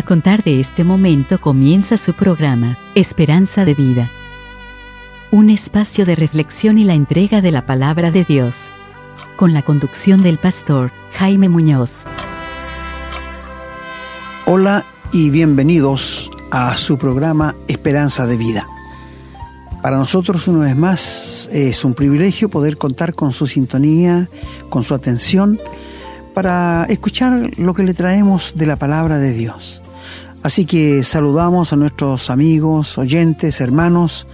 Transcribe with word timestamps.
A 0.00 0.02
contar 0.02 0.42
de 0.42 0.60
este 0.60 0.82
momento 0.82 1.38
comienza 1.42 1.98
su 1.98 2.14
programa, 2.14 2.78
Esperanza 2.94 3.66
de 3.66 3.74
Vida. 3.74 4.08
Un 5.30 5.50
espacio 5.50 6.06
de 6.06 6.16
reflexión 6.16 6.78
y 6.78 6.84
la 6.84 6.94
entrega 6.94 7.42
de 7.42 7.50
la 7.50 7.66
palabra 7.66 8.10
de 8.10 8.24
Dios. 8.24 8.70
Con 9.36 9.52
la 9.52 9.60
conducción 9.60 10.22
del 10.22 10.38
pastor 10.38 10.90
Jaime 11.12 11.50
Muñoz. 11.50 12.04
Hola 14.46 14.86
y 15.12 15.28
bienvenidos 15.28 16.30
a 16.50 16.78
su 16.78 16.96
programa 16.96 17.54
Esperanza 17.68 18.26
de 18.26 18.38
Vida. 18.38 18.66
Para 19.82 19.98
nosotros 19.98 20.48
una 20.48 20.64
vez 20.64 20.76
más 20.76 21.50
es 21.52 21.84
un 21.84 21.92
privilegio 21.92 22.48
poder 22.48 22.78
contar 22.78 23.12
con 23.12 23.34
su 23.34 23.46
sintonía, 23.46 24.30
con 24.70 24.82
su 24.82 24.94
atención, 24.94 25.60
para 26.32 26.86
escuchar 26.88 27.50
lo 27.58 27.74
que 27.74 27.82
le 27.82 27.92
traemos 27.92 28.54
de 28.56 28.64
la 28.64 28.76
palabra 28.76 29.18
de 29.18 29.34
Dios. 29.34 29.82
Así 30.42 30.64
que 30.64 31.04
saludamos 31.04 31.72
a 31.72 31.76
nuestros 31.76 32.30
amigos, 32.30 32.96
oyentes, 32.96 33.60
hermanos 33.60 34.26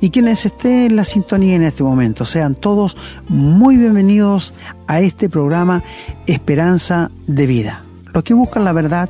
y 0.00 0.10
quienes 0.10 0.44
estén 0.44 0.90
en 0.90 0.96
la 0.96 1.04
sintonía 1.04 1.54
en 1.54 1.62
este 1.62 1.82
momento. 1.82 2.26
Sean 2.26 2.54
todos 2.54 2.96
muy 3.28 3.78
bienvenidos 3.78 4.52
a 4.86 5.00
este 5.00 5.30
programa 5.30 5.82
Esperanza 6.26 7.10
de 7.26 7.46
Vida. 7.46 7.82
Los 8.12 8.24
que 8.24 8.34
buscan 8.34 8.64
la 8.64 8.72
verdad, 8.72 9.08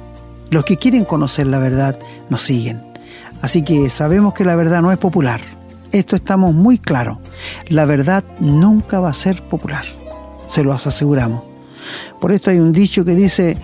los 0.50 0.64
que 0.64 0.76
quieren 0.76 1.04
conocer 1.04 1.48
la 1.48 1.58
verdad, 1.58 1.98
nos 2.30 2.42
siguen. 2.42 2.80
Así 3.42 3.62
que 3.62 3.90
sabemos 3.90 4.32
que 4.34 4.44
la 4.44 4.54
verdad 4.54 4.80
no 4.80 4.92
es 4.92 4.98
popular. 4.98 5.40
Esto 5.90 6.14
estamos 6.14 6.54
muy 6.54 6.78
claros. 6.78 7.18
La 7.68 7.84
verdad 7.84 8.22
nunca 8.38 9.00
va 9.00 9.10
a 9.10 9.14
ser 9.14 9.42
popular. 9.42 9.84
Se 10.46 10.62
lo 10.62 10.72
aseguramos. 10.72 11.42
Por 12.20 12.30
esto 12.30 12.50
hay 12.50 12.60
un 12.60 12.72
dicho 12.72 13.04
que 13.04 13.16
dice, 13.16 13.56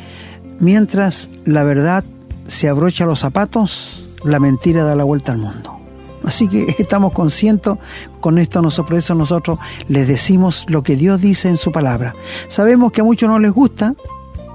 mientras 0.58 1.30
la 1.44 1.62
verdad 1.62 2.04
se 2.50 2.68
abrocha 2.68 3.06
los 3.06 3.20
zapatos, 3.20 4.04
la 4.24 4.40
mentira 4.40 4.82
da 4.82 4.96
la 4.96 5.04
vuelta 5.04 5.30
al 5.30 5.38
mundo. 5.38 5.78
Así 6.24 6.48
que 6.48 6.74
estamos 6.78 7.12
conscientes, 7.12 7.74
con 8.20 8.38
esto 8.38 8.60
eso 8.90 9.14
nosotros 9.14 9.58
les 9.88 10.08
decimos 10.08 10.66
lo 10.68 10.82
que 10.82 10.96
Dios 10.96 11.20
dice 11.20 11.48
en 11.48 11.56
su 11.56 11.70
palabra. 11.70 12.14
Sabemos 12.48 12.90
que 12.90 13.02
a 13.02 13.04
muchos 13.04 13.28
no 13.28 13.38
les 13.38 13.52
gusta, 13.52 13.94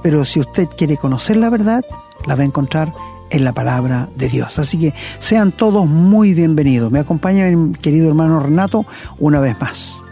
pero 0.03 0.25
si 0.25 0.41
usted 0.41 0.67
quiere 0.77 0.97
conocer 0.97 1.37
la 1.37 1.49
verdad, 1.49 1.85
la 2.27 2.35
va 2.35 2.41
a 2.41 2.45
encontrar 2.45 2.93
en 3.29 3.45
la 3.45 3.53
palabra 3.53 4.09
de 4.15 4.27
Dios. 4.27 4.59
Así 4.59 4.77
que 4.77 4.93
sean 5.19 5.53
todos 5.53 5.87
muy 5.87 6.33
bienvenidos. 6.33 6.91
Me 6.91 6.99
acompaña 6.99 7.49
mi 7.49 7.73
querido 7.75 8.09
hermano 8.09 8.41
Renato 8.41 8.85
una 9.19 9.39
vez 9.39 9.59
más. 9.59 10.03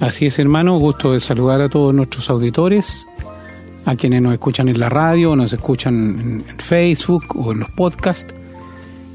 Así 0.00 0.26
es, 0.26 0.38
hermano, 0.38 0.78
gusto 0.78 1.12
de 1.12 1.20
saludar 1.20 1.62
a 1.62 1.68
todos 1.70 1.94
nuestros 1.94 2.28
auditores 2.28 3.06
a 3.84 3.96
quienes 3.96 4.22
nos 4.22 4.32
escuchan 4.32 4.68
en 4.68 4.78
la 4.78 4.88
radio, 4.88 5.36
nos 5.36 5.52
escuchan 5.52 6.42
en 6.48 6.58
Facebook 6.58 7.24
o 7.34 7.52
en 7.52 7.60
los 7.60 7.70
podcasts. 7.70 8.34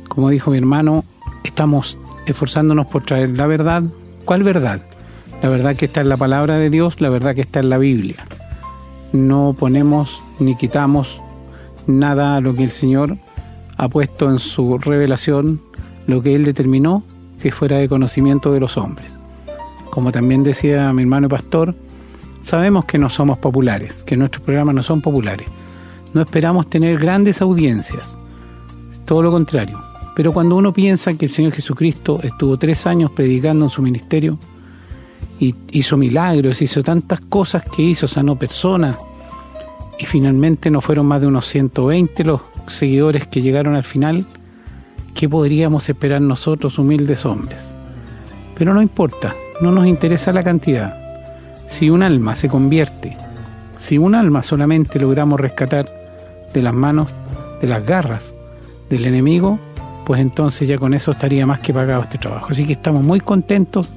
Como 0.08 0.30
dijo 0.30 0.52
mi 0.52 0.58
hermano, 0.58 1.04
estamos 1.44 1.98
esforzándonos 2.26 2.88
por 2.88 3.04
traer 3.04 3.32
la 3.32 3.48
verdad. 3.48 3.84
¿Cuál 4.26 4.44
verdad? 4.44 4.82
La 5.42 5.50
verdad 5.50 5.76
que 5.76 5.86
está 5.86 6.02
en 6.02 6.10
la 6.10 6.18
palabra 6.18 6.58
de 6.58 6.70
Dios, 6.70 7.00
la 7.02 7.10
verdad 7.10 7.36
que 7.36 7.42
está 7.42 7.60
en 7.60 7.70
la 7.70 7.78
Biblia. 7.78 8.26
No 9.14 9.56
ponemos 9.58 10.22
ni 10.40 10.56
quitamos 10.56 11.22
nada 11.88 12.36
a 12.36 12.42
lo 12.42 12.56
que 12.56 12.64
el 12.64 12.72
Señor 12.72 13.18
ha 13.78 13.88
puesto 13.90 14.30
en 14.30 14.40
su 14.40 14.78
revelación, 14.78 15.62
lo 16.08 16.22
que 16.22 16.36
Él 16.36 16.46
determinó 16.46 17.04
que 17.42 17.52
fuera 17.52 17.78
de 17.78 17.88
conocimiento 17.88 18.52
de 18.52 18.60
los 18.60 18.78
hombres. 18.78 19.18
Como 19.90 20.12
también 20.12 20.44
decía 20.44 20.92
mi 20.94 21.04
hermano 21.04 21.30
pastor, 21.30 21.76
Sabemos 22.46 22.86
que 22.86 23.00
no 23.00 23.10
somos 23.10 23.40
populares, 23.40 24.04
que 24.04 24.16
nuestros 24.16 24.44
programas 24.44 24.76
no 24.76 24.84
son 24.84 25.02
populares. 25.02 25.48
No 26.14 26.22
esperamos 26.22 26.70
tener 26.70 27.00
grandes 27.00 27.42
audiencias, 27.42 28.16
todo 29.04 29.24
lo 29.24 29.32
contrario. 29.32 29.82
Pero 30.16 30.32
cuando 30.32 30.56
uno 30.56 30.72
piensa 30.72 31.16
que 31.16 31.26
el 31.26 31.32
Señor 31.32 31.54
Jesucristo 31.54 32.20
estuvo 32.22 32.56
tres 32.60 32.86
años 32.86 33.10
predicando 33.10 33.66
en 33.66 33.72
su 33.72 33.82
ministerio, 33.82 34.38
y 35.40 35.56
hizo 35.72 35.98
milagros, 35.98 36.62
hizo 36.62 36.84
tantas 36.84 37.20
cosas 37.22 37.64
que 37.64 37.82
hizo, 37.82 38.08
sanó 38.08 38.38
personas, 38.38 38.98
y 39.98 40.06
finalmente 40.06 40.70
no 40.70 40.82
fueron 40.82 41.08
más 41.08 41.22
de 41.22 41.28
unos 41.28 41.48
120 41.48 42.26
los 42.26 42.42
seguidores 42.68 43.26
que 43.26 43.42
llegaron 43.42 43.74
al 43.74 43.86
final, 43.86 44.24
¿qué 45.16 45.28
podríamos 45.28 45.90
esperar 45.90 46.22
nosotros, 46.22 46.78
humildes 46.78 47.26
hombres? 47.26 47.72
Pero 48.56 48.72
no 48.72 48.84
importa, 48.84 49.36
no 49.62 49.72
nos 49.72 49.88
interesa 49.88 50.32
la 50.32 50.44
cantidad 50.44 51.05
si 51.76 51.90
un 51.90 52.04
alma 52.04 52.38
se 52.38 52.48
convierte, 52.48 53.18
si 53.78 53.98
un 53.98 54.16
alma 54.16 54.44
solamente 54.44 54.98
logramos 54.98 55.38
rescatar 55.38 55.92
de 56.54 56.62
las 56.62 56.74
manos, 56.74 57.10
de 57.62 57.68
las 57.68 57.86
garras 57.86 58.34
del 58.90 59.04
enemigo, 59.04 59.60
pues 60.06 60.22
entonces 60.22 60.70
ya 60.70 60.78
con 60.78 60.94
eso 60.94 61.12
estaría 61.12 61.46
más 61.46 61.60
que 61.60 61.74
pagado 61.74 62.04
este 62.04 62.18
trabajo. 62.18 62.48
Así 62.50 62.66
que 62.66 62.72
estamos 62.72 63.04
muy 63.04 63.20
contentos 63.20 63.90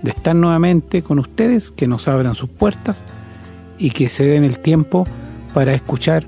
de 0.00 0.08
estar 0.08 0.34
nuevamente 0.34 1.02
con 1.02 1.18
ustedes, 1.18 1.70
que 1.70 1.86
nos 1.86 2.08
abran 2.08 2.34
sus 2.34 2.48
puertas 2.48 3.04
y 3.76 3.90
que 3.90 4.08
se 4.08 4.24
den 4.24 4.42
el 4.42 4.60
tiempo 4.60 5.06
para 5.52 5.74
escuchar, 5.74 6.24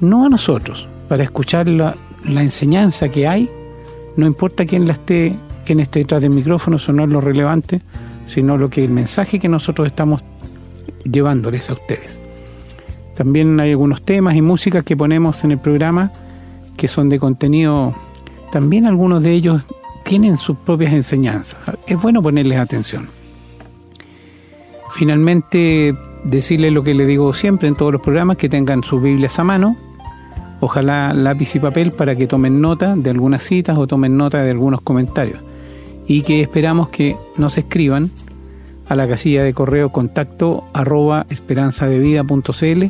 no 0.00 0.26
a 0.26 0.28
nosotros, 0.28 0.88
para 1.08 1.22
escuchar 1.22 1.68
la, 1.68 1.94
enseñanza 2.24 3.08
que 3.08 3.28
hay, 3.28 3.48
no 4.16 4.26
importa 4.26 4.66
quién 4.66 4.88
la 4.88 4.94
esté, 4.94 5.36
quién 5.64 5.78
esté 5.78 6.00
detrás 6.00 6.20
del 6.20 6.30
micrófono, 6.30 6.78
eso 6.78 6.92
no 6.92 7.04
es 7.04 7.10
lo 7.10 7.20
relevante, 7.20 7.80
sino 8.26 8.58
lo 8.58 8.68
que 8.68 8.82
el 8.82 8.90
mensaje 8.90 9.38
que 9.38 9.48
nosotros 9.48 9.86
estamos 9.86 10.20
llevándoles 11.04 11.70
a 11.70 11.74
ustedes. 11.74 12.20
También 13.14 13.60
hay 13.60 13.70
algunos 13.70 14.02
temas 14.02 14.34
y 14.36 14.42
músicas 14.42 14.84
que 14.84 14.96
ponemos 14.96 15.44
en 15.44 15.52
el 15.52 15.58
programa 15.58 16.12
que 16.76 16.88
son 16.88 17.08
de 17.08 17.18
contenido, 17.18 17.94
también 18.50 18.86
algunos 18.86 19.22
de 19.22 19.32
ellos 19.32 19.62
tienen 20.04 20.36
sus 20.36 20.56
propias 20.56 20.92
enseñanzas. 20.92 21.60
Es 21.86 22.00
bueno 22.00 22.22
ponerles 22.22 22.58
atención. 22.58 23.08
Finalmente, 24.90 25.94
decirles 26.24 26.72
lo 26.72 26.82
que 26.82 26.94
le 26.94 27.06
digo 27.06 27.32
siempre 27.34 27.68
en 27.68 27.76
todos 27.76 27.92
los 27.92 28.02
programas, 28.02 28.36
que 28.36 28.48
tengan 28.48 28.82
sus 28.82 29.02
Biblias 29.02 29.38
a 29.38 29.44
mano, 29.44 29.76
ojalá 30.60 31.12
lápiz 31.14 31.54
y 31.54 31.60
papel 31.60 31.92
para 31.92 32.16
que 32.16 32.26
tomen 32.26 32.60
nota 32.60 32.94
de 32.96 33.10
algunas 33.10 33.42
citas 33.42 33.76
o 33.78 33.86
tomen 33.86 34.16
nota 34.16 34.42
de 34.42 34.50
algunos 34.50 34.80
comentarios 34.80 35.40
y 36.06 36.22
que 36.22 36.40
esperamos 36.40 36.88
que 36.88 37.16
nos 37.36 37.58
escriban 37.58 38.10
a 38.88 38.94
la 38.94 39.08
casilla 39.08 39.42
de 39.42 39.54
correo 39.54 39.90
contacto 39.90 40.64
arroba 40.72 41.26
esperanzadevida.cl 41.28 42.84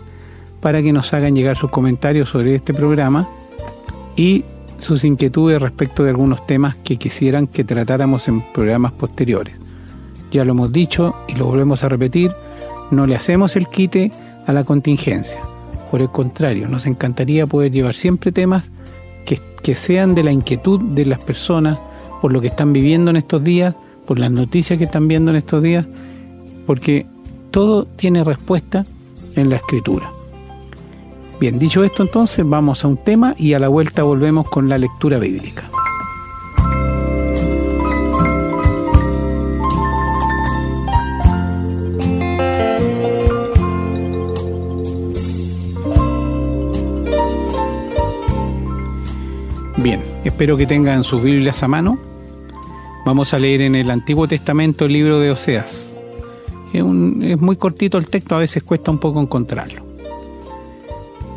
para 0.61 0.83
que 0.83 0.93
nos 0.93 1.13
hagan 1.13 1.35
llegar 1.35 1.57
sus 1.57 1.71
comentarios 1.71 2.29
sobre 2.29 2.55
este 2.55 2.73
programa 2.73 3.29
y 4.17 4.45
sus 4.79 5.05
inquietudes 5.05 5.61
respecto 5.61 6.05
de 6.05 6.11
algunos 6.11 6.47
temas 6.47 6.77
que 6.77 6.97
quisieran 6.97 7.47
que 7.47 7.65
tratáramos 7.65 8.29
en 8.29 8.43
programas 8.53 8.93
posteriores. 8.93 9.57
Ya 10.31 10.45
lo 10.45 10.53
hemos 10.53 10.73
dicho 10.73 11.15
y 11.29 11.35
lo 11.35 11.47
volvemos 11.47 11.85
a 11.85 11.89
repetir, 11.89 12.33
no 12.91 13.07
le 13.07 13.17
hacemos 13.17 13.57
el 13.57 13.69
quite 13.69 14.13
a 14.47 14.53
la 14.53 14.65
contingencia. 14.65 15.41
Por 15.91 16.01
el 16.01 16.11
contrario, 16.11 16.69
nos 16.69 16.87
encantaría 16.87 17.47
poder 17.47 17.71
llevar 17.71 17.95
siempre 17.95 18.33
temas 18.33 18.71
que, 19.25 19.39
que 19.63 19.75
sean 19.75 20.15
de 20.15 20.25
la 20.25 20.33
inquietud 20.33 20.81
de 20.81 21.07
las 21.07 21.19
personas, 21.19 21.79
por 22.21 22.33
lo 22.33 22.41
que 22.41 22.49
están 22.49 22.73
viviendo 22.73 23.11
en 23.11 23.17
estos 23.17 23.45
días, 23.45 23.75
por 24.07 24.19
las 24.19 24.31
noticias 24.31 24.79
que 24.79 24.85
están 24.85 25.09
viendo 25.09 25.31
en 25.31 25.37
estos 25.37 25.63
días, 25.63 25.87
porque 26.67 27.07
todo 27.51 27.85
tiene 27.85 28.25
respuesta 28.25 28.85
en 29.37 29.49
la 29.49 29.57
escritura. 29.57 30.11
Bien, 31.41 31.59
dicho 31.59 31.83
esto 31.83 32.03
entonces, 32.03 32.49
vamos 32.49 32.85
a 32.85 32.89
un 32.89 32.99
tema 32.99 33.35
y 33.37 33.55
a 33.55 33.59
la 33.59 33.69
vuelta 33.69 34.03
volvemos 34.03 34.49
con 34.49 34.69
la 34.69 34.79
lectura 34.79 35.19
bíblica. 35.19 35.69
Bien, 49.79 50.01
espero 50.23 50.57
que 50.57 50.67
tengan 50.67 51.03
sus 51.03 51.21
Biblias 51.23 51.61
a 51.65 51.69
mano 51.69 52.12
Vamos 53.05 53.35
a 53.35 53.39
leer 53.39 53.63
en 53.63 53.75
el 53.75 53.91
Antiguo 53.91 54.29
Testamento 54.29 54.85
el 54.85 54.93
libro 54.93 55.19
de 55.19 55.33
Oseas. 55.33 55.97
Es, 56.73 56.85
muy 56.85 57.57
cortito 57.57 57.99
el 57.99 58.07
texto, 58.07 58.37
a 58.37 58.39
veces 58.39 58.63
cuesta 58.63 58.93
un 58.93 58.99
poco 58.99 59.21
encontrarlo. 59.21 59.85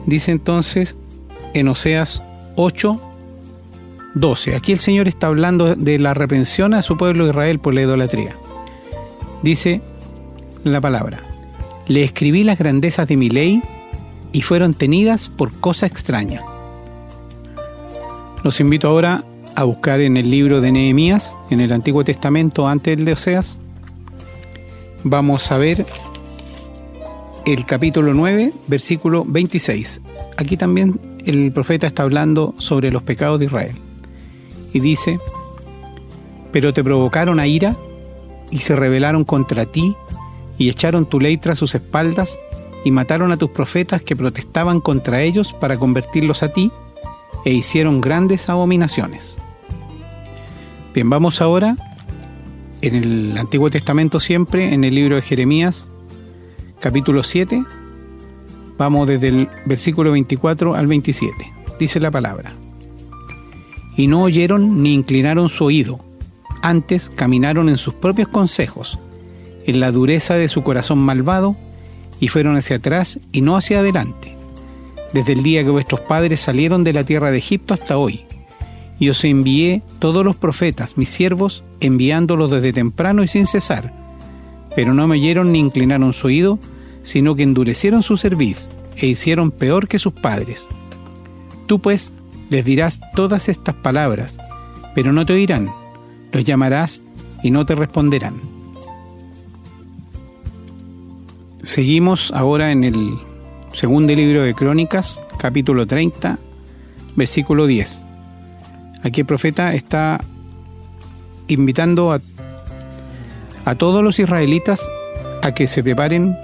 Dice 0.06 0.32
entonces 0.32 0.96
en 1.56 1.68
Oseas 1.68 2.22
8, 2.56 3.02
12. 4.14 4.56
Aquí 4.56 4.72
el 4.72 4.80
Señor 4.80 5.08
está 5.08 5.28
hablando 5.28 5.76
de 5.76 5.98
la 5.98 6.14
reprensión 6.14 6.76
a 6.76 6.84
su 6.84 6.98
pueblo 6.98 7.28
Israel 7.28 7.58
por 7.60 7.74
la 7.74 7.82
idolatría. 7.82 8.38
Dice 9.42 9.82
la 10.64 10.80
palabra, 10.80 11.22
le 11.88 12.04
escribí 12.04 12.44
las 12.44 12.60
grandezas 12.60 13.08
de 13.08 13.18
mi 13.18 13.30
ley 13.30 13.62
y 14.32 14.44
fueron 14.44 14.76
tenidas 14.76 15.30
por 15.30 15.52
cosa 15.60 15.88
extraña. 15.88 16.44
Los 18.44 18.60
invito 18.60 18.88
ahora 18.88 19.24
a 19.56 19.64
buscar 19.64 20.02
en 20.02 20.18
el 20.18 20.30
libro 20.30 20.60
de 20.62 20.72
Nehemías, 20.72 21.38
en 21.50 21.62
el 21.62 21.72
Antiguo 21.72 22.04
Testamento, 22.04 22.68
antes 22.68 22.96
del 22.96 23.06
de 23.06 23.14
Oseas. 23.14 23.60
Vamos 25.04 25.52
a 25.52 25.58
ver 25.58 25.86
el 27.46 27.66
capítulo 27.66 28.14
9, 28.14 28.52
versículo 28.68 29.24
26. 29.26 30.02
Aquí 30.38 30.58
también 30.58 31.00
el 31.26 31.52
profeta 31.54 31.88
está 31.88 32.04
hablando 32.04 32.54
sobre 32.58 32.92
los 32.92 33.04
pecados 33.04 33.40
de 33.40 33.46
Israel. 33.46 33.76
Y 34.74 34.82
dice, 34.82 35.20
pero 36.52 36.74
te 36.74 36.84
provocaron 36.84 37.40
a 37.40 37.48
ira 37.48 37.76
y 38.52 38.60
se 38.60 38.76
rebelaron 38.76 39.24
contra 39.24 39.66
ti 39.66 39.96
y 40.58 40.70
echaron 40.70 41.06
tu 41.06 41.20
ley 41.20 41.38
tras 41.38 41.58
sus 41.58 41.76
espaldas 41.76 42.38
y 42.84 42.92
mataron 42.92 43.32
a 43.32 43.38
tus 43.38 43.52
profetas 43.52 44.02
que 44.02 44.16
protestaban 44.16 44.82
contra 44.82 45.22
ellos 45.22 45.54
para 45.54 45.78
convertirlos 45.78 46.44
a 46.44 46.52
ti 46.52 46.72
e 47.46 47.52
hicieron 47.54 48.02
grandes 48.02 48.50
abominaciones. 48.50 49.38
Bien, 50.96 51.10
vamos 51.10 51.42
ahora 51.42 51.76
en 52.80 52.96
el 52.96 53.38
Antiguo 53.38 53.70
Testamento 53.70 54.22
siempre, 54.22 54.74
en 54.74 54.86
el 54.86 54.96
libro 54.96 55.18
de 55.18 55.22
Jeremías, 55.22 55.90
capítulo 56.80 57.22
7, 57.22 57.66
vamos 58.78 59.06
desde 59.06 59.28
el 59.28 59.50
versículo 59.66 60.14
24 60.14 60.74
al 60.74 60.88
27. 60.88 61.36
Dice 61.78 62.00
la 62.00 62.12
palabra. 62.12 62.54
Y 63.98 64.08
no 64.08 64.24
oyeron 64.24 64.82
ni 64.84 64.94
inclinaron 64.94 65.50
su 65.50 65.66
oído, 65.66 66.00
antes 66.62 67.10
caminaron 67.10 67.68
en 67.68 67.76
sus 67.76 67.94
propios 67.96 68.30
consejos, 68.30 68.98
en 69.66 69.82
la 69.82 69.92
dureza 69.92 70.36
de 70.36 70.48
su 70.48 70.64
corazón 70.64 71.00
malvado, 71.00 71.58
y 72.22 72.30
fueron 72.30 72.56
hacia 72.56 72.78
atrás 72.78 73.20
y 73.34 73.42
no 73.42 73.58
hacia 73.58 73.80
adelante, 73.80 74.34
desde 75.12 75.34
el 75.34 75.44
día 75.44 75.62
que 75.66 75.72
vuestros 75.72 76.00
padres 76.00 76.40
salieron 76.40 76.86
de 76.86 76.94
la 76.94 77.04
tierra 77.04 77.32
de 77.32 77.40
Egipto 77.40 77.74
hasta 77.74 77.98
hoy. 77.98 78.26
Y 79.00 79.10
os 79.10 79.24
envié 79.24 79.82
todos 80.00 80.24
los 80.24 80.36
profetas, 80.36 80.98
mis 80.98 81.10
siervos, 81.10 81.64
enviándolos 81.80 82.50
desde 82.52 82.74
temprano 82.74 83.24
y 83.24 83.28
sin 83.28 83.48
cesar. 83.48 83.94
Pero 84.76 84.94
no 84.94 85.08
me 85.08 85.16
oyeron 85.16 85.52
ni 85.52 85.60
inclinaron 85.60 86.14
su 86.14 86.28
oído, 86.28 86.60
sino 87.04 87.36
que 87.36 87.44
endurecieron 87.44 88.04
su 88.04 88.18
cerviz 88.18 88.70
e 88.96 89.08
hicieron 89.08 89.52
peor 89.52 89.88
que 89.88 90.00
sus 90.00 90.14
padres. 90.14 90.68
Tú 91.68 91.80
pues 91.80 92.14
les 92.50 92.64
dirás 92.64 93.00
todas 93.16 93.50
estas 93.50 93.76
palabras, 93.76 94.38
pero 94.94 95.12
no 95.12 95.26
te 95.26 95.34
oirán, 95.34 95.72
los 96.32 96.44
llamarás 96.44 97.02
y 97.44 97.52
no 97.52 97.66
te 97.66 97.76
responderán. 97.76 98.42
Seguimos 101.64 102.32
ahora 102.32 102.72
en 102.72 102.84
el 102.84 103.18
segundo 103.74 104.14
libro 104.14 104.44
de 104.44 104.54
Crónicas, 104.54 105.20
capítulo 105.40 105.88
30, 105.88 106.38
versículo 107.16 107.66
10. 107.66 108.05
Aquí 109.06 109.22
el 109.22 109.28
profeta 109.28 109.76
está 109.76 110.20
invitando 111.48 112.12
a, 112.12 112.20
a 113.64 113.76
todos 113.76 114.04
los 114.04 114.18
israelitas 114.18 114.82
a 115.44 115.54
que 115.54 115.68
se 115.68 115.84
preparen 115.84 116.36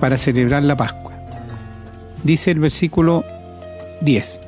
para 0.00 0.18
celebrar 0.18 0.64
la 0.64 0.76
Pascua. 0.76 1.12
Dice 2.24 2.50
el 2.50 2.58
versículo 2.58 3.24
10. 4.00 4.40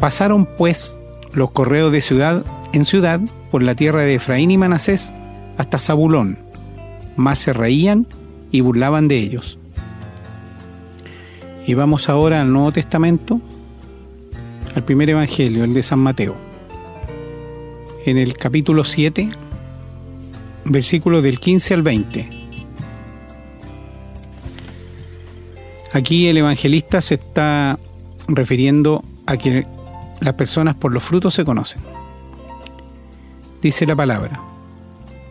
Pasaron 0.00 0.44
pues 0.58 0.98
los 1.32 1.52
correos 1.52 1.92
de 1.92 2.00
ciudad 2.00 2.42
en 2.72 2.84
ciudad 2.84 3.20
por 3.52 3.62
la 3.62 3.76
tierra 3.76 4.02
de 4.02 4.16
Efraín 4.16 4.50
y 4.50 4.58
Manasés 4.58 5.12
hasta 5.56 5.78
Zabulón, 5.78 6.36
más 7.14 7.38
se 7.38 7.52
reían 7.52 8.08
y 8.50 8.60
burlaban 8.60 9.06
de 9.06 9.18
ellos. 9.18 9.56
Y 11.64 11.74
vamos 11.74 12.08
ahora 12.08 12.40
al 12.40 12.52
Nuevo 12.52 12.72
Testamento, 12.72 13.40
al 14.74 14.84
primer 14.84 15.10
Evangelio, 15.10 15.64
el 15.64 15.72
de 15.72 15.82
San 15.82 15.98
Mateo. 15.98 16.36
En 18.04 18.18
el 18.18 18.36
capítulo 18.36 18.84
7, 18.84 19.28
versículos 20.64 21.22
del 21.22 21.38
15 21.38 21.74
al 21.74 21.82
20. 21.82 22.28
Aquí 25.92 26.28
el 26.28 26.36
evangelista 26.36 27.00
se 27.00 27.14
está 27.14 27.78
refiriendo 28.28 29.04
a 29.26 29.36
que 29.36 29.66
las 30.20 30.34
personas 30.34 30.76
por 30.76 30.94
los 30.94 31.02
frutos 31.02 31.34
se 31.34 31.44
conocen. 31.44 31.82
Dice 33.60 33.86
la 33.86 33.96
palabra, 33.96 34.40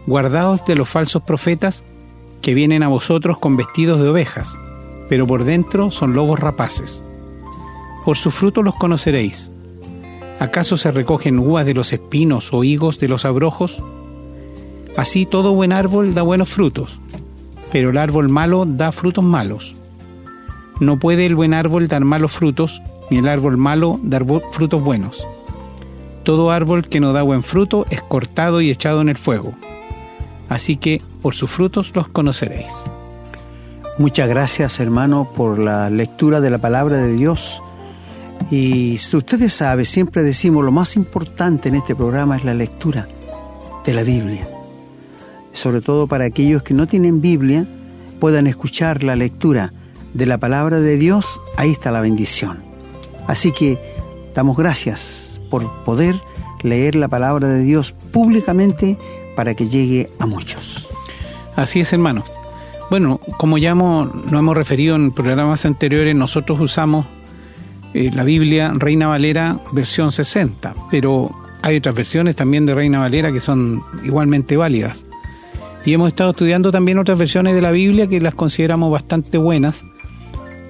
guardaos 0.06 0.66
de 0.66 0.76
los 0.76 0.90
falsos 0.90 1.24
profetas 1.24 1.84
que 2.42 2.54
vienen 2.54 2.84
a 2.84 2.90
vosotros 2.90 3.40
con 3.40 3.56
vestidos 3.56 4.02
de 4.02 4.10
ovejas, 4.10 4.58
pero 5.08 5.26
por 5.26 5.46
dentro 5.46 5.92
son 5.92 6.14
lobos 6.14 6.40
rapaces. 6.40 7.04
Por 8.06 8.18
su 8.18 8.32
fruto 8.32 8.64
los 8.64 8.76
conoceréis. 8.76 9.52
¿Acaso 10.40 10.78
se 10.78 10.92
recogen 10.92 11.38
uvas 11.38 11.66
de 11.66 11.74
los 11.74 11.92
espinos 11.92 12.54
o 12.54 12.64
higos 12.64 13.00
de 13.00 13.10
los 13.10 13.26
abrojos? 13.26 13.84
Así 14.96 15.26
todo 15.26 15.54
buen 15.54 15.74
árbol 15.74 16.14
da 16.14 16.22
buenos 16.22 16.50
frutos, 16.50 17.00
pero 17.72 17.90
el 17.90 17.98
árbol 17.98 18.30
malo 18.30 18.66
da 18.66 18.92
frutos 18.92 19.24
malos. 19.24 19.76
No 20.80 20.98
puede 20.98 21.26
el 21.26 21.36
buen 21.36 21.54
árbol 21.54 21.88
dar 21.90 22.06
malos 22.06 22.32
frutos, 22.32 22.82
ni 23.10 23.18
el 23.18 23.28
árbol 23.28 23.58
malo 23.58 24.00
dar 24.02 24.26
frutos 24.52 24.82
buenos. 24.82 25.22
Todo 26.24 26.52
árbol 26.52 26.88
que 26.88 27.00
no 27.00 27.12
da 27.12 27.22
buen 27.22 27.44
fruto 27.44 27.86
es 27.90 28.02
cortado 28.02 28.62
y 28.62 28.70
echado 28.70 29.02
en 29.02 29.10
el 29.10 29.18
fuego. 29.18 29.54
Así 30.48 30.78
que 30.78 31.02
por 31.22 31.36
sus 31.36 31.52
frutos 31.52 31.92
los 31.96 32.08
conoceréis. 32.08 32.68
Muchas 33.98 34.30
gracias 34.30 34.80
hermano 34.80 35.30
por 35.36 35.60
la 35.60 35.90
lectura 35.90 36.40
de 36.40 36.50
la 36.50 36.58
palabra 36.58 36.98
de 36.98 37.14
Dios. 37.14 37.62
Y 38.52 38.98
si 38.98 39.18
ustedes 39.18 39.54
saben, 39.54 39.86
siempre 39.86 40.24
decimos 40.24 40.64
lo 40.64 40.72
más 40.72 40.96
importante 40.96 41.70
en 41.70 41.76
este 41.76 41.96
programa 41.96 42.38
es 42.38 42.44
la 42.44 42.54
lectura 42.54 43.08
de 43.86 43.94
la 43.94 44.04
Biblia. 44.04 44.48
Sobre 45.52 45.82
todo 45.82 46.08
para 46.08 46.26
aquellos 46.26 46.64
que 46.64 46.74
no 46.74 46.88
tienen 46.88 47.22
Biblia, 47.22 47.68
puedan 48.20 48.48
escuchar 48.48 49.04
la 49.04 49.16
lectura 49.16 49.72
de 50.14 50.26
la 50.26 50.38
palabra 50.38 50.80
de 50.80 50.98
Dios, 50.98 51.40
ahí 51.58 51.72
está 51.72 51.92
la 51.92 52.02
bendición. 52.02 52.60
Así 53.28 53.52
que 53.52 53.80
damos 54.34 54.58
gracias 54.58 55.40
por 55.50 55.84
poder 55.84 56.16
leer 56.64 56.96
la 56.96 57.08
palabra 57.08 57.48
de 57.48 57.64
Dios 57.64 57.94
públicamente 58.12 58.98
para 59.36 59.54
que 59.54 59.70
llegue 59.70 60.10
a 60.20 60.26
muchos. 60.26 60.88
Así 61.56 61.80
es, 61.80 61.94
hermanos. 61.94 62.26
Bueno, 62.90 63.20
como 63.38 63.58
ya 63.58 63.72
hemos, 63.72 64.14
nos 64.26 64.40
hemos 64.40 64.58
referido 64.58 64.96
en 64.96 65.12
programas 65.12 65.66
anteriores, 65.66 66.16
nosotros 66.16 66.60
usamos 66.60 67.06
eh, 67.94 68.12
la 68.14 68.24
Biblia 68.24 68.72
Reina 68.76 69.08
Valera 69.08 69.60
versión 69.74 70.12
60, 70.12 70.74
pero 70.92 71.32
hay 71.62 71.78
otras 71.78 71.96
versiones 71.96 72.36
también 72.36 72.66
de 72.66 72.76
Reina 72.76 73.00
Valera 73.00 73.32
que 73.32 73.42
son 73.42 73.84
igualmente 74.04 74.58
válidas. 74.58 75.06
Y 75.86 75.94
hemos 75.94 76.10
estado 76.10 76.32
estudiando 76.32 76.72
también 76.72 77.00
otras 77.00 77.18
versiones 77.18 77.56
de 77.56 77.62
la 77.62 77.72
Biblia 77.72 78.08
que 78.08 78.20
las 78.20 78.36
consideramos 78.36 78.92
bastante 78.92 79.38
buenas 79.38 79.84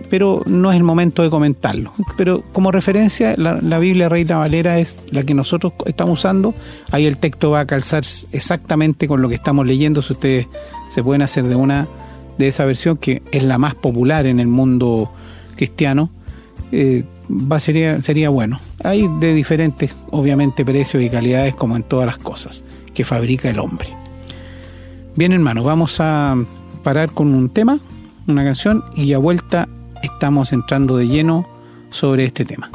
pero 0.09 0.41
no 0.45 0.71
es 0.71 0.77
el 0.77 0.83
momento 0.83 1.21
de 1.21 1.29
comentarlo. 1.29 1.93
Pero 2.17 2.43
como 2.51 2.71
referencia, 2.71 3.35
la, 3.37 3.79
Biblia 3.79 4.09
Reina 4.09 4.37
Valera 4.37 4.79
es 4.79 5.01
la 5.11 5.23
que 5.23 5.33
nosotros 5.33 5.73
estamos 5.85 6.19
usando. 6.19 6.53
Ahí 6.91 7.05
el 7.05 7.17
texto 7.17 7.51
va 7.51 7.61
a 7.61 7.65
calzar 7.65 8.03
exactamente 8.31 9.07
con 9.07 9.21
lo 9.21 9.29
que 9.29 9.35
estamos 9.35 9.65
leyendo. 9.65 10.01
Si 10.01 10.13
ustedes 10.13 10.47
se 10.89 11.03
pueden 11.03 11.21
hacer 11.21 11.45
de 11.45 11.55
una 11.55 11.87
de 12.37 12.47
esa 12.47 12.65
versión, 12.65 12.97
que 12.97 13.21
es 13.31 13.43
la 13.43 13.57
más 13.57 13.75
popular 13.75 14.25
en 14.25 14.39
el 14.39 14.47
mundo 14.47 15.11
cristiano, 15.55 16.09
eh, 16.71 17.03
va, 17.29 17.59
sería, 17.59 18.01
sería 18.01 18.29
bueno. 18.29 18.59
Hay 18.83 19.07
de 19.19 19.33
diferentes, 19.33 19.95
obviamente, 20.11 20.63
precios 20.65 21.03
y 21.03 21.09
calidades, 21.09 21.55
como 21.55 21.75
en 21.75 21.83
todas 21.83 22.05
las 22.05 22.17
cosas 22.17 22.63
que 22.93 23.03
fabrica 23.03 23.49
el 23.49 23.59
hombre. 23.59 23.89
Bien, 25.15 25.33
hermanos, 25.33 25.65
vamos 25.65 25.97
a 25.99 26.35
parar 26.83 27.11
con 27.11 27.33
un 27.33 27.49
tema, 27.49 27.79
una 28.27 28.43
canción, 28.43 28.83
y 28.95 29.13
a 29.13 29.17
vuelta 29.17 29.67
estamos 30.01 30.53
entrando 30.53 30.97
de 30.97 31.07
lleno 31.07 31.47
sobre 31.89 32.25
este 32.25 32.45
tema. 32.45 32.71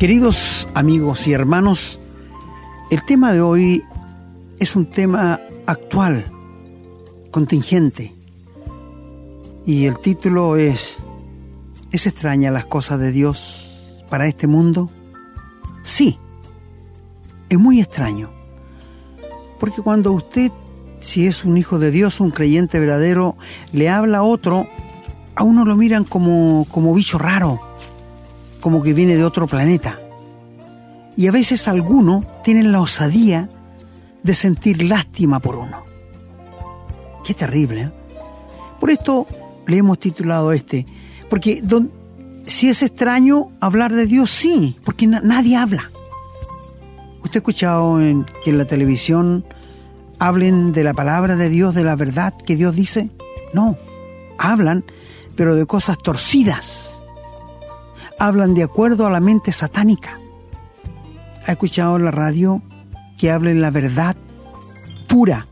Queridos 0.00 0.66
amigos 0.72 1.26
y 1.26 1.34
hermanos, 1.34 2.00
el 2.90 3.04
tema 3.04 3.34
de 3.34 3.42
hoy 3.42 3.84
es 4.58 4.74
un 4.74 4.86
tema 4.86 5.38
actual, 5.66 6.24
contingente, 7.30 8.14
y 9.66 9.84
el 9.84 9.98
título 9.98 10.56
es 10.56 10.96
¿Es 11.92 12.06
extraña 12.06 12.50
las 12.50 12.64
cosas 12.64 12.98
de 12.98 13.12
Dios 13.12 14.00
para 14.08 14.26
este 14.26 14.46
mundo? 14.46 14.90
Sí, 15.82 16.18
es 17.50 17.58
muy 17.58 17.78
extraño. 17.78 18.30
Porque 19.58 19.82
cuando 19.82 20.12
usted, 20.12 20.50
si 21.00 21.26
es 21.26 21.44
un 21.44 21.58
hijo 21.58 21.78
de 21.78 21.90
Dios, 21.90 22.20
un 22.20 22.30
creyente 22.30 22.80
verdadero, 22.80 23.36
le 23.72 23.90
habla 23.90 24.18
a 24.18 24.22
otro, 24.22 24.66
a 25.34 25.42
uno 25.42 25.66
lo 25.66 25.76
miran 25.76 26.04
como, 26.04 26.66
como 26.70 26.94
bicho 26.94 27.18
raro, 27.18 27.69
como 28.60 28.82
que 28.82 28.92
viene 28.92 29.16
de 29.16 29.24
otro 29.24 29.46
planeta. 29.46 29.98
Y 31.16 31.26
a 31.26 31.32
veces 31.32 31.68
algunos 31.68 32.24
tienen 32.42 32.72
la 32.72 32.80
osadía 32.80 33.48
de 34.22 34.34
sentir 34.34 34.82
lástima 34.82 35.40
por 35.40 35.56
uno. 35.56 35.82
Qué 37.24 37.34
terrible. 37.34 37.82
¿eh? 37.82 37.90
Por 38.78 38.90
esto 38.90 39.26
le 39.66 39.78
hemos 39.78 39.98
titulado 39.98 40.52
este, 40.52 40.86
porque 41.28 41.62
si 42.46 42.68
es 42.68 42.82
extraño 42.82 43.48
hablar 43.60 43.92
de 43.92 44.06
Dios, 44.06 44.30
sí, 44.30 44.76
porque 44.84 45.06
nadie 45.06 45.56
habla. 45.56 45.90
¿Usted 47.22 47.36
ha 47.36 47.40
escuchado 47.40 48.00
en, 48.00 48.26
que 48.42 48.50
en 48.50 48.58
la 48.58 48.64
televisión 48.64 49.44
hablen 50.18 50.72
de 50.72 50.84
la 50.84 50.94
palabra 50.94 51.36
de 51.36 51.48
Dios, 51.48 51.74
de 51.74 51.84
la 51.84 51.96
verdad 51.96 52.34
que 52.34 52.56
Dios 52.56 52.74
dice? 52.74 53.10
No, 53.52 53.76
hablan, 54.38 54.84
pero 55.36 55.54
de 55.54 55.66
cosas 55.66 55.98
torcidas. 55.98 56.89
Hablan 58.20 58.52
de 58.52 58.62
acuerdo 58.62 59.06
a 59.06 59.10
la 59.10 59.18
mente 59.18 59.50
satánica. 59.50 60.20
¿Ha 61.46 61.52
escuchado 61.52 61.96
en 61.96 62.04
la 62.04 62.10
radio 62.10 62.60
que 63.16 63.30
hablen 63.30 63.62
la 63.62 63.70
verdad 63.70 64.14
pura, 65.08 65.46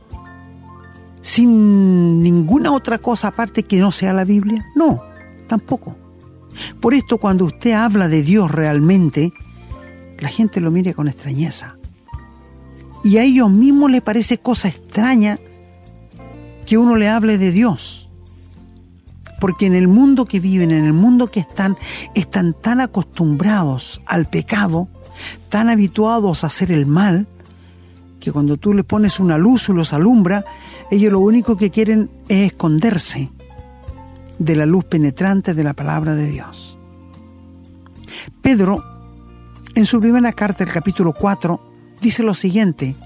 sin 1.23 2.23
ninguna 2.23 2.73
otra 2.73 2.99
cosa 2.99 3.29
aparte 3.29 3.63
que 3.63 3.79
no 3.79 3.91
sea 3.91 4.13
la 4.13 4.25
Biblia? 4.25 4.67
No, 4.77 5.03
tampoco. 5.47 5.97
Por 6.79 6.93
esto 6.93 7.17
cuando 7.17 7.47
usted 7.47 7.73
habla 7.73 8.07
de 8.07 8.23
Dios 8.23 8.53
realmente, 8.53 9.33
la 10.19 10.29
gente 10.29 10.61
lo 10.61 10.71
mira 10.71 10.93
con 10.93 11.09
extrañeza. 11.09 11.79
Y 13.03 13.17
a 13.17 13.23
ellos 13.23 13.51
mismos 13.51 13.91
les 13.91 14.03
parece 14.03 14.37
cosa 14.37 14.69
extraña 14.69 15.39
que 16.67 16.77
uno 16.77 16.97
le 16.97 17.09
hable 17.09 17.39
de 17.39 17.51
Dios. 17.51 18.08
Porque 19.41 19.67
en 19.67 19.75
el 19.75 19.89
mundo 19.89 20.25
que 20.25 20.41
viven, 20.41 20.71
en 20.71 20.85
el 20.85 20.93
mundo 20.93 21.29
que 21.29 21.41
están, 21.41 21.77
están 22.15 22.55
tan 22.55 22.81
acostumbrados 22.81 24.01
al 24.07 24.27
pecado, 24.27 24.89
tan 25.49 25.69
habituados 25.69 26.45
a 26.45 26.49
hacer 26.49 26.73
el 26.73 26.87
mal, 26.87 27.27
que 28.21 28.33
cuando 28.33 28.57
tú 28.57 28.75
les 28.75 28.85
pones 28.85 29.21
una 29.21 29.39
luz 29.39 29.69
y 29.69 29.73
los 29.73 29.93
alumbra, 29.93 30.45
ellos 30.91 31.13
lo 31.13 31.21
único 31.21 31.57
que 31.57 31.71
quieren 31.71 32.11
es 32.29 32.53
esconderse 32.53 33.31
de 34.39 34.57
la 34.57 34.67
luz 34.67 34.85
penetrante 34.85 35.55
de 35.55 35.65
la 35.65 35.75
palabra 35.75 36.15
de 36.15 36.31
Dios. 36.31 36.77
Pedro, 38.43 38.85
en 39.75 39.85
su 39.85 40.01
primera 40.01 40.33
carta, 40.33 40.65
el 40.65 40.71
capítulo 40.71 41.13
4, 41.13 41.61
dice 42.01 42.23
lo 42.23 42.35
siguiente, 42.35 42.97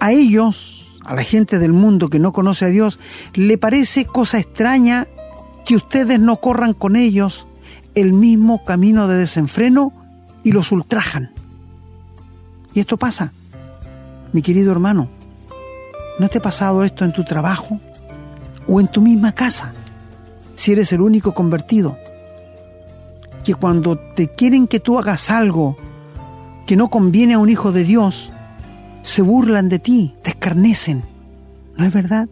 a 0.00 0.12
ellos, 0.12 0.79
a 1.10 1.14
la 1.14 1.24
gente 1.24 1.58
del 1.58 1.72
mundo 1.72 2.08
que 2.08 2.20
no 2.20 2.32
conoce 2.32 2.66
a 2.66 2.68
Dios, 2.68 3.00
le 3.34 3.58
parece 3.58 4.04
cosa 4.04 4.38
extraña 4.38 5.08
que 5.64 5.74
ustedes 5.74 6.20
no 6.20 6.36
corran 6.36 6.72
con 6.72 6.94
ellos 6.94 7.48
el 7.96 8.12
mismo 8.12 8.64
camino 8.64 9.08
de 9.08 9.16
desenfreno 9.16 9.92
y 10.44 10.52
los 10.52 10.70
ultrajan. 10.70 11.32
Y 12.74 12.78
esto 12.78 12.96
pasa, 12.96 13.32
mi 14.32 14.40
querido 14.40 14.70
hermano, 14.70 15.08
¿no 16.20 16.28
te 16.28 16.38
ha 16.38 16.42
pasado 16.42 16.84
esto 16.84 17.04
en 17.04 17.12
tu 17.12 17.24
trabajo 17.24 17.80
o 18.68 18.80
en 18.80 18.86
tu 18.86 19.02
misma 19.02 19.32
casa? 19.32 19.72
Si 20.54 20.70
eres 20.70 20.92
el 20.92 21.00
único 21.00 21.34
convertido, 21.34 21.98
que 23.42 23.54
cuando 23.54 23.98
te 23.98 24.28
quieren 24.28 24.68
que 24.68 24.78
tú 24.78 24.96
hagas 24.96 25.28
algo 25.28 25.76
que 26.66 26.76
no 26.76 26.88
conviene 26.88 27.34
a 27.34 27.40
un 27.40 27.48
hijo 27.48 27.72
de 27.72 27.82
Dios, 27.82 28.30
se 29.02 29.22
burlan 29.22 29.68
de 29.68 29.78
ti, 29.78 30.14
te 30.22 30.30
escarnecen. 30.30 31.02
¿No 31.76 31.84
es 31.84 31.92
verdad? 31.92 32.28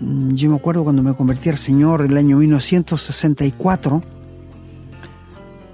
Mm, 0.00 0.34
yo 0.34 0.50
me 0.50 0.56
acuerdo 0.56 0.84
cuando 0.84 1.02
me 1.02 1.14
convertí 1.14 1.48
al 1.48 1.58
Señor 1.58 2.02
en 2.02 2.12
el 2.12 2.16
año 2.18 2.36
1964, 2.38 4.02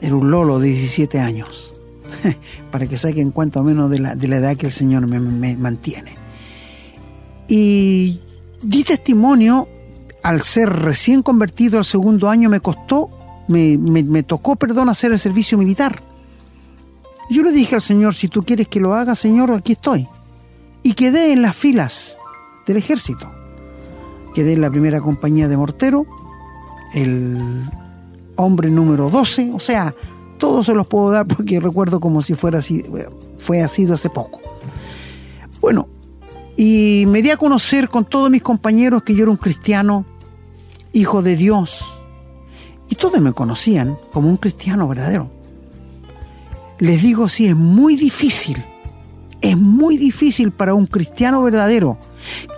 era 0.00 0.14
un 0.14 0.30
lolo 0.30 0.58
de 0.58 0.68
17 0.68 1.20
años, 1.20 1.74
para 2.70 2.86
que 2.86 2.96
saquen 2.96 3.30
cuenta 3.30 3.60
o 3.60 3.64
menos 3.64 3.90
de 3.90 3.98
la, 3.98 4.16
de 4.16 4.28
la 4.28 4.36
edad 4.36 4.56
que 4.56 4.66
el 4.66 4.72
Señor 4.72 5.06
me, 5.06 5.20
me 5.20 5.56
mantiene. 5.56 6.14
Y 7.48 8.20
di 8.62 8.84
testimonio 8.84 9.68
al 10.24 10.40
ser 10.40 10.70
recién 10.70 11.22
convertido 11.22 11.76
al 11.78 11.84
segundo 11.84 12.30
año 12.30 12.48
me 12.48 12.60
costó, 12.60 13.10
me, 13.46 13.76
me, 13.76 14.22
tocó, 14.22 14.56
perdón, 14.56 14.88
hacer 14.88 15.12
el 15.12 15.18
servicio 15.18 15.58
militar. 15.58 16.02
Yo 17.30 17.42
le 17.42 17.52
dije 17.52 17.74
al 17.74 17.80
Señor, 17.80 18.14
si 18.14 18.28
tú 18.28 18.42
quieres 18.42 18.68
que 18.68 18.80
lo 18.80 18.94
haga, 18.94 19.14
Señor, 19.14 19.50
aquí 19.50 19.72
estoy. 19.72 20.06
Y 20.82 20.94
quedé 20.94 21.32
en 21.32 21.42
las 21.42 21.56
filas 21.56 22.18
del 22.66 22.76
ejército. 22.76 23.30
Quedé 24.34 24.52
en 24.54 24.60
la 24.60 24.70
primera 24.70 25.00
compañía 25.00 25.48
de 25.48 25.56
mortero, 25.56 26.06
el 26.92 27.70
hombre 28.36 28.68
número 28.70 29.08
12, 29.08 29.52
o 29.54 29.60
sea, 29.60 29.94
todos 30.38 30.66
se 30.66 30.74
los 30.74 30.86
puedo 30.86 31.10
dar 31.10 31.26
porque 31.26 31.60
recuerdo 31.60 32.00
como 32.00 32.20
si 32.20 32.34
fuera 32.34 32.58
así, 32.58 32.84
fue 33.38 33.62
así 33.62 33.90
hace 33.90 34.10
poco. 34.10 34.40
Bueno, 35.60 35.88
y 36.56 37.04
me 37.08 37.22
di 37.22 37.30
a 37.30 37.36
conocer 37.36 37.88
con 37.88 38.04
todos 38.04 38.30
mis 38.30 38.42
compañeros 38.42 39.02
que 39.02 39.14
yo 39.14 39.22
era 39.22 39.30
un 39.30 39.36
cristiano, 39.36 40.04
hijo 40.92 41.22
de 41.22 41.36
Dios. 41.36 41.84
Y 42.90 42.96
todos 42.96 43.20
me 43.20 43.32
conocían 43.32 43.96
como 44.12 44.28
un 44.28 44.36
cristiano 44.36 44.86
verdadero. 44.86 45.30
Les 46.78 47.02
digo, 47.02 47.28
sí, 47.28 47.46
es 47.46 47.56
muy 47.56 47.96
difícil, 47.96 48.64
es 49.40 49.56
muy 49.56 49.96
difícil 49.96 50.50
para 50.50 50.74
un 50.74 50.86
cristiano 50.86 51.42
verdadero 51.42 51.98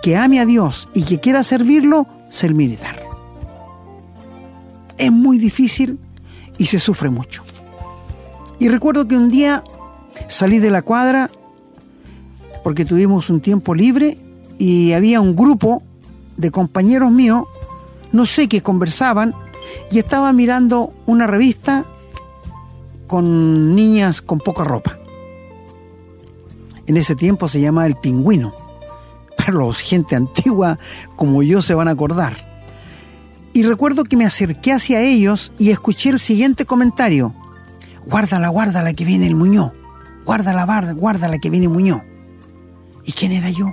que 0.01 0.15
ame 0.15 0.39
a 0.39 0.45
Dios 0.45 0.89
y 0.93 1.03
que 1.03 1.19
quiera 1.19 1.43
servirlo, 1.43 2.07
ser 2.29 2.53
militar. 2.53 3.03
Es 4.97 5.11
muy 5.11 5.37
difícil 5.37 5.99
y 6.57 6.65
se 6.65 6.79
sufre 6.79 7.09
mucho. 7.09 7.43
Y 8.59 8.69
recuerdo 8.69 9.07
que 9.07 9.15
un 9.15 9.29
día 9.29 9.63
salí 10.27 10.57
de 10.59 10.71
la 10.71 10.81
cuadra 10.81 11.29
porque 12.63 12.85
tuvimos 12.85 13.29
un 13.29 13.39
tiempo 13.39 13.75
libre 13.75 14.17
y 14.57 14.93
había 14.93 15.21
un 15.21 15.35
grupo 15.35 15.83
de 16.37 16.49
compañeros 16.49 17.11
míos 17.11 17.45
no 18.11 18.25
sé 18.25 18.47
qué 18.47 18.61
conversaban, 18.61 19.33
y 19.91 19.99
estaba 19.99 20.31
mirando 20.33 20.93
una 21.05 21.27
revista 21.27 21.85
con 23.07 23.75
niñas 23.75 24.21
con 24.21 24.39
poca 24.39 24.63
ropa. 24.63 24.97
En 26.85 26.97
ese 26.97 27.15
tiempo 27.15 27.47
se 27.47 27.61
llamaba 27.61 27.87
El 27.87 27.95
Pingüino. 27.97 28.53
Para 29.37 29.53
los 29.53 29.79
gente 29.79 30.15
antigua 30.15 30.79
como 31.15 31.43
yo 31.43 31.61
se 31.61 31.73
van 31.73 31.87
a 31.87 31.91
acordar. 31.91 32.47
Y 33.53 33.63
recuerdo 33.63 34.03
que 34.03 34.17
me 34.17 34.25
acerqué 34.25 34.71
hacia 34.71 35.01
ellos 35.01 35.51
y 35.57 35.71
escuché 35.71 36.09
el 36.09 36.19
siguiente 36.19 36.65
comentario. 36.65 37.33
Guárdala, 38.05 38.49
guárdala 38.49 38.93
que 38.93 39.05
viene 39.05 39.27
el 39.27 39.35
Muñoz. 39.35 39.71
Guárdala, 40.25 40.93
guárdala 40.93 41.39
que 41.39 41.49
viene 41.49 41.67
Muñoz. 41.67 42.01
¿Y 43.03 43.13
quién 43.13 43.31
era 43.31 43.49
yo? 43.49 43.71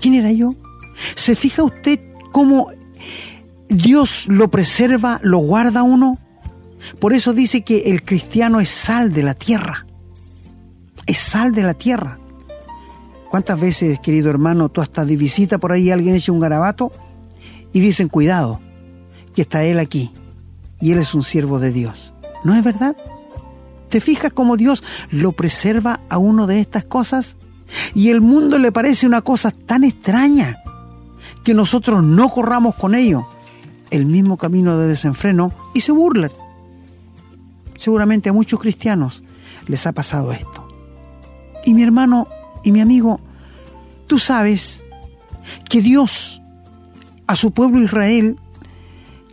¿Quién 0.00 0.14
era 0.14 0.32
yo? 0.32 0.54
¿Se 1.14 1.36
fija 1.36 1.62
usted 1.62 2.00
cómo 2.32 2.68
Dios 3.68 4.26
lo 4.28 4.50
preserva, 4.50 5.20
lo 5.22 5.38
guarda 5.38 5.82
uno. 5.82 6.18
Por 6.98 7.12
eso 7.12 7.32
dice 7.32 7.62
que 7.62 7.82
el 7.86 8.02
cristiano 8.02 8.60
es 8.60 8.68
sal 8.68 9.12
de 9.12 9.22
la 9.22 9.34
tierra. 9.34 9.86
Es 11.06 11.18
sal 11.18 11.52
de 11.52 11.62
la 11.62 11.74
tierra. 11.74 12.18
¿Cuántas 13.30 13.58
veces, 13.58 13.98
querido 13.98 14.30
hermano, 14.30 14.68
tú 14.68 14.80
estás 14.80 15.06
de 15.06 15.16
visita 15.16 15.58
por 15.58 15.72
ahí, 15.72 15.90
alguien 15.90 16.14
echa 16.14 16.32
un 16.32 16.40
garabato 16.40 16.92
y 17.72 17.80
dicen, 17.80 18.08
cuidado, 18.08 18.60
que 19.34 19.42
está 19.42 19.64
él 19.64 19.80
aquí 19.80 20.12
y 20.80 20.92
él 20.92 20.98
es 20.98 21.14
un 21.14 21.24
siervo 21.24 21.58
de 21.58 21.72
Dios? 21.72 22.14
¿No 22.44 22.54
es 22.54 22.62
verdad? 22.62 22.96
¿Te 23.88 24.00
fijas 24.00 24.32
cómo 24.32 24.56
Dios 24.56 24.84
lo 25.10 25.32
preserva 25.32 26.00
a 26.08 26.18
uno 26.18 26.46
de 26.46 26.60
estas 26.60 26.84
cosas? 26.84 27.36
Y 27.94 28.10
el 28.10 28.20
mundo 28.20 28.58
le 28.58 28.72
parece 28.72 29.06
una 29.06 29.22
cosa 29.22 29.50
tan 29.50 29.84
extraña 29.84 30.58
que 31.42 31.54
nosotros 31.54 32.02
no 32.02 32.30
corramos 32.30 32.74
con 32.74 32.94
ello 32.94 33.26
el 33.90 34.06
mismo 34.06 34.36
camino 34.36 34.78
de 34.78 34.88
desenfreno 34.88 35.52
y 35.74 35.80
se 35.80 35.92
burlan. 35.92 36.30
Seguramente 37.76 38.28
a 38.28 38.32
muchos 38.32 38.60
cristianos 38.60 39.22
les 39.66 39.86
ha 39.86 39.92
pasado 39.92 40.32
esto. 40.32 40.68
Y 41.64 41.74
mi 41.74 41.82
hermano 41.82 42.28
y 42.62 42.72
mi 42.72 42.80
amigo, 42.80 43.20
tú 44.06 44.18
sabes 44.18 44.82
que 45.68 45.80
Dios 45.82 46.40
a 47.26 47.36
su 47.36 47.52
pueblo 47.52 47.82
Israel, 47.82 48.36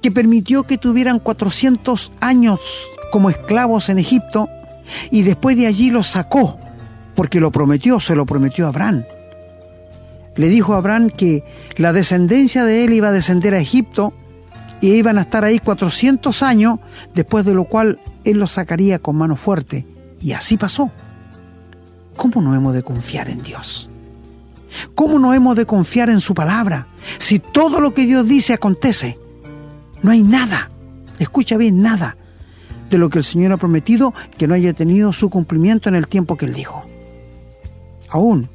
que 0.01 0.11
permitió 0.11 0.63
que 0.63 0.77
tuvieran 0.77 1.19
400 1.19 2.11
años 2.19 2.59
como 3.11 3.29
esclavos 3.29 3.89
en 3.89 3.99
Egipto, 3.99 4.49
y 5.09 5.23
después 5.23 5.57
de 5.57 5.67
allí 5.67 5.89
los 5.89 6.07
sacó, 6.07 6.57
porque 7.15 7.39
lo 7.39 7.51
prometió, 7.51 7.99
se 7.99 8.15
lo 8.15 8.25
prometió 8.25 8.65
a 8.65 8.69
Abraham. 8.69 9.03
Le 10.35 10.47
dijo 10.47 10.73
a 10.73 10.77
Abraham 10.77 11.09
que 11.09 11.43
la 11.75 11.91
descendencia 11.91 12.63
de 12.63 12.85
él 12.85 12.93
iba 12.93 13.09
a 13.09 13.13
descender 13.13 13.53
a 13.53 13.59
Egipto 13.59 14.13
y 14.81 14.93
iban 14.93 15.17
a 15.17 15.21
estar 15.21 15.45
ahí 15.45 15.59
400 15.59 16.43
años, 16.43 16.79
después 17.13 17.45
de 17.45 17.53
lo 17.53 17.65
cual 17.65 17.99
Él 18.23 18.39
los 18.39 18.51
sacaría 18.51 18.99
con 18.99 19.15
mano 19.15 19.35
fuerte. 19.35 19.85
Y 20.19 20.33
así 20.33 20.57
pasó. 20.57 20.91
¿Cómo 22.17 22.41
no 22.41 22.53
hemos 22.55 22.73
de 22.73 22.83
confiar 22.83 23.29
en 23.29 23.41
Dios? 23.43 23.89
¿Cómo 24.95 25.19
no 25.19 25.33
hemos 25.33 25.55
de 25.55 25.65
confiar 25.65 26.09
en 26.09 26.19
su 26.19 26.33
palabra? 26.33 26.87
Si 27.19 27.39
todo 27.39 27.79
lo 27.79 27.93
que 27.93 28.05
Dios 28.05 28.27
dice 28.27 28.53
acontece, 28.53 29.17
no 30.01 30.11
hay 30.11 30.23
nada, 30.23 30.69
escucha 31.19 31.57
bien, 31.57 31.81
nada 31.81 32.17
de 32.89 32.97
lo 32.97 33.09
que 33.09 33.19
el 33.19 33.23
Señor 33.23 33.53
ha 33.53 33.57
prometido 33.57 34.13
que 34.37 34.47
no 34.47 34.53
haya 34.53 34.73
tenido 34.73 35.13
su 35.13 35.29
cumplimiento 35.29 35.89
en 35.89 35.95
el 35.95 36.07
tiempo 36.07 36.35
que 36.37 36.45
Él 36.45 36.53
dijo. 36.53 36.83
Aún 38.09 38.49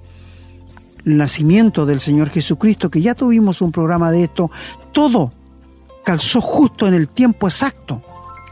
el 1.07 1.17
nacimiento 1.17 1.87
del 1.87 2.01
Señor 2.01 2.31
Jesucristo, 2.31 2.91
que 2.91 3.01
ya 3.01 3.15
tuvimos 3.15 3.63
un 3.63 3.71
programa 3.71 4.11
de 4.11 4.25
esto, 4.25 4.51
todo 4.93 5.31
calzó 6.07 6.41
justo 6.41 6.87
en 6.87 6.95
el 6.95 7.09
tiempo 7.09 7.49
exacto 7.49 8.01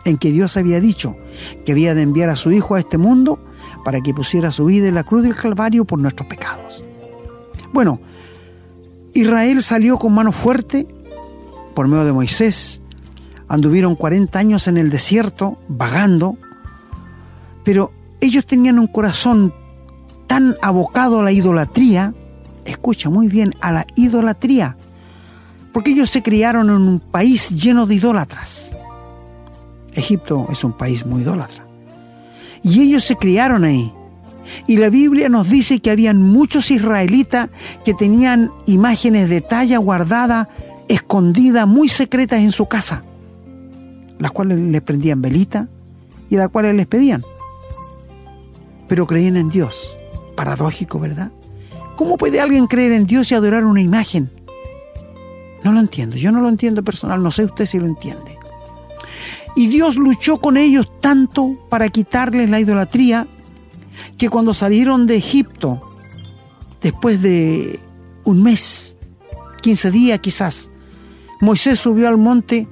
en 0.05 0.19
que 0.19 0.33
Dios 0.33 0.57
había 0.57 0.81
dicho 0.81 1.17
que 1.65 1.71
había 1.71 1.95
de 1.95 2.03
enviar 2.03 2.29
a 2.29 2.35
su 2.35 2.51
Hijo 2.51 2.75
a 2.75 2.81
este 2.81 2.99
mundo 2.99 3.39
para 3.85 4.01
que 4.01 4.13
pusiera 4.13 4.51
su 4.51 4.65
vida 4.65 4.89
en 4.89 4.97
la 4.97 5.05
cruz 5.05 5.23
del 5.23 5.37
Calvario 5.37 5.85
por 5.85 6.01
nuestros 6.01 6.29
pecados. 6.29 6.83
Bueno, 7.73 8.01
Israel 9.13 9.63
salió 9.63 9.99
con 9.99 10.13
mano 10.13 10.33
fuerte 10.33 10.89
por 11.77 11.87
medio 11.87 12.05
de 12.05 12.13
Moisés, 12.13 12.83
anduvieron 13.47 13.95
40 13.95 14.37
años 14.37 14.67
en 14.67 14.77
el 14.77 14.91
desierto, 14.91 15.57
vagando, 15.69 16.37
pero 17.65 17.93
ellos 18.21 18.47
tenían 18.47 18.81
un 18.81 18.89
corazón 18.89 19.55
tan 20.27 20.57
abocado 20.61 21.21
a 21.21 21.23
la 21.23 21.31
idolatría, 21.31 22.15
escucha 22.65 23.11
muy 23.11 23.29
bien, 23.29 23.55
a 23.61 23.71
la 23.71 23.87
idolatría, 23.95 24.77
porque 25.75 25.91
ellos 25.91 26.09
se 26.09 26.23
criaron 26.23 26.71
en 26.71 26.77
un 26.77 27.01
país 27.01 27.51
lleno 27.51 27.85
de 27.85 27.97
idólatras. 27.97 28.71
Egipto 29.93 30.47
es 30.49 30.63
un 30.63 30.73
país 30.73 31.05
muy 31.05 31.23
idólatra. 31.23 31.67
Y 32.63 32.81
ellos 32.81 33.03
se 33.03 33.17
criaron 33.17 33.65
ahí. 33.65 33.93
Y 34.69 34.77
la 34.77 34.89
Biblia 34.89 35.29
nos 35.29 35.49
dice 35.49 35.81
que 35.81 35.91
habían 35.91 36.23
muchos 36.23 36.71
israelitas 36.71 37.51
que 37.85 37.93
tenían 37.93 38.53
imágenes 38.67 39.29
de 39.29 39.41
talla 39.41 39.79
guardada, 39.79 40.49
escondida, 40.87 41.67
muy 41.67 41.89
secretas 41.89 42.39
en 42.39 42.53
su 42.53 42.67
casa, 42.67 43.03
las 44.21 44.31
cuales 44.31 44.61
les 44.61 44.81
prendían 44.81 45.21
velita 45.21 45.69
y 46.31 46.37
las 46.37 46.51
cuales 46.51 46.77
les 46.77 46.87
pedían. 46.87 47.25
Pero 48.87 49.09
creían 49.09 49.37
en 49.37 49.49
Dios. 49.49 49.93
Paradójico, 50.37 51.01
¿verdad? 51.01 51.33
¿Cómo 51.97 52.17
puede 52.17 52.41
alguien 52.41 52.69
creer 52.69 52.93
en 52.93 53.07
Dios 53.07 53.33
y 53.33 53.35
adorar 53.35 53.65
una 53.65 53.81
imagen? 53.81 54.31
No 55.65 55.73
lo 55.73 55.81
entiendo, 55.81 56.17
yo 56.17 56.31
no 56.31 56.41
lo 56.41 56.49
entiendo 56.49 56.85
personal, 56.85 57.23
no 57.23 57.31
sé 57.31 57.45
usted 57.45 57.65
si 57.65 57.79
lo 57.79 57.87
entiende. 57.87 58.39
Y 59.57 59.69
Dios 59.69 59.97
luchó 59.97 60.39
con 60.39 60.57
ellos 60.57 60.91
tanto 61.01 61.57
para 61.71 61.89
quitarles 61.89 62.51
la 62.51 62.61
idolatría 62.61 63.27
que 64.19 64.29
cuando 64.29 64.53
salieron 64.53 65.07
de 65.07 65.17
Egipto, 65.17 65.81
después 66.83 67.23
de 67.23 67.81
un 68.25 68.43
mes, 68.43 68.97
15 69.63 69.91
días 69.91 70.19
quizás, 70.19 70.71
Moisés 71.41 71.79
subió 71.79 72.09
al 72.09 72.19
monte 72.19 72.69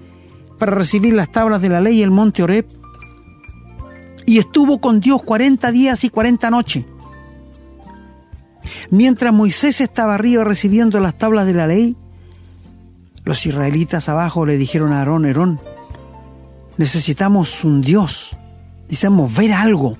para 0.58 0.72
recibir 0.72 1.14
las 1.14 1.32
tablas 1.32 1.62
de 1.62 1.68
la 1.70 1.80
ley, 1.80 2.02
el 2.02 2.10
monte 2.10 2.42
Oreb, 2.42 2.66
y 4.26 4.38
estuvo 4.38 4.80
con 4.80 5.00
Dios 5.00 5.22
40 5.22 5.72
días 5.72 6.04
y 6.04 6.10
40 6.10 6.50
noches. 6.50 6.84
Mientras 8.90 9.32
Moisés 9.32 9.80
estaba 9.80 10.14
arriba 10.14 10.44
recibiendo 10.44 11.00
las 11.00 11.16
tablas 11.16 11.46
de 11.46 11.54
la 11.54 11.66
ley, 11.66 11.96
los 13.24 13.46
israelitas 13.46 14.08
abajo 14.08 14.46
le 14.46 14.56
dijeron 14.56 14.92
a 14.92 14.98
Aarón, 14.98 15.26
Aarón, 15.26 15.60
necesitamos 16.76 17.64
un 17.64 17.80
Dios, 17.80 18.36
necesitamos 18.84 19.34
ver 19.34 19.52
algo, 19.52 19.96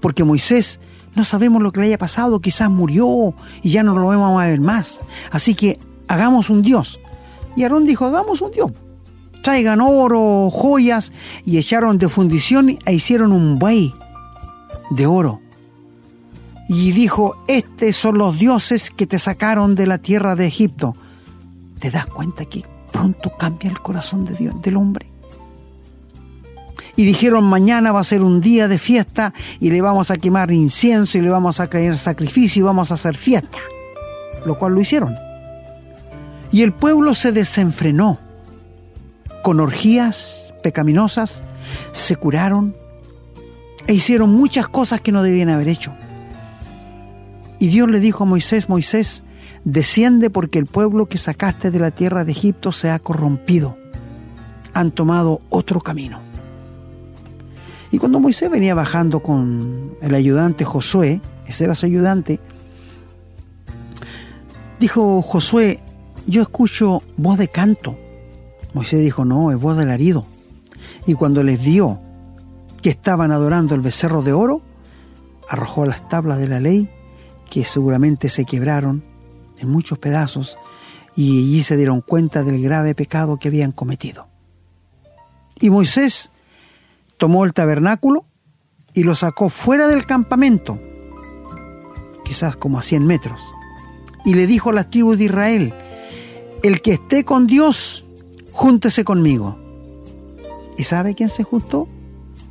porque 0.00 0.24
Moisés 0.24 0.80
no 1.14 1.24
sabemos 1.24 1.62
lo 1.62 1.72
que 1.72 1.80
le 1.80 1.86
haya 1.86 1.98
pasado, 1.98 2.40
quizás 2.40 2.70
murió 2.70 3.34
y 3.62 3.70
ya 3.70 3.82
no 3.82 3.94
lo 3.98 4.06
vamos 4.06 4.40
a 4.40 4.46
ver 4.46 4.60
más. 4.60 5.00
Así 5.30 5.54
que 5.54 5.78
hagamos 6.06 6.50
un 6.50 6.62
Dios. 6.62 7.00
Y 7.56 7.64
Aarón 7.64 7.84
dijo, 7.84 8.04
hagamos 8.04 8.40
un 8.40 8.52
Dios. 8.52 8.70
Traigan 9.42 9.80
oro, 9.80 10.50
joyas, 10.50 11.12
y 11.44 11.58
echaron 11.58 11.98
de 11.98 12.08
fundición 12.08 12.78
e 12.84 12.92
hicieron 12.92 13.32
un 13.32 13.58
buey 13.58 13.94
de 14.90 15.06
oro. 15.06 15.40
Y 16.68 16.92
dijo, 16.92 17.36
estos 17.48 17.96
son 17.96 18.18
los 18.18 18.38
dioses 18.38 18.90
que 18.90 19.06
te 19.06 19.18
sacaron 19.18 19.74
de 19.74 19.86
la 19.86 19.98
tierra 19.98 20.36
de 20.36 20.46
Egipto. 20.46 20.94
¿Te 21.80 21.90
das 21.90 22.06
cuenta 22.06 22.44
que 22.44 22.64
pronto 22.92 23.30
cambia 23.36 23.70
el 23.70 23.80
corazón 23.80 24.24
de 24.24 24.34
Dios, 24.34 24.60
del 24.62 24.76
hombre? 24.76 25.06
y 26.98 27.04
dijeron 27.04 27.44
mañana 27.44 27.92
va 27.92 28.00
a 28.00 28.04
ser 28.04 28.24
un 28.24 28.40
día 28.40 28.66
de 28.66 28.76
fiesta 28.76 29.32
y 29.60 29.70
le 29.70 29.80
vamos 29.80 30.10
a 30.10 30.16
quemar 30.16 30.50
incienso 30.50 31.16
y 31.16 31.20
le 31.20 31.30
vamos 31.30 31.60
a 31.60 31.68
caer 31.68 31.96
sacrificio 31.96 32.58
y 32.58 32.64
vamos 32.64 32.90
a 32.90 32.94
hacer 32.94 33.16
fiesta. 33.16 33.58
Lo 34.44 34.58
cual 34.58 34.74
lo 34.74 34.80
hicieron. 34.80 35.14
Y 36.50 36.62
el 36.62 36.72
pueblo 36.72 37.14
se 37.14 37.30
desenfrenó 37.30 38.18
con 39.44 39.60
orgías 39.60 40.52
pecaminosas, 40.60 41.44
se 41.92 42.16
curaron 42.16 42.74
e 43.86 43.94
hicieron 43.94 44.30
muchas 44.30 44.66
cosas 44.68 45.00
que 45.00 45.12
no 45.12 45.22
debían 45.22 45.50
haber 45.50 45.68
hecho. 45.68 45.94
Y 47.60 47.68
Dios 47.68 47.88
le 47.88 48.00
dijo 48.00 48.24
a 48.24 48.26
Moisés, 48.26 48.68
Moisés, 48.68 49.22
desciende 49.64 50.30
porque 50.30 50.58
el 50.58 50.66
pueblo 50.66 51.06
que 51.06 51.18
sacaste 51.18 51.70
de 51.70 51.78
la 51.78 51.90
tierra 51.90 52.24
de 52.24 52.32
Egipto 52.32 52.72
se 52.72 52.90
ha 52.90 52.98
corrompido. 52.98 53.76
Han 54.74 54.90
tomado 54.90 55.40
otro 55.48 55.80
camino. 55.80 56.20
Y 57.90 57.98
cuando 57.98 58.20
Moisés 58.20 58.50
venía 58.50 58.74
bajando 58.74 59.20
con 59.20 59.94
el 60.02 60.14
ayudante 60.14 60.64
Josué, 60.64 61.20
ese 61.46 61.64
era 61.64 61.74
su 61.74 61.86
ayudante, 61.86 62.38
dijo 64.78 65.22
Josué, 65.22 65.78
yo 66.26 66.42
escucho 66.42 67.02
voz 67.16 67.38
de 67.38 67.48
canto. 67.48 67.98
Moisés 68.74 69.00
dijo, 69.00 69.24
no, 69.24 69.50
es 69.50 69.58
voz 69.58 69.76
del 69.76 69.88
alarido. 69.88 70.26
Y 71.06 71.14
cuando 71.14 71.42
les 71.42 71.62
vio 71.62 72.00
que 72.82 72.90
estaban 72.90 73.32
adorando 73.32 73.74
el 73.74 73.80
becerro 73.80 74.22
de 74.22 74.34
oro, 74.34 74.60
arrojó 75.48 75.86
las 75.86 76.06
tablas 76.08 76.38
de 76.38 76.48
la 76.48 76.60
ley, 76.60 76.90
que 77.48 77.64
seguramente 77.64 78.28
se 78.28 78.44
quebraron 78.44 79.02
en 79.60 79.68
muchos 79.68 79.98
pedazos, 79.98 80.56
y 81.16 81.40
allí 81.40 81.62
se 81.62 81.76
dieron 81.76 82.00
cuenta 82.00 82.42
del 82.42 82.62
grave 82.62 82.94
pecado 82.94 83.38
que 83.38 83.48
habían 83.48 83.72
cometido. 83.72 84.28
Y 85.60 85.70
Moisés 85.70 86.30
tomó 87.16 87.44
el 87.44 87.52
tabernáculo 87.52 88.24
y 88.94 89.02
lo 89.02 89.14
sacó 89.16 89.50
fuera 89.50 89.88
del 89.88 90.06
campamento, 90.06 90.80
quizás 92.24 92.56
como 92.56 92.78
a 92.78 92.82
100 92.82 93.06
metros, 93.06 93.42
y 94.24 94.34
le 94.34 94.46
dijo 94.46 94.70
a 94.70 94.74
las 94.74 94.90
tribus 94.90 95.18
de 95.18 95.24
Israel, 95.24 95.74
el 96.62 96.82
que 96.82 96.92
esté 96.92 97.24
con 97.24 97.46
Dios, 97.46 98.04
júntese 98.52 99.04
conmigo. 99.04 99.58
¿Y 100.76 100.84
sabe 100.84 101.14
quién 101.14 101.28
se 101.28 101.44
juntó? 101.44 101.88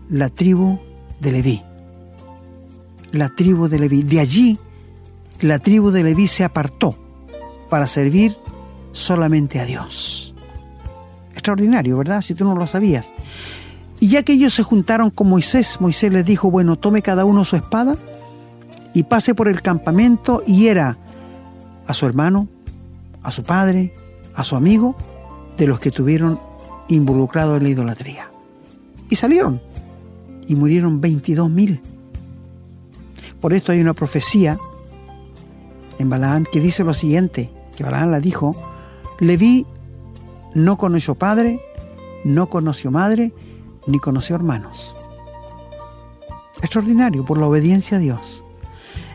La 0.09 0.29
tribu 0.29 0.79
de 1.19 1.31
Leví. 1.31 1.63
La 3.11 3.29
tribu 3.29 3.67
de 3.67 3.79
Leví. 3.79 4.03
De 4.03 4.19
allí, 4.19 4.57
la 5.41 5.59
tribu 5.59 5.91
de 5.91 6.03
Leví 6.03 6.27
se 6.27 6.43
apartó 6.43 6.95
para 7.69 7.87
servir 7.87 8.37
solamente 8.91 9.59
a 9.59 9.65
Dios. 9.65 10.33
Extraordinario, 11.33 11.97
¿verdad? 11.97 12.21
Si 12.21 12.33
tú 12.33 12.45
no 12.45 12.55
lo 12.55 12.65
sabías. 12.65 13.11
Y 13.99 14.07
ya 14.07 14.23
que 14.23 14.33
ellos 14.33 14.53
se 14.53 14.63
juntaron 14.63 15.09
con 15.09 15.29
Moisés, 15.29 15.79
Moisés 15.79 16.11
les 16.11 16.25
dijo, 16.25 16.51
bueno, 16.51 16.77
tome 16.77 17.01
cada 17.01 17.25
uno 17.25 17.45
su 17.45 17.55
espada 17.55 17.95
y 18.93 19.03
pase 19.03 19.35
por 19.35 19.47
el 19.47 19.61
campamento 19.61 20.43
y 20.45 20.67
era 20.67 20.97
a 21.87 21.93
su 21.93 22.05
hermano, 22.05 22.47
a 23.23 23.31
su 23.31 23.43
padre, 23.43 23.93
a 24.35 24.43
su 24.43 24.55
amigo, 24.55 24.95
de 25.57 25.67
los 25.67 25.79
que 25.79 25.91
tuvieron 25.91 26.39
involucrado 26.87 27.57
en 27.57 27.63
la 27.63 27.69
idolatría. 27.69 28.29
Y 29.09 29.15
salieron 29.15 29.61
y 30.47 30.55
murieron 30.55 31.01
22 31.01 31.49
mil. 31.49 31.81
Por 33.41 33.53
esto 33.53 33.71
hay 33.71 33.81
una 33.81 33.93
profecía 33.93 34.57
en 35.99 36.09
Balaán 36.09 36.45
que 36.51 36.59
dice 36.59 36.83
lo 36.83 36.93
siguiente, 36.93 37.51
que 37.75 37.83
Balaán 37.83 38.11
la 38.11 38.19
dijo, 38.19 38.51
Leví 39.19 39.65
no 40.53 40.77
conoció 40.77 41.15
padre, 41.15 41.61
no 42.23 42.49
conoció 42.49 42.91
madre, 42.91 43.33
ni 43.85 43.99
conoció 43.99 44.35
hermanos. 44.35 44.95
Extraordinario 46.61 47.25
por 47.25 47.37
la 47.37 47.47
obediencia 47.47 47.97
a 47.97 47.99
Dios. 47.99 48.43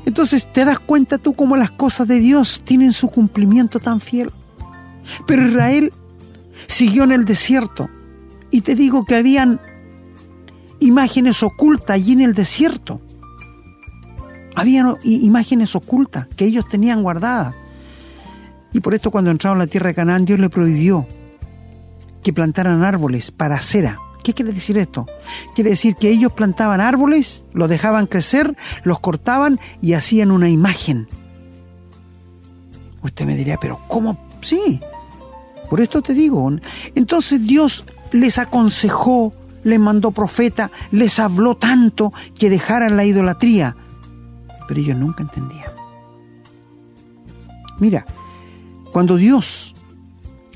Entonces 0.05 0.53
te 0.53 0.65
das 0.65 0.79
cuenta 0.81 1.19
tú 1.19 1.35
cómo 1.35 1.57
las 1.57 1.71
cosas 1.71 2.09
de 2.09 2.19
Dios 2.19 2.63
tienen 2.65 2.93
su 2.93 3.09
cumplimiento 3.09 3.79
tan 3.79 4.01
fiel. 4.01 4.31
Pero 5.27 5.47
Israel 5.47 5.93
siguió 6.67 7.05
en 7.05 7.13
el 7.13 7.25
desierto 7.25 7.89
y 8.51 8.63
te 8.63 8.75
digo 8.75 9.05
que 9.05 9.17
habían 9.17 9.61
imágenes 10.81 11.43
ocultas 11.43 11.97
allí 11.97 12.13
en 12.13 12.23
el 12.23 12.35
desierto. 12.35 13.01
Habían 14.55 14.97
imágenes 15.03 15.75
ocultas 15.75 16.27
que 16.37 16.45
ellos 16.45 16.69
tenían 16.69 17.03
guardadas. 17.03 17.55
Y 18.73 18.81
por 18.81 18.95
esto 18.95 19.11
cuando 19.11 19.31
entraron 19.31 19.61
a 19.61 19.65
la 19.65 19.71
tierra 19.71 19.89
de 19.89 19.95
Canaán 19.95 20.25
Dios 20.25 20.39
le 20.39 20.51
prohibió 20.51 21.07
que 22.23 22.33
plantaran 22.33 22.85
árboles 22.85 23.31
para 23.31 23.61
cera 23.61 23.99
¿Qué 24.23 24.35
quiere 24.35 24.53
decir 24.53 24.79
esto? 24.79 25.07
Quiere 25.55 25.71
decir 25.71 25.97
que 25.97 26.09
ellos 26.09 26.33
plantaban 26.33 26.81
árboles, 26.81 27.45
los 27.53 27.69
dejaban 27.69 28.07
crecer, 28.07 28.57
los 28.85 29.01
cortaban 29.01 29.59
y 29.81 29.95
hacían 29.95 30.31
una 30.31 30.49
imagen. 30.49 31.09
Usted 33.03 33.27
me 33.27 33.35
diría, 33.35 33.59
pero 33.61 33.81
¿cómo? 33.89 34.17
Sí, 34.43 34.81
por 35.69 35.81
esto 35.81 36.03
te 36.03 36.15
digo. 36.15 36.51
Entonces 36.95 37.45
Dios 37.45 37.85
les 38.13 38.39
aconsejó, 38.39 39.33
les 39.65 39.81
mandó 39.81 40.13
profeta, 40.13 40.71
les 40.93 41.19
habló 41.19 41.57
tanto 41.57 42.13
que 42.39 42.49
dejaran 42.49 42.97
la 42.97 43.05
idolatría. 43.05 43.77
Pero 44.67 44.81
ellos 44.81 44.97
nunca 44.97 45.23
entendían. 45.23 45.71
Mira, 47.79 48.07
cuando 48.93 49.17
Dios 49.17 49.75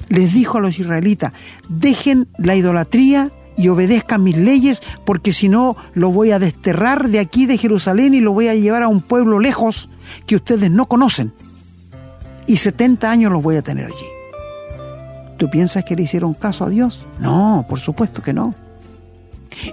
les 0.09 0.33
dijo 0.33 0.59
a 0.59 0.61
los 0.61 0.79
israelitas, 0.79 1.33
dejen 1.69 2.29
la 2.39 2.55
idolatría 2.55 3.33
y 3.57 3.69
obedezcan 3.69 4.23
mis 4.23 4.37
leyes, 4.37 4.83
porque 5.05 5.33
si 5.33 5.49
no 5.49 5.77
lo 5.95 6.11
voy 6.11 6.31
a 6.31 6.39
desterrar 6.39 7.09
de 7.09 7.19
aquí 7.19 7.47
de 7.47 7.59
Jerusalén 7.59 8.15
y 8.15 8.21
lo 8.21 8.33
voy 8.33 8.49
a 8.49 8.55
llevar 8.55 8.83
a 8.83 8.89
un 8.89 9.01
pueblo 9.01 9.41
lejos 9.41 9.89
que 10.27 10.37
ustedes 10.37 10.71
no 10.71 10.87
conocen. 10.87 11.33
Y 12.47 12.59
70 12.59 13.11
años 13.11 13.33
los 13.33 13.43
voy 13.43 13.57
a 13.57 13.63
tener 13.63 13.87
allí. 13.87 14.07
¿Tú 15.39 15.51
piensas 15.51 15.85
que 15.85 15.97
le 15.97 16.03
hicieron 16.03 16.35
caso 16.35 16.65
a 16.65 16.71
Dios? 16.71 17.05
No, 17.19 17.67
por 17.69 17.81
supuesto 17.81 18.23
que 18.23 18.33
no. 18.33 18.55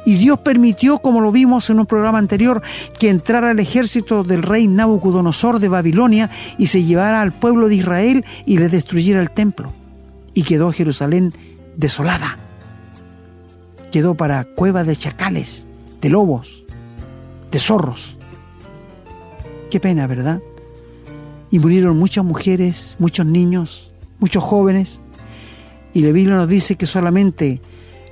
Y 0.05 0.15
Dios 0.15 0.39
permitió, 0.39 0.99
como 0.99 1.21
lo 1.21 1.31
vimos 1.31 1.69
en 1.69 1.79
un 1.79 1.85
programa 1.85 2.17
anterior, 2.17 2.61
que 2.99 3.09
entrara 3.09 3.51
el 3.51 3.59
ejército 3.59 4.23
del 4.23 4.43
rey 4.43 4.67
Nabucodonosor 4.67 5.59
de 5.59 5.69
Babilonia 5.69 6.29
y 6.57 6.67
se 6.67 6.83
llevara 6.83 7.21
al 7.21 7.33
pueblo 7.33 7.67
de 7.67 7.75
Israel 7.75 8.25
y 8.45 8.57
le 8.57 8.69
destruyera 8.69 9.21
el 9.21 9.31
templo. 9.31 9.71
Y 10.33 10.43
quedó 10.43 10.71
Jerusalén 10.71 11.33
desolada. 11.75 12.37
Quedó 13.91 14.15
para 14.15 14.43
cueva 14.45 14.83
de 14.83 14.95
chacales, 14.95 15.67
de 16.01 16.09
lobos, 16.09 16.63
de 17.51 17.59
zorros. 17.59 18.17
Qué 19.69 19.79
pena, 19.79 20.07
¿verdad? 20.07 20.41
Y 21.51 21.59
murieron 21.59 21.97
muchas 21.97 22.25
mujeres, 22.25 22.95
muchos 22.97 23.25
niños, 23.25 23.91
muchos 24.19 24.43
jóvenes. 24.43 25.01
Y 25.93 26.01
la 26.01 26.11
Biblia 26.11 26.35
nos 26.35 26.47
dice 26.47 26.75
que 26.75 26.87
solamente 26.87 27.61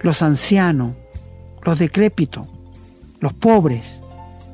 los 0.02 0.22
ancianos, 0.22 0.94
los 1.64 1.80
decrépitos, 1.80 2.48
los 3.20 3.34
pobres, 3.34 4.02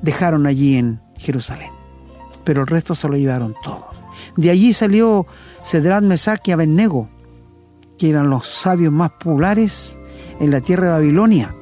dejaron 0.02 0.46
allí 0.46 0.78
en 0.78 1.00
Jerusalén. 1.18 1.72
Pero 2.44 2.62
el 2.62 2.68
resto 2.68 2.96
se 2.96 3.08
lo 3.08 3.18
llevaron 3.18 3.56
todos. 3.64 3.86
De 4.36 4.50
allí 4.50 4.74
salió 4.74 5.26
Cedrat 5.64 6.04
Mesach 6.04 6.48
y 6.48 6.52
Abednego, 6.52 7.10
que 7.98 8.10
eran 8.10 8.30
los 8.30 8.48
sabios 8.48 8.94
más 8.94 9.12
populares 9.12 10.00
en 10.40 10.52
la 10.52 10.62
tierra 10.62 10.86
de 10.88 10.92
Babilonia. 10.94 11.56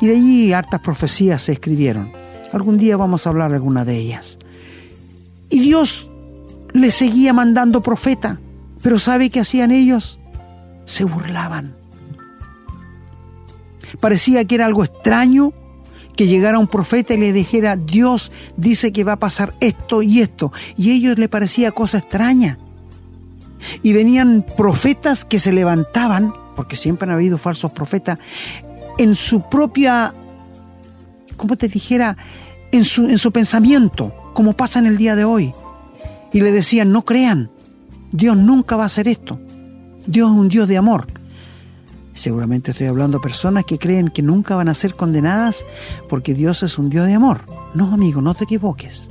Y 0.00 0.06
de 0.06 0.14
allí 0.14 0.52
hartas 0.52 0.80
profecías 0.80 1.42
se 1.42 1.52
escribieron. 1.52 2.12
Algún 2.52 2.78
día 2.78 2.96
vamos 2.96 3.26
a 3.26 3.30
hablar 3.30 3.50
de 3.50 3.56
alguna 3.56 3.84
de 3.84 3.96
ellas. 3.96 4.38
Y 5.50 5.60
Dios 5.60 6.08
les 6.72 6.94
seguía 6.94 7.32
mandando 7.32 7.82
profeta, 7.82 8.38
pero 8.82 8.98
¿sabe 8.98 9.30
qué 9.30 9.40
hacían 9.40 9.70
ellos? 9.70 10.20
Se 10.84 11.04
burlaban 11.04 11.77
Parecía 14.00 14.44
que 14.44 14.54
era 14.54 14.66
algo 14.66 14.84
extraño 14.84 15.52
que 16.18 16.26
llegara 16.26 16.58
un 16.58 16.66
profeta 16.66 17.14
y 17.14 17.16
le 17.16 17.32
dijera, 17.32 17.76
Dios 17.76 18.32
dice 18.56 18.92
que 18.92 19.04
va 19.04 19.12
a 19.12 19.18
pasar 19.20 19.54
esto 19.60 20.02
y 20.02 20.20
esto. 20.20 20.52
Y 20.76 20.90
a 20.90 20.94
ellos 20.94 21.16
le 21.16 21.28
parecía 21.28 21.70
cosa 21.70 21.98
extraña. 21.98 22.58
Y 23.84 23.92
venían 23.92 24.44
profetas 24.56 25.24
que 25.24 25.38
se 25.38 25.52
levantaban, 25.52 26.34
porque 26.56 26.74
siempre 26.74 27.08
han 27.08 27.14
habido 27.14 27.38
falsos 27.38 27.70
profetas, 27.70 28.18
en 28.98 29.14
su 29.14 29.48
propia, 29.48 30.12
como 31.36 31.56
te 31.56 31.68
dijera, 31.68 32.16
en 32.72 32.84
su, 32.84 33.08
en 33.08 33.18
su 33.18 33.30
pensamiento, 33.30 34.12
como 34.34 34.54
pasa 34.54 34.80
en 34.80 34.86
el 34.86 34.96
día 34.96 35.14
de 35.14 35.24
hoy. 35.24 35.54
Y 36.32 36.40
le 36.40 36.50
decían, 36.50 36.90
no 36.90 37.04
crean, 37.04 37.48
Dios 38.10 38.36
nunca 38.36 38.76
va 38.76 38.82
a 38.82 38.86
hacer 38.86 39.06
esto. 39.06 39.40
Dios 40.04 40.32
es 40.32 40.36
un 40.36 40.48
Dios 40.48 40.66
de 40.66 40.78
amor. 40.78 41.06
Seguramente 42.18 42.72
estoy 42.72 42.88
hablando 42.88 43.18
a 43.18 43.20
personas 43.20 43.64
que 43.64 43.78
creen 43.78 44.08
que 44.08 44.22
nunca 44.22 44.56
van 44.56 44.68
a 44.68 44.74
ser 44.74 44.96
condenadas 44.96 45.64
porque 46.08 46.34
Dios 46.34 46.64
es 46.64 46.76
un 46.76 46.90
Dios 46.90 47.06
de 47.06 47.14
amor. 47.14 47.42
No, 47.74 47.94
amigo, 47.94 48.20
no 48.20 48.34
te 48.34 48.42
equivoques. 48.42 49.08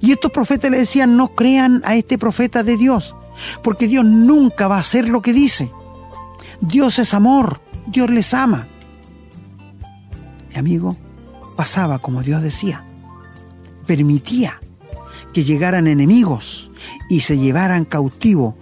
Y 0.00 0.10
estos 0.10 0.32
profetas 0.32 0.72
le 0.72 0.78
decían, 0.78 1.16
no 1.16 1.28
crean 1.28 1.80
a 1.84 1.94
este 1.94 2.18
profeta 2.18 2.64
de 2.64 2.76
Dios, 2.76 3.14
porque 3.62 3.86
Dios 3.86 4.04
nunca 4.04 4.66
va 4.66 4.78
a 4.78 4.80
hacer 4.80 5.08
lo 5.08 5.22
que 5.22 5.32
dice. 5.32 5.70
Dios 6.60 6.98
es 6.98 7.14
amor, 7.14 7.60
Dios 7.86 8.10
les 8.10 8.34
ama. 8.34 8.66
Y 10.52 10.58
amigo, 10.58 10.96
pasaba 11.56 12.00
como 12.00 12.24
Dios 12.24 12.42
decía. 12.42 12.84
Permitía 13.86 14.60
que 15.32 15.44
llegaran 15.44 15.86
enemigos 15.86 16.68
y 17.08 17.20
se 17.20 17.38
llevaran 17.38 17.84
cautivo 17.84 18.56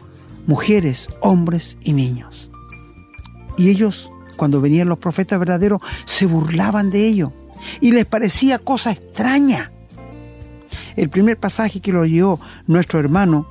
mujeres, 0.46 1.08
hombres 1.22 1.78
y 1.80 1.94
niños. 1.94 2.49
Y 3.56 3.70
ellos, 3.70 4.10
cuando 4.36 4.60
venían 4.60 4.88
los 4.88 4.98
profetas 4.98 5.38
verdaderos, 5.38 5.80
se 6.04 6.26
burlaban 6.26 6.90
de 6.90 7.06
ellos 7.06 7.32
y 7.80 7.92
les 7.92 8.06
parecía 8.06 8.58
cosa 8.58 8.92
extraña. 8.92 9.70
El 10.96 11.08
primer 11.08 11.38
pasaje 11.38 11.80
que 11.80 11.92
lo 11.92 12.00
oyó 12.00 12.38
nuestro 12.66 12.98
hermano, 12.98 13.46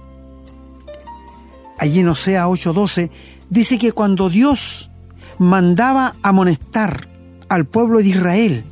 allí 1.77 1.99
en 1.99 2.09
Osea 2.09 2.47
8:12, 2.47 3.11
dice 3.49 3.77
que 3.77 3.91
cuando 3.91 4.29
Dios 4.29 4.89
mandaba 5.37 6.15
amonestar 6.21 7.07
al 7.47 7.65
pueblo 7.65 7.99
de 7.99 8.09
Israel 8.09 8.63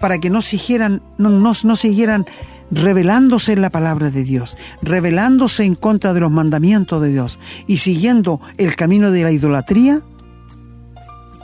para 0.00 0.18
que 0.18 0.30
no 0.30 0.40
siguieran, 0.40 1.02
no, 1.18 1.30
no, 1.30 1.52
no 1.62 1.76
siguieran 1.76 2.26
revelándose 2.70 3.52
en 3.52 3.62
la 3.62 3.70
palabra 3.70 4.10
de 4.10 4.24
Dios, 4.24 4.56
revelándose 4.82 5.64
en 5.64 5.74
contra 5.74 6.12
de 6.12 6.20
los 6.20 6.30
mandamientos 6.30 7.02
de 7.02 7.10
Dios 7.10 7.38
y 7.66 7.76
siguiendo 7.78 8.40
el 8.56 8.74
camino 8.76 9.10
de 9.10 9.22
la 9.22 9.32
idolatría, 9.32 10.02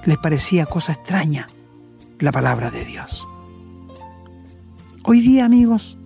les 0.05 0.19
parecía 0.19 0.67
cosa 0.67 0.93
extraña 0.93 1.49
la 2.19 2.33
palabra 2.33 2.71
de 2.71 2.85
Dios. 2.85 3.27
Hoy 5.05 5.21
día, 5.21 5.45
amigos, 5.45 5.97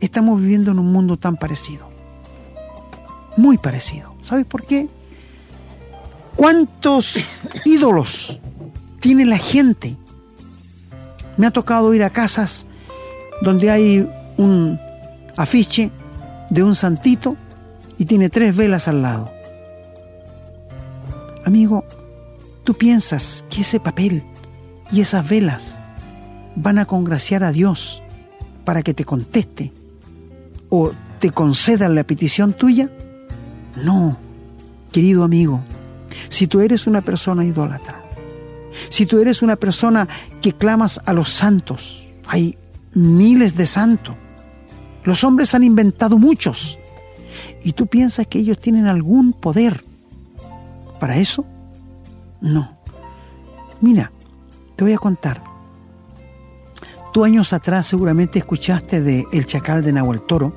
estamos 0.00 0.40
viviendo 0.40 0.72
en 0.72 0.78
un 0.78 0.92
mundo 0.92 1.16
tan 1.16 1.36
parecido. 1.36 1.88
Muy 3.36 3.58
parecido. 3.58 4.14
¿Sabes 4.20 4.44
por 4.44 4.64
qué? 4.64 4.88
¿Cuántos 6.36 7.16
ídolos 7.64 8.40
tiene 9.00 9.24
la 9.24 9.38
gente? 9.38 9.96
Me 11.36 11.46
ha 11.46 11.50
tocado 11.50 11.94
ir 11.94 12.02
a 12.02 12.10
casas 12.10 12.66
donde 13.42 13.70
hay 13.70 14.08
un 14.36 14.78
afiche 15.36 15.90
de 16.50 16.62
un 16.62 16.74
santito 16.74 17.36
y 17.98 18.04
tiene 18.04 18.28
tres 18.28 18.54
velas 18.56 18.88
al 18.88 19.02
lado. 19.02 19.30
Amigo, 21.44 21.84
¿Tú 22.64 22.74
piensas 22.74 23.44
que 23.50 23.62
ese 23.62 23.80
papel 23.80 24.22
y 24.92 25.00
esas 25.00 25.28
velas 25.28 25.78
van 26.54 26.78
a 26.78 26.84
congraciar 26.84 27.42
a 27.42 27.52
Dios 27.52 28.02
para 28.64 28.82
que 28.82 28.94
te 28.94 29.04
conteste 29.04 29.72
o 30.68 30.92
te 31.18 31.30
concedan 31.30 31.94
la 31.94 32.04
petición 32.04 32.52
tuya? 32.52 32.88
No, 33.82 34.16
querido 34.92 35.24
amigo, 35.24 35.60
si 36.28 36.46
tú 36.46 36.60
eres 36.60 36.86
una 36.86 37.00
persona 37.00 37.44
idólatra, 37.44 38.04
si 38.90 39.06
tú 39.06 39.18
eres 39.18 39.42
una 39.42 39.56
persona 39.56 40.08
que 40.40 40.52
clamas 40.52 41.00
a 41.04 41.12
los 41.12 41.30
santos, 41.30 42.04
hay 42.26 42.56
miles 42.94 43.56
de 43.56 43.66
santos, 43.66 44.14
los 45.04 45.24
hombres 45.24 45.54
han 45.54 45.64
inventado 45.64 46.16
muchos, 46.16 46.78
y 47.64 47.72
tú 47.72 47.86
piensas 47.86 48.26
que 48.26 48.38
ellos 48.38 48.58
tienen 48.58 48.86
algún 48.86 49.32
poder 49.32 49.82
para 51.00 51.16
eso, 51.16 51.44
no. 52.42 52.76
Mira, 53.80 54.12
te 54.76 54.84
voy 54.84 54.92
a 54.92 54.98
contar. 54.98 55.42
Tú 57.12 57.24
años 57.24 57.52
atrás 57.52 57.86
seguramente 57.86 58.38
escuchaste 58.38 59.00
de 59.00 59.26
El 59.32 59.46
Chacal 59.46 59.82
de 59.82 59.92
Nahuel 59.92 60.22
Toro. 60.22 60.52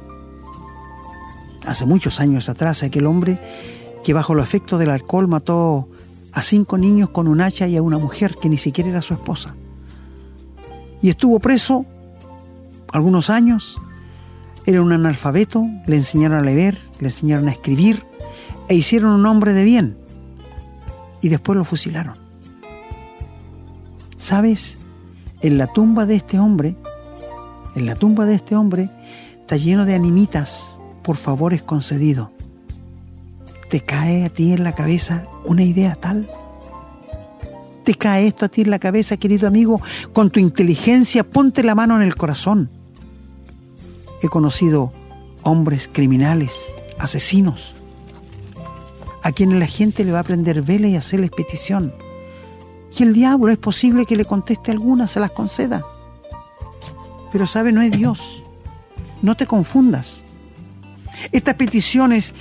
Hace 1.66 1.86
muchos 1.86 2.20
años 2.20 2.50
atrás, 2.50 2.84
aquel 2.84 3.06
hombre 3.06 3.40
que 4.04 4.14
bajo 4.14 4.36
los 4.36 4.44
efectos 4.44 4.80
del 4.80 4.90
alcohol 4.90 5.28
mató 5.28 5.88
a 6.32 6.42
cinco 6.42 6.78
niños 6.78 7.10
con 7.10 7.28
un 7.28 7.42
hacha 7.42 7.68
y 7.68 7.78
a 7.78 7.82
una 7.82 7.98
mujer 7.98 8.36
que 8.42 8.50
ni 8.50 8.58
siquiera 8.58 8.90
era 8.90 9.02
su 9.02 9.14
esposa. 9.14 9.56
Y 11.02 11.10
estuvo 11.10 11.40
preso 11.40 11.86
algunos 12.92 13.30
años. 13.30 13.78
Era 14.66 14.82
un 14.82 14.92
analfabeto, 14.92 15.66
le 15.86 15.98
enseñaron 15.98 16.40
a 16.40 16.42
leer, 16.42 16.78
le 17.00 17.10
enseñaron 17.10 17.48
a 17.48 17.52
escribir 17.52 18.04
e 18.68 18.76
hicieron 18.76 19.12
un 19.12 19.26
hombre 19.26 19.54
de 19.54 19.64
bien 19.64 20.05
y 21.26 21.30
después 21.30 21.58
lo 21.58 21.66
fusilaron. 21.66 22.14
¿Sabes? 24.16 24.78
En 25.42 25.58
la 25.58 25.66
tumba 25.66 26.06
de 26.06 26.18
este 26.18 26.38
hombre, 26.38 26.76
en 27.76 27.88
la 27.88 27.96
tumba 27.96 28.26
de 28.26 28.36
este 28.36 28.56
hombre, 28.56 28.92
está 29.40 29.58
lleno 29.58 29.86
de 29.86 29.96
animitas 29.96 30.78
por 31.02 31.18
favores 31.18 31.64
concedidos. 31.64 32.30
¿Te 33.72 33.80
cae 33.80 34.24
a 34.24 34.30
ti 34.30 34.54
en 34.54 34.64
la 34.64 34.76
cabeza 34.76 35.26
una 35.46 35.64
idea 35.64 35.96
tal? 35.96 36.30
¿Te 37.84 37.96
cae 37.96 38.28
esto 38.28 38.46
a 38.46 38.50
ti 38.50 38.62
en 38.62 38.70
la 38.70 38.78
cabeza, 38.78 39.18
querido 39.18 39.48
amigo? 39.48 39.82
Con 40.14 40.30
tu 40.30 40.40
inteligencia 40.40 41.24
ponte 41.24 41.64
la 41.64 41.74
mano 41.74 41.96
en 41.96 42.04
el 42.04 42.16
corazón. 42.16 42.70
He 44.22 44.28
conocido 44.28 44.94
hombres 45.42 45.90
criminales, 45.92 46.56
asesinos, 47.00 47.75
a 49.26 49.32
quienes 49.32 49.58
la 49.58 49.66
gente 49.66 50.04
le 50.04 50.12
va 50.12 50.20
a 50.20 50.24
prender 50.24 50.62
vela 50.62 50.88
y 50.88 50.96
hacerles 50.96 51.32
petición. 51.32 51.96
Y 52.96 53.02
el 53.02 53.12
diablo 53.12 53.52
es 53.52 53.58
posible 53.58 54.06
que 54.06 54.16
le 54.16 54.24
conteste 54.24 54.70
algunas, 54.70 55.10
se 55.10 55.20
las 55.20 55.32
conceda. 55.32 55.84
Pero 57.32 57.48
sabe, 57.48 57.72
no 57.72 57.82
es 57.82 57.90
Dios. 57.90 58.44
No 59.24 59.34
te 59.36 59.48
confundas. 59.48 60.24
Estas 61.32 61.56
peticiones 61.56 62.36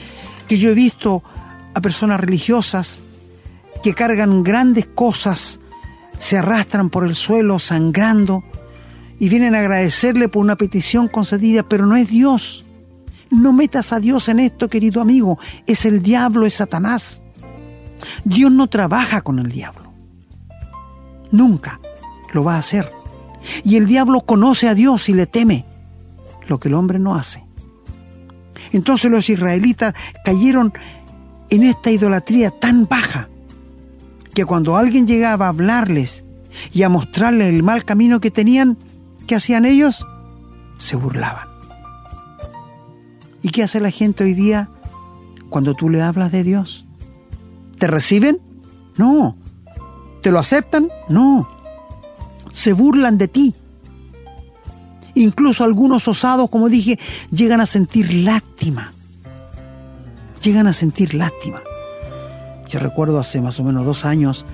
que 0.47 0.59
yo 0.59 0.73
he 0.73 0.75
visto 0.75 1.23
a 1.73 1.81
personas 1.81 2.21
religiosas 2.21 3.03
que 3.83 3.95
cargan 3.95 4.43
grandes 4.43 4.85
cosas, 4.85 5.61
se 6.19 6.37
arrastran 6.37 6.91
por 6.91 7.05
el 7.05 7.15
suelo 7.15 7.59
sangrando 7.59 8.45
y 9.19 9.31
vienen 9.31 9.55
a 9.55 9.61
agradecerle 9.61 10.29
por 10.29 10.43
una 10.43 10.57
petición 10.57 11.09
concedida, 11.09 11.63
pero 11.63 11.87
no 11.87 11.97
es 11.97 12.11
Dios. 12.11 12.64
No 13.31 13.53
metas 13.53 13.93
a 13.93 14.01
Dios 14.01 14.29
en 14.29 14.41
esto, 14.41 14.69
querido 14.69 15.01
amigo. 15.01 15.39
Es 15.67 15.85
el 15.85 16.03
diablo, 16.03 16.47
es 16.47 16.55
Satanás. 16.55 17.23
Dios 18.25 18.51
no 18.51 18.69
trabaja 18.69 19.23
con 19.23 19.39
el 19.39 19.49
diablo. 19.49 19.93
Nunca 21.31 21.81
lo 22.33 22.45
va 22.45 22.57
a 22.57 22.59
hacer. 22.59 22.93
Y 23.65 23.77
el 23.77 23.87
diablo 23.87 24.21
conoce 24.23 24.69
a 24.69 24.75
Dios 24.75 25.09
y 25.09 25.15
le 25.15 25.27
teme, 25.27 25.65
lo 26.49 26.59
que 26.59 26.69
el 26.69 26.75
hombre 26.75 26.99
no 26.99 27.15
hace. 27.15 27.45
Entonces 28.73 29.11
los 29.11 29.29
israelitas 29.29 29.95
cayeron 30.25 30.73
en 31.51 31.63
esta 31.63 31.91
idolatría 31.91 32.51
tan 32.51 32.87
baja 32.87 33.29
que 34.35 34.45
cuando 34.45 34.77
alguien 34.77 35.07
llegaba 35.07 35.47
a 35.47 35.51
hablarles 35.51 36.25
y 36.73 36.83
a 36.83 36.89
mostrarles 36.89 37.49
el 37.49 37.63
mal 37.63 37.85
camino 37.85 38.21
que 38.21 38.31
tenían, 38.31 38.79
¿qué 39.27 39.37
hacían 39.37 39.65
ellos? 39.65 40.05
Se 40.79 40.97
burlaban. 40.97 41.54
¿Y 43.45 43.51
qué 43.51 43.63
hace 43.63 43.79
la 43.79 43.91
gente 43.91 44.25
hoy 44.25 44.33
día 44.33 44.71
cuando 45.51 45.75
tú 45.75 45.91
le 45.91 46.01
hablas 46.01 46.33
de 46.33 46.43
Dios? 46.43 46.87
¿Te 47.79 47.87
reciben? 47.87 48.41
No. 48.97 49.37
¿Te 50.23 50.33
lo 50.33 50.39
aceptan? 50.39 50.89
No. 51.11 51.47
Se 52.53 52.73
burlan 52.73 53.19
de 53.19 53.29
ti. 53.29 53.55
Incluso 55.15 55.63
algunos 55.63 56.09
osados, 56.09 56.49
como 56.49 56.71
dije, 56.71 56.99
llegan 57.31 57.61
a 57.61 57.67
sentir 57.67 58.15
lástima. 58.15 58.95
Llegan 60.43 60.67
a 60.67 60.73
sentir 60.73 61.13
lástima. 61.13 61.63
Yo 62.71 62.81
recuerdo 62.81 63.19
hace 63.19 63.43
más 63.43 63.61
o 63.61 63.63
menos 63.63 63.85
dos 63.85 64.07
años, 64.07 64.47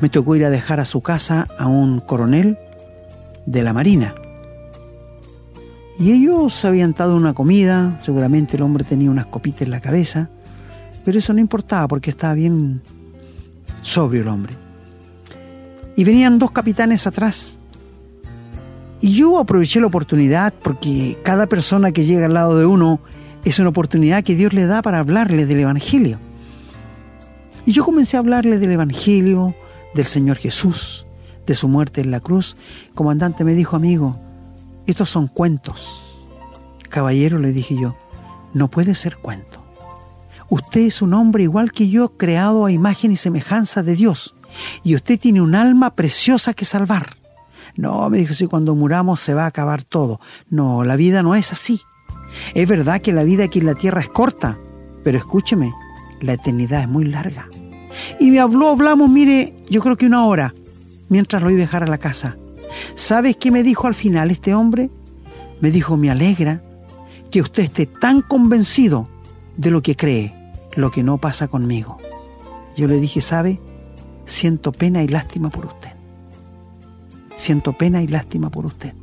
me 0.00 0.08
tocó 0.08 0.34
ir 0.34 0.44
a 0.44 0.50
dejar 0.50 0.80
a 0.80 0.84
su 0.84 1.00
casa 1.00 1.46
a 1.60 1.68
un 1.68 2.00
coronel 2.00 2.58
de 3.46 3.62
la 3.62 3.72
Marina. 3.72 4.16
Y 5.98 6.10
ellos 6.10 6.64
habían 6.64 6.92
dado 6.92 7.16
una 7.16 7.34
comida, 7.34 8.00
seguramente 8.02 8.56
el 8.56 8.62
hombre 8.62 8.84
tenía 8.84 9.10
unas 9.10 9.26
copitas 9.26 9.62
en 9.62 9.70
la 9.70 9.80
cabeza, 9.80 10.28
pero 11.04 11.18
eso 11.18 11.32
no 11.32 11.40
importaba 11.40 11.86
porque 11.86 12.10
estaba 12.10 12.34
bien 12.34 12.82
sobrio 13.80 14.22
el 14.22 14.28
hombre. 14.28 14.54
Y 15.96 16.02
venían 16.02 16.38
dos 16.38 16.50
capitanes 16.50 17.06
atrás. 17.06 17.58
Y 19.00 19.12
yo 19.12 19.38
aproveché 19.38 19.80
la 19.80 19.86
oportunidad 19.86 20.52
porque 20.62 21.18
cada 21.22 21.46
persona 21.46 21.92
que 21.92 22.04
llega 22.04 22.26
al 22.26 22.34
lado 22.34 22.58
de 22.58 22.66
uno 22.66 23.00
es 23.44 23.58
una 23.58 23.68
oportunidad 23.68 24.24
que 24.24 24.34
Dios 24.34 24.52
le 24.52 24.66
da 24.66 24.82
para 24.82 24.98
hablarle 24.98 25.46
del 25.46 25.60
Evangelio. 25.60 26.18
Y 27.66 27.72
yo 27.72 27.84
comencé 27.84 28.16
a 28.16 28.20
hablarle 28.20 28.58
del 28.58 28.72
Evangelio, 28.72 29.54
del 29.94 30.06
Señor 30.06 30.38
Jesús, 30.38 31.06
de 31.46 31.54
su 31.54 31.68
muerte 31.68 32.00
en 32.00 32.10
la 32.10 32.20
cruz. 32.20 32.56
El 32.88 32.94
comandante 32.94 33.44
me 33.44 33.54
dijo, 33.54 33.76
amigo, 33.76 34.18
estos 34.86 35.08
son 35.08 35.28
cuentos. 35.28 36.00
Caballero, 36.88 37.38
le 37.38 37.52
dije 37.52 37.76
yo, 37.76 37.96
no 38.52 38.68
puede 38.70 38.94
ser 38.94 39.16
cuento. 39.16 39.64
Usted 40.48 40.82
es 40.82 41.02
un 41.02 41.14
hombre 41.14 41.42
igual 41.42 41.72
que 41.72 41.88
yo, 41.88 42.16
creado 42.16 42.64
a 42.64 42.72
imagen 42.72 43.10
y 43.10 43.16
semejanza 43.16 43.82
de 43.82 43.96
Dios. 43.96 44.34
Y 44.82 44.94
usted 44.94 45.18
tiene 45.18 45.40
un 45.40 45.54
alma 45.54 45.94
preciosa 45.94 46.54
que 46.54 46.64
salvar. 46.64 47.16
No, 47.76 48.08
me 48.08 48.18
dijo, 48.18 48.34
si 48.34 48.46
cuando 48.46 48.76
muramos 48.76 49.20
se 49.20 49.34
va 49.34 49.44
a 49.44 49.48
acabar 49.48 49.82
todo. 49.82 50.20
No, 50.48 50.84
la 50.84 50.96
vida 50.96 51.22
no 51.22 51.34
es 51.34 51.50
así. 51.50 51.80
Es 52.54 52.68
verdad 52.68 53.00
que 53.00 53.12
la 53.12 53.24
vida 53.24 53.44
aquí 53.44 53.58
en 53.60 53.66
la 53.66 53.74
tierra 53.74 54.00
es 54.00 54.08
corta, 54.08 54.58
pero 55.02 55.18
escúcheme, 55.18 55.72
la 56.20 56.34
eternidad 56.34 56.82
es 56.82 56.88
muy 56.88 57.04
larga. 57.04 57.48
Y 58.20 58.30
me 58.30 58.40
habló, 58.40 58.68
hablamos, 58.68 59.08
mire, 59.08 59.54
yo 59.68 59.80
creo 59.80 59.96
que 59.96 60.06
una 60.06 60.26
hora, 60.26 60.54
mientras 61.08 61.42
lo 61.42 61.50
iba 61.50 61.58
a 61.58 61.66
dejar 61.66 61.82
a 61.82 61.88
la 61.88 61.98
casa. 61.98 62.36
¿Sabes 62.94 63.36
qué 63.36 63.50
me 63.50 63.62
dijo 63.62 63.86
al 63.86 63.94
final 63.94 64.30
este 64.30 64.54
hombre? 64.54 64.90
Me 65.60 65.70
dijo, 65.70 65.96
me 65.96 66.10
alegra 66.10 66.62
que 67.30 67.40
usted 67.40 67.64
esté 67.64 67.86
tan 67.86 68.22
convencido 68.22 69.08
de 69.56 69.70
lo 69.70 69.82
que 69.82 69.96
cree, 69.96 70.34
lo 70.74 70.90
que 70.90 71.02
no 71.02 71.18
pasa 71.18 71.48
conmigo. 71.48 71.98
Yo 72.76 72.88
le 72.88 72.98
dije, 72.98 73.20
¿sabe? 73.20 73.60
Siento 74.24 74.72
pena 74.72 75.02
y 75.02 75.08
lástima 75.08 75.50
por 75.50 75.66
usted. 75.66 75.90
Siento 77.36 77.72
pena 77.72 78.02
y 78.02 78.06
lástima 78.06 78.50
por 78.50 78.66
usted. 78.66 78.94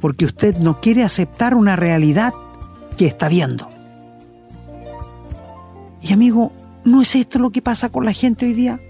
Porque 0.00 0.24
usted 0.24 0.58
no 0.58 0.80
quiere 0.80 1.04
aceptar 1.04 1.54
una 1.54 1.76
realidad 1.76 2.34
que 2.96 3.06
está 3.06 3.28
viendo. 3.28 3.68
Y 6.00 6.12
amigo, 6.12 6.52
¿no 6.84 7.02
es 7.02 7.14
esto 7.14 7.38
lo 7.38 7.50
que 7.50 7.62
pasa 7.62 7.90
con 7.90 8.04
la 8.04 8.12
gente 8.12 8.46
hoy 8.46 8.52
día? 8.52 8.80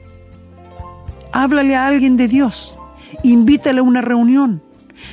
Háblale 1.32 1.76
a 1.76 1.86
alguien 1.86 2.16
de 2.16 2.28
Dios 2.28 2.78
invítale 3.22 3.80
a 3.80 3.82
una 3.82 4.00
reunión. 4.00 4.62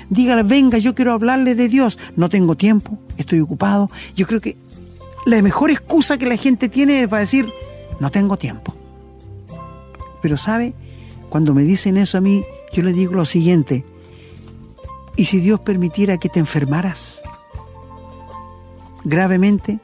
Dígale, 0.09 0.43
venga, 0.43 0.77
yo 0.77 0.95
quiero 0.95 1.13
hablarle 1.13 1.55
de 1.55 1.67
Dios. 1.67 1.97
No 2.15 2.29
tengo 2.29 2.55
tiempo, 2.55 2.97
estoy 3.17 3.39
ocupado. 3.39 3.89
Yo 4.15 4.27
creo 4.27 4.41
que 4.41 4.57
la 5.25 5.41
mejor 5.41 5.71
excusa 5.71 6.17
que 6.17 6.25
la 6.25 6.37
gente 6.37 6.69
tiene 6.69 7.01
es 7.01 7.07
para 7.07 7.21
decir, 7.21 7.51
no 7.99 8.09
tengo 8.11 8.37
tiempo. 8.37 8.73
Pero 10.21 10.37
sabe, 10.37 10.73
cuando 11.29 11.53
me 11.53 11.63
dicen 11.63 11.97
eso 11.97 12.17
a 12.17 12.21
mí, 12.21 12.43
yo 12.73 12.83
le 12.83 12.93
digo 12.93 13.13
lo 13.13 13.25
siguiente, 13.25 13.85
¿y 15.15 15.25
si 15.25 15.39
Dios 15.39 15.59
permitiera 15.59 16.17
que 16.17 16.29
te 16.29 16.39
enfermaras 16.39 17.21
gravemente 19.03 19.79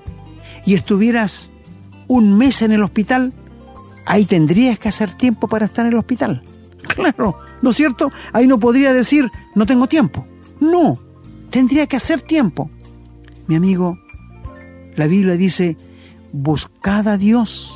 y 0.65 0.73
estuvieras 0.73 1.51
un 2.07 2.37
mes 2.37 2.61
en 2.61 2.71
el 2.71 2.83
hospital? 2.83 3.33
Ahí 4.05 4.25
tendrías 4.25 4.77
que 4.77 4.89
hacer 4.89 5.13
tiempo 5.13 5.47
para 5.47 5.65
estar 5.65 5.85
en 5.85 5.93
el 5.93 5.99
hospital. 5.99 6.43
Claro, 6.87 7.35
¿no 7.65 7.71
es 7.71 7.77
cierto? 7.77 8.11
Ahí 8.31 8.45
no 8.45 8.59
podría 8.59 8.93
decir, 8.93 9.31
no 9.55 9.65
tengo 9.65 9.87
tiempo. 9.87 10.23
No, 10.59 10.99
tendría 11.49 11.87
que 11.87 11.97
hacer 11.97 12.21
tiempo. 12.21 12.69
Mi 13.47 13.55
amigo, 13.55 13.97
la 14.95 15.07
Biblia 15.07 15.35
dice, 15.35 15.75
buscad 16.31 17.07
a 17.07 17.17
Dios 17.17 17.75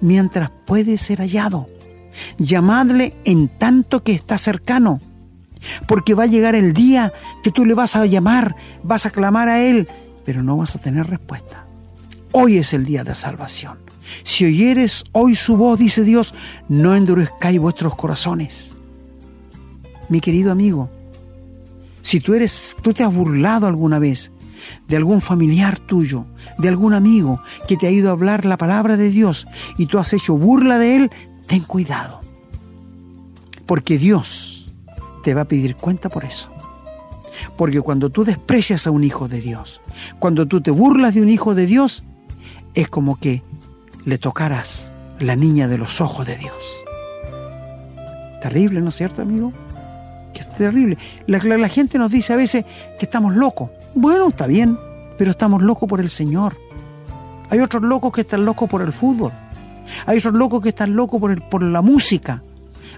mientras 0.00 0.50
puede 0.66 0.96
ser 0.96 1.18
hallado. 1.18 1.68
Llamadle 2.38 3.14
en 3.24 3.48
tanto 3.48 4.02
que 4.02 4.12
está 4.12 4.38
cercano. 4.38 5.02
Porque 5.86 6.14
va 6.14 6.22
a 6.22 6.28
llegar 6.28 6.54
el 6.54 6.72
día 6.72 7.12
que 7.42 7.50
tú 7.50 7.66
le 7.66 7.74
vas 7.74 7.94
a 7.94 8.06
llamar, 8.06 8.56
vas 8.82 9.04
a 9.04 9.10
clamar 9.10 9.50
a 9.50 9.62
Él, 9.62 9.86
pero 10.24 10.42
no 10.42 10.56
vas 10.56 10.76
a 10.76 10.80
tener 10.80 11.08
respuesta. 11.08 11.66
Hoy 12.32 12.56
es 12.56 12.72
el 12.72 12.86
día 12.86 13.04
de 13.04 13.14
salvación. 13.14 13.76
Si 14.24 14.46
oyeres 14.46 15.04
hoy 15.12 15.34
su 15.34 15.58
voz, 15.58 15.78
dice 15.78 16.04
Dios, 16.04 16.32
no 16.70 16.94
endurezcáis 16.94 17.60
vuestros 17.60 17.94
corazones. 17.96 18.75
Mi 20.08 20.20
querido 20.20 20.52
amigo, 20.52 20.90
si 22.02 22.20
tú 22.20 22.34
eres, 22.34 22.76
tú 22.82 22.92
te 22.92 23.02
has 23.02 23.12
burlado 23.12 23.66
alguna 23.66 23.98
vez 23.98 24.30
de 24.88 24.96
algún 24.96 25.20
familiar 25.20 25.78
tuyo, 25.78 26.26
de 26.58 26.68
algún 26.68 26.94
amigo 26.94 27.40
que 27.66 27.76
te 27.76 27.86
ha 27.86 27.90
ido 27.90 28.08
a 28.08 28.12
hablar 28.12 28.44
la 28.44 28.56
palabra 28.56 28.96
de 28.96 29.10
Dios 29.10 29.46
y 29.76 29.86
tú 29.86 29.98
has 29.98 30.12
hecho 30.12 30.36
burla 30.36 30.78
de 30.78 30.96
él, 30.96 31.10
ten 31.46 31.62
cuidado. 31.62 32.20
Porque 33.66 33.98
Dios 33.98 34.72
te 35.24 35.34
va 35.34 35.42
a 35.42 35.48
pedir 35.48 35.76
cuenta 35.76 36.08
por 36.08 36.24
eso. 36.24 36.50
Porque 37.56 37.80
cuando 37.80 38.10
tú 38.10 38.24
desprecias 38.24 38.86
a 38.86 38.90
un 38.90 39.04
hijo 39.04 39.28
de 39.28 39.40
Dios, 39.40 39.80
cuando 40.18 40.46
tú 40.46 40.60
te 40.60 40.70
burlas 40.70 41.14
de 41.14 41.22
un 41.22 41.28
hijo 41.28 41.54
de 41.54 41.66
Dios, 41.66 42.04
es 42.74 42.88
como 42.88 43.16
que 43.16 43.42
le 44.04 44.18
tocaras 44.18 44.92
la 45.18 45.34
niña 45.34 45.66
de 45.66 45.78
los 45.78 46.00
ojos 46.00 46.26
de 46.26 46.36
Dios. 46.36 46.54
Terrible, 48.40 48.80
¿no 48.80 48.90
es 48.90 48.94
cierto, 48.94 49.22
amigo? 49.22 49.52
Terrible. 50.56 50.96
La, 51.26 51.68
gente 51.68 51.98
nos 51.98 52.10
dice 52.10 52.32
a 52.32 52.36
veces 52.36 52.64
que 52.98 53.04
estamos 53.04 53.34
locos. 53.34 53.70
Bueno, 53.94 54.28
está 54.28 54.46
bien, 54.46 54.78
pero 55.18 55.30
estamos 55.30 55.62
locos 55.62 55.88
por 55.88 56.00
el 56.00 56.10
Señor. 56.10 56.56
Hay 57.50 57.60
otros 57.60 57.82
locos 57.82 58.12
que 58.12 58.22
están 58.22 58.44
locos 58.44 58.68
por 58.68 58.82
el 58.82 58.92
fútbol. 58.92 59.32
Hay 60.06 60.18
otros 60.18 60.34
locos 60.34 60.62
que 60.62 60.70
están 60.70 60.96
locos 60.96 61.20
por, 61.20 61.30
el, 61.30 61.42
por 61.42 61.62
la 61.62 61.82
música. 61.82 62.42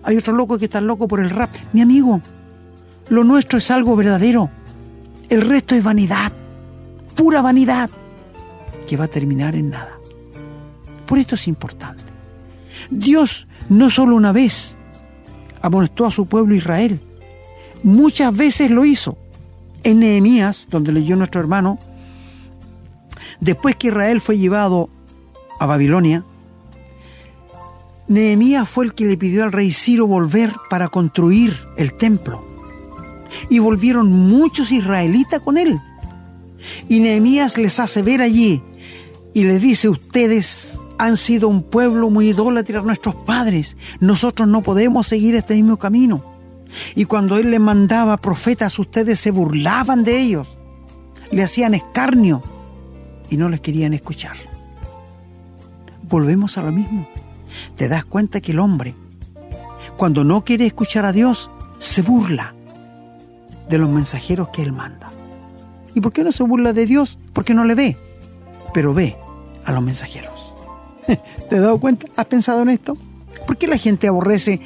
Hay 0.02 0.16
otros 0.16 0.36
locos 0.36 0.58
que 0.58 0.66
están 0.66 0.86
locos 0.86 1.08
por 1.08 1.20
el 1.20 1.30
rap. 1.30 1.50
Mi 1.72 1.82
amigo, 1.82 2.20
lo 3.08 3.24
nuestro 3.24 3.58
es 3.58 3.70
algo 3.70 3.96
verdadero. 3.96 4.50
El 5.28 5.42
resto 5.42 5.74
es 5.74 5.84
vanidad, 5.84 6.32
pura 7.14 7.42
vanidad, 7.42 7.90
que 8.86 8.96
va 8.96 9.04
a 9.04 9.08
terminar 9.08 9.54
en 9.54 9.70
nada. 9.70 9.98
Por 11.06 11.18
esto 11.18 11.34
es 11.34 11.48
importante. 11.48 12.04
Dios 12.90 13.46
no 13.68 13.90
solo 13.90 14.16
una 14.16 14.32
vez 14.32 14.76
amonestó 15.60 16.06
a 16.06 16.10
su 16.10 16.26
pueblo 16.26 16.54
Israel, 16.54 17.00
muchas 17.82 18.36
veces 18.36 18.70
lo 18.70 18.84
hizo. 18.84 19.18
En 19.84 20.00
Nehemías, 20.00 20.66
donde 20.70 20.92
leyó 20.92 21.16
nuestro 21.16 21.40
hermano, 21.40 21.78
después 23.40 23.76
que 23.76 23.88
Israel 23.88 24.20
fue 24.20 24.38
llevado 24.38 24.90
a 25.60 25.66
Babilonia, 25.66 26.24
Nehemías 28.08 28.68
fue 28.68 28.86
el 28.86 28.94
que 28.94 29.04
le 29.04 29.16
pidió 29.16 29.44
al 29.44 29.52
rey 29.52 29.70
Ciro 29.70 30.06
volver 30.06 30.54
para 30.70 30.88
construir 30.88 31.56
el 31.76 31.92
templo. 31.94 32.42
Y 33.50 33.58
volvieron 33.58 34.10
muchos 34.10 34.72
israelitas 34.72 35.40
con 35.40 35.58
él. 35.58 35.78
Y 36.88 37.00
Nehemías 37.00 37.58
les 37.58 37.78
hace 37.78 38.02
ver 38.02 38.22
allí 38.22 38.62
y 39.34 39.44
les 39.44 39.60
dice, 39.60 39.88
ustedes 39.88 40.80
han 40.98 41.16
sido 41.16 41.48
un 41.48 41.62
pueblo 41.62 42.10
muy 42.10 42.30
idólatra 42.30 42.82
nuestros 42.82 43.14
padres. 43.14 43.76
Nosotros 44.00 44.48
no 44.48 44.62
podemos 44.62 45.06
seguir 45.06 45.34
este 45.34 45.54
mismo 45.54 45.76
camino. 45.76 46.37
Y 46.94 47.04
cuando 47.04 47.36
Él 47.36 47.50
le 47.50 47.58
mandaba 47.58 48.16
profetas, 48.16 48.78
ustedes 48.78 49.20
se 49.20 49.30
burlaban 49.30 50.04
de 50.04 50.20
ellos, 50.20 50.48
le 51.30 51.42
hacían 51.42 51.74
escarnio 51.74 52.42
y 53.30 53.36
no 53.36 53.48
les 53.48 53.60
querían 53.60 53.94
escuchar. 53.94 54.36
Volvemos 56.02 56.56
a 56.58 56.62
lo 56.62 56.72
mismo. 56.72 57.08
Te 57.76 57.88
das 57.88 58.04
cuenta 58.04 58.40
que 58.40 58.52
el 58.52 58.58
hombre, 58.58 58.94
cuando 59.96 60.24
no 60.24 60.44
quiere 60.44 60.66
escuchar 60.66 61.04
a 61.04 61.12
Dios, 61.12 61.50
se 61.78 62.02
burla 62.02 62.54
de 63.68 63.78
los 63.78 63.88
mensajeros 63.88 64.48
que 64.48 64.62
Él 64.62 64.72
manda. 64.72 65.12
¿Y 65.94 66.00
por 66.00 66.12
qué 66.12 66.24
no 66.24 66.32
se 66.32 66.42
burla 66.42 66.72
de 66.72 66.86
Dios? 66.86 67.18
Porque 67.32 67.54
no 67.54 67.64
le 67.64 67.74
ve, 67.74 67.96
pero 68.72 68.94
ve 68.94 69.16
a 69.64 69.72
los 69.72 69.82
mensajeros. 69.82 70.56
¿Te 71.06 71.56
has 71.56 71.62
dado 71.62 71.78
cuenta? 71.78 72.06
¿Has 72.16 72.26
pensado 72.26 72.62
en 72.62 72.70
esto? 72.70 72.96
¿Por 73.46 73.56
qué 73.56 73.66
la 73.66 73.78
gente 73.78 74.08
aborrece 74.08 74.60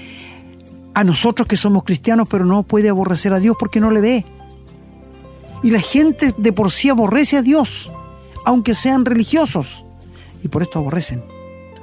a 0.95 1.05
nosotros 1.05 1.47
que 1.47 1.57
somos 1.57 1.85
cristianos, 1.85 2.29
pero 2.29 2.45
no 2.45 2.63
puede 2.63 2.89
aborrecer 2.89 3.33
a 3.33 3.39
Dios 3.39 3.57
porque 3.59 3.81
no 3.81 3.91
le 3.91 4.01
ve? 4.01 4.27
Y 5.63 5.71
la 5.71 5.81
gente 5.81 6.35
de 6.37 6.53
por 6.53 6.71
sí 6.71 6.89
aborrece 6.89 7.37
a 7.37 7.43
Dios, 7.43 7.91
aunque 8.45 8.75
sean 8.75 9.05
religiosos, 9.05 9.85
y 10.43 10.49
por 10.49 10.63
esto 10.63 10.81
aborrecen 10.81 11.25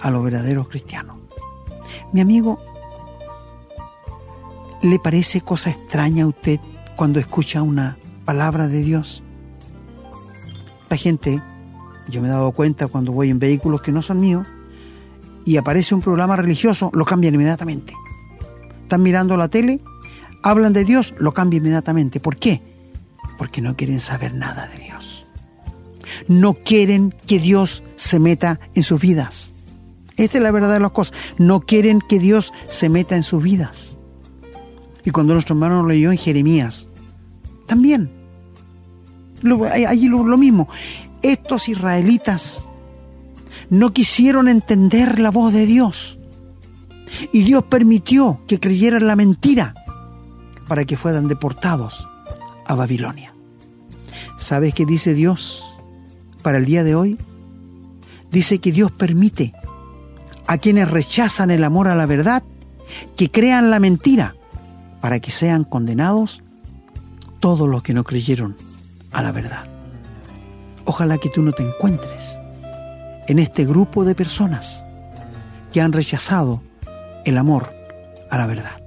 a 0.02 0.12
los 0.12 0.24
verdaderos 0.24 0.68
cristianos. 0.68 1.18
Mi 2.12 2.22
amigo, 2.22 2.60
¿le 4.82 5.00
parece 5.00 5.42
cosa 5.42 5.70
extraña 5.70 6.26
a 6.26 6.28
usted 6.28 6.60
cuando 6.96 7.20
escucha 7.20 7.62
una 7.62 7.98
palabra 8.26 8.68
de 8.68 8.82
Dios? 8.82 9.24
La 10.90 10.98
gente, 10.98 11.42
yo 12.10 12.22
me 12.22 12.28
he 12.28 12.32
dado 12.32 12.52
cuenta 12.52 12.88
cuando 12.88 13.12
voy 13.12 13.30
en 13.30 13.40
vehículos 13.40 13.82
que 13.82 13.92
no 13.92 14.02
son 14.02 14.20
míos, 14.20 14.46
y 15.46 15.58
aparece 15.58 15.96
un 15.96 16.02
programa 16.02 16.36
religioso, 16.36 16.92
lo 16.94 17.06
cambian 17.06 17.34
inmediatamente. 17.34 17.94
Están 18.90 19.04
mirando 19.04 19.38
la 19.38 19.50
tele, 19.50 19.82
hablan 20.42 20.74
de 20.74 20.84
Dios, 20.84 21.14
lo 21.20 21.32
cambian 21.32 21.62
inmediatamente. 21.64 22.20
¿Por 22.20 22.38
qué? 22.38 22.64
Porque 23.38 23.62
no 23.62 23.76
quieren 23.76 24.00
saber 24.00 24.34
nada 24.34 24.66
de 24.66 24.84
Dios. 24.84 25.28
No 26.28 26.56
quieren 26.56 27.14
que 27.28 27.38
Dios 27.38 27.84
se 27.98 28.20
meta 28.20 28.60
en 28.74 28.82
sus 28.82 29.00
vidas. 29.00 29.52
Esta 30.18 30.40
es 30.40 30.44
la 30.44 30.50
verdad 30.50 30.74
de 30.74 30.80
las 30.80 30.90
cosas. 30.90 31.16
No 31.38 31.60
quieren 31.60 32.02
que 32.02 32.18
Dios 32.18 32.52
se 32.68 32.90
meta 32.90 33.16
en 33.16 33.22
sus 33.22 33.44
vidas. 33.44 34.00
Y 35.06 35.12
cuando 35.12 35.34
nuestro 35.34 35.54
hermano 35.54 35.84
lo 35.84 35.90
leyó 35.90 36.10
en 36.10 36.18
Jeremías, 36.18 36.88
también. 37.68 38.10
allí 39.88 40.08
lo 40.08 40.36
mismo. 40.36 40.68
Estos 41.22 41.70
israelitas 41.70 42.66
no 43.70 43.94
quisieron 43.94 44.48
entender 44.48 45.20
la 45.20 45.30
voz 45.30 45.54
de 45.54 45.68
Dios. 45.68 46.19
Y 47.32 47.44
Dios 47.44 47.64
permitió 47.66 48.42
que 48.48 48.60
creyeran 48.60 49.08
la 49.08 49.16
mentira 49.16 49.74
para 50.68 50.86
que 50.86 50.98
fueran 50.98 51.28
deportados 51.28 52.08
a 52.66 52.76
Babilonia. 52.76 53.34
¿Sabes 54.38 54.74
qué 54.74 54.86
dice 54.86 55.14
Dios 55.14 55.64
para 56.44 56.58
el 56.58 56.66
día 56.66 56.84
de 56.84 56.96
hoy? 56.96 57.18
Dice 58.32 58.60
que 58.60 58.72
Dios 58.72 58.92
permite 58.92 59.54
a 60.48 60.58
quienes 60.58 60.90
rechazan 60.90 61.52
el 61.52 61.64
amor 61.64 61.88
a 61.88 61.96
la 61.96 62.06
verdad, 62.06 62.44
que 63.16 63.30
crean 63.30 63.70
la 63.70 63.80
mentira, 63.80 64.36
para 65.02 65.20
que 65.20 65.32
sean 65.32 65.64
condenados 65.64 66.44
todos 67.40 67.68
los 67.68 67.84
que 67.84 67.94
no 67.94 68.04
creyeron 68.04 68.56
a 69.12 69.22
la 69.22 69.32
verdad. 69.32 69.66
Ojalá 70.86 71.18
que 71.18 71.30
tú 71.30 71.42
no 71.42 71.52
te 71.52 71.64
encuentres 71.64 72.38
en 73.28 73.40
este 73.40 73.66
grupo 73.66 74.04
de 74.04 74.16
personas 74.16 74.86
que 75.72 75.82
han 75.82 75.94
rechazado 75.94 76.64
el 77.26 77.38
amor 77.38 77.74
a 78.30 78.38
la 78.38 78.48
verdad. 78.48 78.82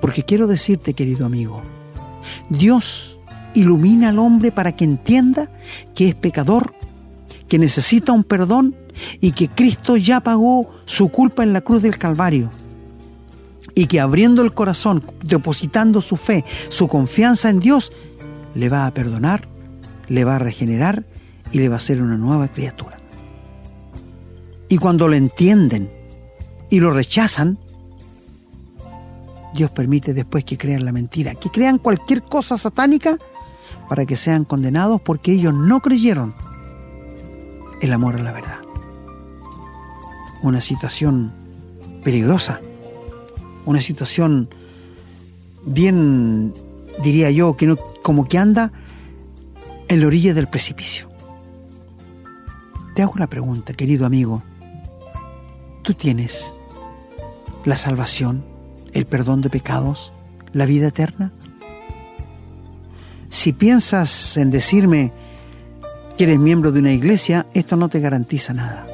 Porque 0.00 0.22
quiero 0.22 0.46
decirte, 0.46 0.94
querido 0.94 1.26
amigo, 1.26 1.62
Dios 2.48 3.18
ilumina 3.54 4.10
al 4.10 4.18
hombre 4.18 4.52
para 4.52 4.72
que 4.72 4.84
entienda 4.84 5.50
que 5.94 6.08
es 6.08 6.14
pecador, 6.14 6.74
que 7.48 7.58
necesita 7.58 8.12
un 8.12 8.24
perdón 8.24 8.74
y 9.20 9.32
que 9.32 9.48
Cristo 9.48 9.96
ya 9.96 10.20
pagó 10.20 10.70
su 10.84 11.08
culpa 11.08 11.42
en 11.42 11.52
la 11.52 11.60
cruz 11.60 11.82
del 11.82 11.98
Calvario 11.98 12.50
y 13.74 13.86
que 13.86 14.00
abriendo 14.00 14.42
el 14.42 14.52
corazón, 14.52 15.02
depositando 15.24 16.00
su 16.00 16.16
fe, 16.16 16.44
su 16.68 16.88
confianza 16.88 17.50
en 17.50 17.60
Dios, 17.60 17.92
le 18.54 18.68
va 18.68 18.86
a 18.86 18.94
perdonar, 18.94 19.48
le 20.08 20.24
va 20.24 20.36
a 20.36 20.38
regenerar 20.38 21.04
y 21.52 21.58
le 21.58 21.68
va 21.68 21.76
a 21.76 21.78
hacer 21.78 22.02
una 22.02 22.16
nueva 22.16 22.48
criatura. 22.48 22.98
Y 24.68 24.78
cuando 24.78 25.08
lo 25.08 25.16
entienden 25.16 25.90
y 26.70 26.80
lo 26.80 26.92
rechazan, 26.92 27.58
Dios 29.54 29.70
permite 29.70 30.14
después 30.14 30.44
que 30.44 30.56
crean 30.56 30.84
la 30.84 30.92
mentira, 30.92 31.34
que 31.34 31.50
crean 31.50 31.78
cualquier 31.78 32.22
cosa 32.22 32.56
satánica 32.56 33.18
para 33.88 34.06
que 34.06 34.16
sean 34.16 34.44
condenados 34.44 35.00
porque 35.00 35.32
ellos 35.32 35.52
no 35.52 35.80
creyeron 35.80 36.34
el 37.82 37.92
amor 37.92 38.16
a 38.16 38.22
la 38.22 38.32
verdad 38.32 38.60
una 40.42 40.60
situación 40.60 41.32
peligrosa, 42.02 42.60
una 43.66 43.80
situación 43.80 44.48
bien, 45.64 46.54
diría 47.02 47.30
yo, 47.30 47.56
que 47.56 47.66
no, 47.66 47.76
como 48.02 48.26
que 48.26 48.38
anda 48.38 48.72
en 49.88 50.00
la 50.00 50.06
orilla 50.06 50.34
del 50.34 50.46
precipicio. 50.46 51.08
Te 52.94 53.02
hago 53.02 53.12
una 53.14 53.26
pregunta, 53.26 53.74
querido 53.74 54.06
amigo. 54.06 54.42
¿Tú 55.82 55.94
tienes 55.94 56.54
la 57.64 57.76
salvación, 57.76 58.44
el 58.92 59.06
perdón 59.06 59.40
de 59.40 59.50
pecados, 59.50 60.12
la 60.52 60.66
vida 60.66 60.88
eterna? 60.88 61.32
Si 63.28 63.52
piensas 63.52 64.36
en 64.36 64.50
decirme 64.50 65.12
que 66.16 66.24
eres 66.24 66.38
miembro 66.38 66.72
de 66.72 66.80
una 66.80 66.92
iglesia, 66.92 67.46
esto 67.54 67.76
no 67.76 67.88
te 67.88 68.00
garantiza 68.00 68.52
nada. 68.52 68.86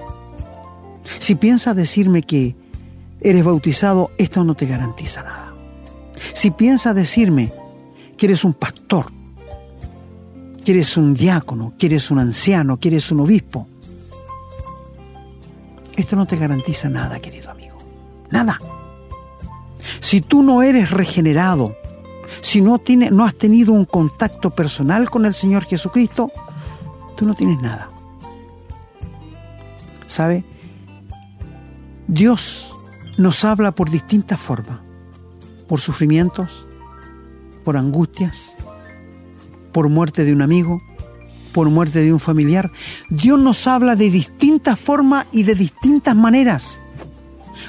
Si 1.18 1.34
piensas 1.34 1.74
decirme 1.74 2.22
que 2.22 2.54
eres 3.20 3.44
bautizado, 3.44 4.10
esto 4.18 4.44
no 4.44 4.54
te 4.54 4.66
garantiza 4.66 5.22
nada. 5.22 5.54
Si 6.34 6.50
piensas 6.50 6.94
decirme 6.94 7.52
que 8.16 8.26
eres 8.26 8.44
un 8.44 8.54
pastor, 8.54 9.06
que 10.64 10.72
eres 10.72 10.96
un 10.96 11.14
diácono, 11.14 11.74
que 11.78 11.86
eres 11.86 12.10
un 12.10 12.18
anciano, 12.18 12.78
que 12.78 12.88
eres 12.88 13.10
un 13.10 13.20
obispo, 13.20 13.66
esto 15.96 16.14
no 16.14 16.26
te 16.26 16.36
garantiza 16.36 16.88
nada, 16.90 17.18
querido. 17.20 17.55
Nada. 18.30 18.60
Si 20.00 20.20
tú 20.20 20.42
no 20.42 20.62
eres 20.62 20.90
regenerado, 20.90 21.76
si 22.40 22.60
no, 22.60 22.80
no 23.10 23.24
has 23.24 23.34
tenido 23.34 23.72
un 23.72 23.84
contacto 23.84 24.50
personal 24.50 25.10
con 25.10 25.26
el 25.26 25.34
Señor 25.34 25.64
Jesucristo, 25.64 26.30
tú 27.16 27.26
no 27.26 27.34
tienes 27.34 27.60
nada. 27.60 27.88
¿Sabe? 30.06 30.44
Dios 32.06 32.72
nos 33.18 33.44
habla 33.44 33.72
por 33.72 33.90
distintas 33.90 34.38
formas, 34.38 34.78
por 35.66 35.80
sufrimientos, 35.80 36.66
por 37.64 37.76
angustias, 37.76 38.54
por 39.72 39.88
muerte 39.88 40.24
de 40.24 40.32
un 40.32 40.42
amigo, 40.42 40.80
por 41.52 41.68
muerte 41.68 42.00
de 42.00 42.12
un 42.12 42.20
familiar. 42.20 42.70
Dios 43.10 43.40
nos 43.40 43.66
habla 43.66 43.96
de 43.96 44.10
distintas 44.10 44.78
formas 44.78 45.26
y 45.32 45.42
de 45.42 45.54
distintas 45.54 46.14
maneras, 46.14 46.80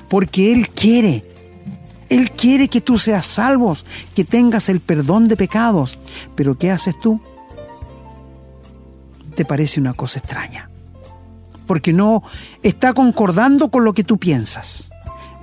porque 0.10 0.52
Él 0.52 0.70
quiere, 0.70 1.24
Él 2.10 2.32
quiere 2.32 2.68
que 2.68 2.82
tú 2.82 2.98
seas 2.98 3.26
salvos, 3.26 3.86
que 4.16 4.24
tengas 4.24 4.70
el 4.70 4.80
perdón 4.80 5.28
de 5.28 5.38
pecados. 5.38 6.00
Pero 6.36 6.58
¿qué 6.58 6.72
haces 6.72 6.98
tú? 7.00 7.20
Te 9.36 9.46
parece 9.46 9.80
una 9.80 9.94
cosa 9.94 10.20
extraña 10.20 10.70
porque 11.68 11.94
no 11.94 12.24
está 12.64 12.94
concordando 12.94 13.70
con 13.70 13.84
lo 13.84 13.94
que 13.94 14.04
tú 14.04 14.18
piensas. 14.18 14.90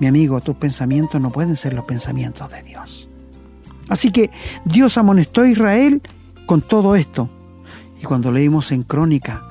Mi 0.01 0.09
amigo, 0.09 0.41
tus 0.41 0.57
pensamientos 0.57 1.21
no 1.21 1.31
pueden 1.31 1.55
ser 1.55 1.75
los 1.75 1.85
pensamientos 1.85 2.51
de 2.51 2.63
Dios. 2.65 3.09
Así 3.89 4.11
que 4.11 4.31
Dios 4.65 4.99
amonestó 4.99 5.43
a 5.43 5.49
Israel 5.49 6.03
con 6.47 6.63
todo 6.63 6.97
esto. 6.97 7.29
Y 8.01 8.05
cuando 8.05 8.33
leímos 8.33 8.73
en 8.73 8.83
Crónica, 8.83 9.47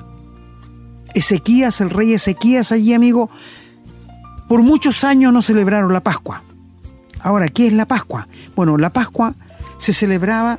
Ezequías, 1.14 1.80
el 1.80 1.90
rey 1.90 2.12
Ezequías 2.12 2.72
allí, 2.72 2.92
amigo, 2.92 3.30
por 4.48 4.62
muchos 4.62 5.04
años 5.04 5.32
no 5.32 5.42
celebraron 5.42 5.92
la 5.92 6.00
Pascua. 6.00 6.42
Ahora, 7.20 7.48
¿qué 7.48 7.66
es 7.66 7.72
la 7.72 7.86
Pascua? 7.86 8.28
Bueno, 8.54 8.76
la 8.76 8.90
Pascua 8.90 9.34
se 9.78 9.92
celebraba 9.92 10.58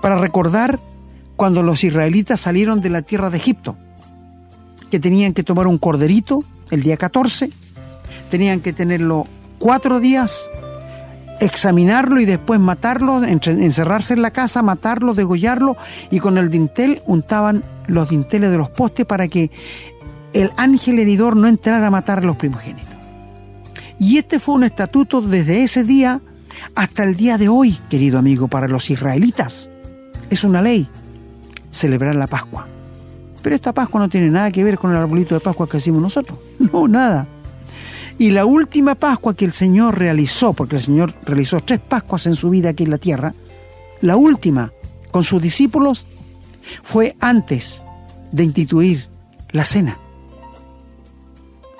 para 0.00 0.16
recordar 0.16 0.80
cuando 1.36 1.62
los 1.62 1.84
israelitas 1.84 2.40
salieron 2.40 2.80
de 2.80 2.90
la 2.90 3.02
tierra 3.02 3.30
de 3.30 3.36
Egipto 3.36 3.76
que 4.90 5.00
tenían 5.00 5.32
que 5.32 5.42
tomar 5.42 5.66
un 5.66 5.78
corderito 5.78 6.44
el 6.70 6.82
día 6.82 6.96
14, 6.96 7.50
tenían 8.30 8.60
que 8.60 8.72
tenerlo 8.72 9.26
cuatro 9.58 10.00
días, 10.00 10.50
examinarlo 11.40 12.20
y 12.20 12.26
después 12.26 12.60
matarlo, 12.60 13.24
encerrarse 13.24 14.14
en 14.14 14.22
la 14.22 14.32
casa, 14.32 14.62
matarlo, 14.62 15.14
degollarlo 15.14 15.76
y 16.10 16.20
con 16.20 16.36
el 16.36 16.50
dintel 16.50 17.02
untaban 17.06 17.64
los 17.86 18.10
dinteles 18.10 18.50
de 18.50 18.58
los 18.58 18.68
postes 18.68 19.06
para 19.06 19.28
que 19.28 19.50
el 20.34 20.50
ángel 20.56 20.98
heridor 20.98 21.36
no 21.36 21.48
entrara 21.48 21.86
a 21.86 21.90
matar 21.90 22.18
a 22.18 22.22
los 22.22 22.36
primogénitos. 22.36 22.91
Y 24.02 24.18
este 24.18 24.40
fue 24.40 24.56
un 24.56 24.64
estatuto 24.64 25.20
desde 25.20 25.62
ese 25.62 25.84
día 25.84 26.20
hasta 26.74 27.04
el 27.04 27.14
día 27.14 27.38
de 27.38 27.48
hoy, 27.48 27.78
querido 27.88 28.18
amigo, 28.18 28.48
para 28.48 28.66
los 28.66 28.90
israelitas. 28.90 29.70
Es 30.28 30.42
una 30.42 30.60
ley 30.60 30.88
celebrar 31.70 32.16
la 32.16 32.26
Pascua. 32.26 32.66
Pero 33.42 33.54
esta 33.54 33.72
Pascua 33.72 34.00
no 34.00 34.08
tiene 34.08 34.28
nada 34.28 34.50
que 34.50 34.64
ver 34.64 34.76
con 34.76 34.90
el 34.90 34.96
arbolito 34.96 35.36
de 35.36 35.40
Pascua 35.40 35.68
que 35.68 35.76
hacemos 35.76 36.02
nosotros. 36.02 36.36
No, 36.72 36.88
nada. 36.88 37.28
Y 38.18 38.32
la 38.32 38.44
última 38.44 38.96
Pascua 38.96 39.36
que 39.36 39.44
el 39.44 39.52
Señor 39.52 39.96
realizó, 39.96 40.52
porque 40.52 40.76
el 40.76 40.82
Señor 40.82 41.14
realizó 41.24 41.60
tres 41.60 41.78
Pascuas 41.78 42.26
en 42.26 42.34
su 42.34 42.50
vida 42.50 42.70
aquí 42.70 42.82
en 42.82 42.90
la 42.90 42.98
tierra, 42.98 43.34
la 44.00 44.16
última 44.16 44.72
con 45.12 45.22
sus 45.22 45.40
discípulos 45.40 46.08
fue 46.82 47.14
antes 47.20 47.84
de 48.32 48.42
instituir 48.42 49.06
la 49.52 49.64
cena. 49.64 50.01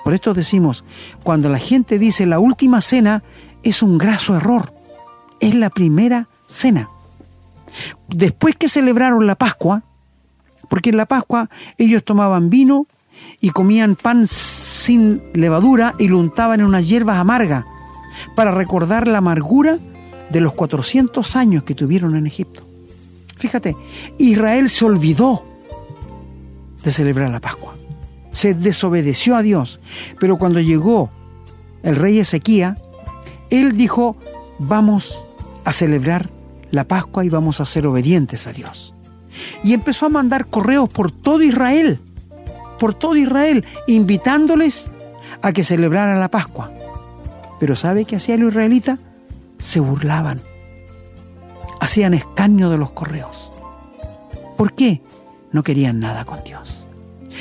Por 0.03 0.13
esto 0.13 0.33
decimos, 0.33 0.83
cuando 1.23 1.49
la 1.49 1.59
gente 1.59 1.97
dice 1.97 2.25
la 2.25 2.39
última 2.39 2.81
cena, 2.81 3.23
es 3.63 3.81
un 3.81 3.97
graso 3.97 4.35
error. 4.35 4.73
Es 5.39 5.55
la 5.55 5.69
primera 5.69 6.27
cena. 6.47 6.89
Después 8.09 8.55
que 8.55 8.69
celebraron 8.69 9.25
la 9.25 9.35
Pascua, 9.35 9.83
porque 10.69 10.89
en 10.89 10.97
la 10.97 11.05
Pascua 11.05 11.49
ellos 11.77 12.03
tomaban 12.03 12.49
vino 12.49 12.87
y 13.39 13.51
comían 13.51 13.95
pan 13.95 14.27
sin 14.27 15.21
levadura 15.33 15.95
y 15.99 16.07
lo 16.07 16.19
untaban 16.19 16.59
en 16.59 16.65
unas 16.65 16.87
hierbas 16.87 17.17
amargas 17.17 17.65
para 18.35 18.51
recordar 18.51 19.07
la 19.07 19.19
amargura 19.19 19.77
de 20.29 20.41
los 20.41 20.53
400 20.53 21.35
años 21.35 21.63
que 21.63 21.75
tuvieron 21.75 22.15
en 22.15 22.27
Egipto. 22.27 22.65
Fíjate, 23.37 23.75
Israel 24.17 24.69
se 24.69 24.85
olvidó 24.85 25.43
de 26.83 26.91
celebrar 26.91 27.29
la 27.29 27.39
Pascua. 27.39 27.75
Se 28.33 28.53
desobedeció 28.53 29.37
a 29.37 29.41
Dios. 29.41 29.79
Pero 30.19 30.37
cuando 30.37 30.59
llegó 30.59 31.09
el 31.83 31.95
rey 31.95 32.19
Ezequía, 32.19 32.77
él 33.49 33.77
dijo, 33.77 34.17
vamos 34.59 35.17
a 35.63 35.71
celebrar 35.71 36.29
la 36.71 36.83
Pascua 36.83 37.23
y 37.23 37.29
vamos 37.29 37.61
a 37.61 37.65
ser 37.65 37.87
obedientes 37.87 38.45
a 38.47 38.51
Dios. 38.51 38.93
Y 39.63 39.73
empezó 39.73 40.07
a 40.07 40.09
mandar 40.09 40.47
correos 40.47 40.89
por 40.89 41.11
todo 41.11 41.41
Israel, 41.41 41.99
por 42.79 42.93
todo 42.93 43.15
Israel, 43.15 43.63
invitándoles 43.87 44.91
a 45.41 45.53
que 45.53 45.63
celebraran 45.63 46.19
la 46.19 46.29
Pascua. 46.29 46.71
Pero 47.59 47.75
¿sabe 47.77 48.03
qué 48.03 48.17
hacía 48.17 48.35
el 48.35 48.43
israelita? 48.43 48.99
Se 49.59 49.79
burlaban 49.79 50.41
hacían 51.83 52.13
escaño 52.13 52.69
de 52.69 52.77
los 52.77 52.91
correos. 52.91 53.51
¿Por 54.57 54.73
qué? 54.73 55.01
No 55.51 55.63
querían 55.63 55.99
nada 55.99 56.23
con 56.23 56.41
Dios. 56.43 56.82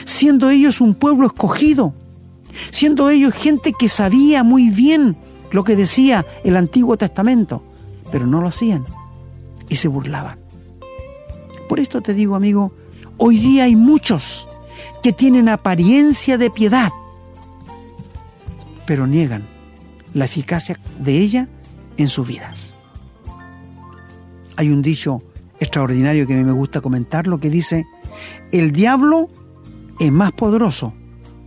Siendo 0.05 0.51
ellos 0.51 0.81
un 0.81 0.95
pueblo 0.95 1.27
escogido, 1.27 1.95
siendo 2.71 3.11
ellos 3.11 3.35
gente 3.35 3.73
que 3.73 3.89
sabía 3.89 4.43
muy 4.43 4.71
bien 4.71 5.17
lo 5.51 5.65
que 5.65 5.77
decía 5.77 6.27
el 6.45 6.57
Antiguo 6.57 6.97
Testamento, 6.97 7.63
pero 8.11 8.27
no 8.27 8.41
lo 8.41 8.49
hacían 8.49 8.85
y 9.69 9.77
se 9.77 9.89
burlaban. 9.89 10.39
Por 11.69 11.81
esto 11.81 12.01
te 12.01 12.15
digo, 12.15 12.35
amigo, 12.35 12.73
hoy 13.17 13.39
día 13.39 13.65
hay 13.65 13.77
muchos 13.77 14.49
que 15.03 15.13
tienen 15.13 15.49
apariencia 15.49 16.39
de 16.39 16.51
piedad, 16.51 16.91
pero 18.87 19.07
niegan 19.07 19.47
la 20.15 20.27
eficacia 20.27 20.79
de 20.99 21.19
ella 21.19 21.49
en 21.97 22.09
sus 22.09 22.27
vidas 22.27 22.73
hay 24.57 24.71
un 24.71 24.83
dicho 24.83 25.23
extraordinario 25.61 26.27
que 26.27 26.35
a 26.35 26.37
mí 26.37 26.45
me 26.45 26.53
gusta 26.53 26.81
comentarlo 26.81 27.39
que 27.39 27.51
dice, 27.51 27.85
el 28.51 28.73
diablo 28.73 29.29
es 30.03 30.11
más 30.11 30.33
poderoso 30.33 30.93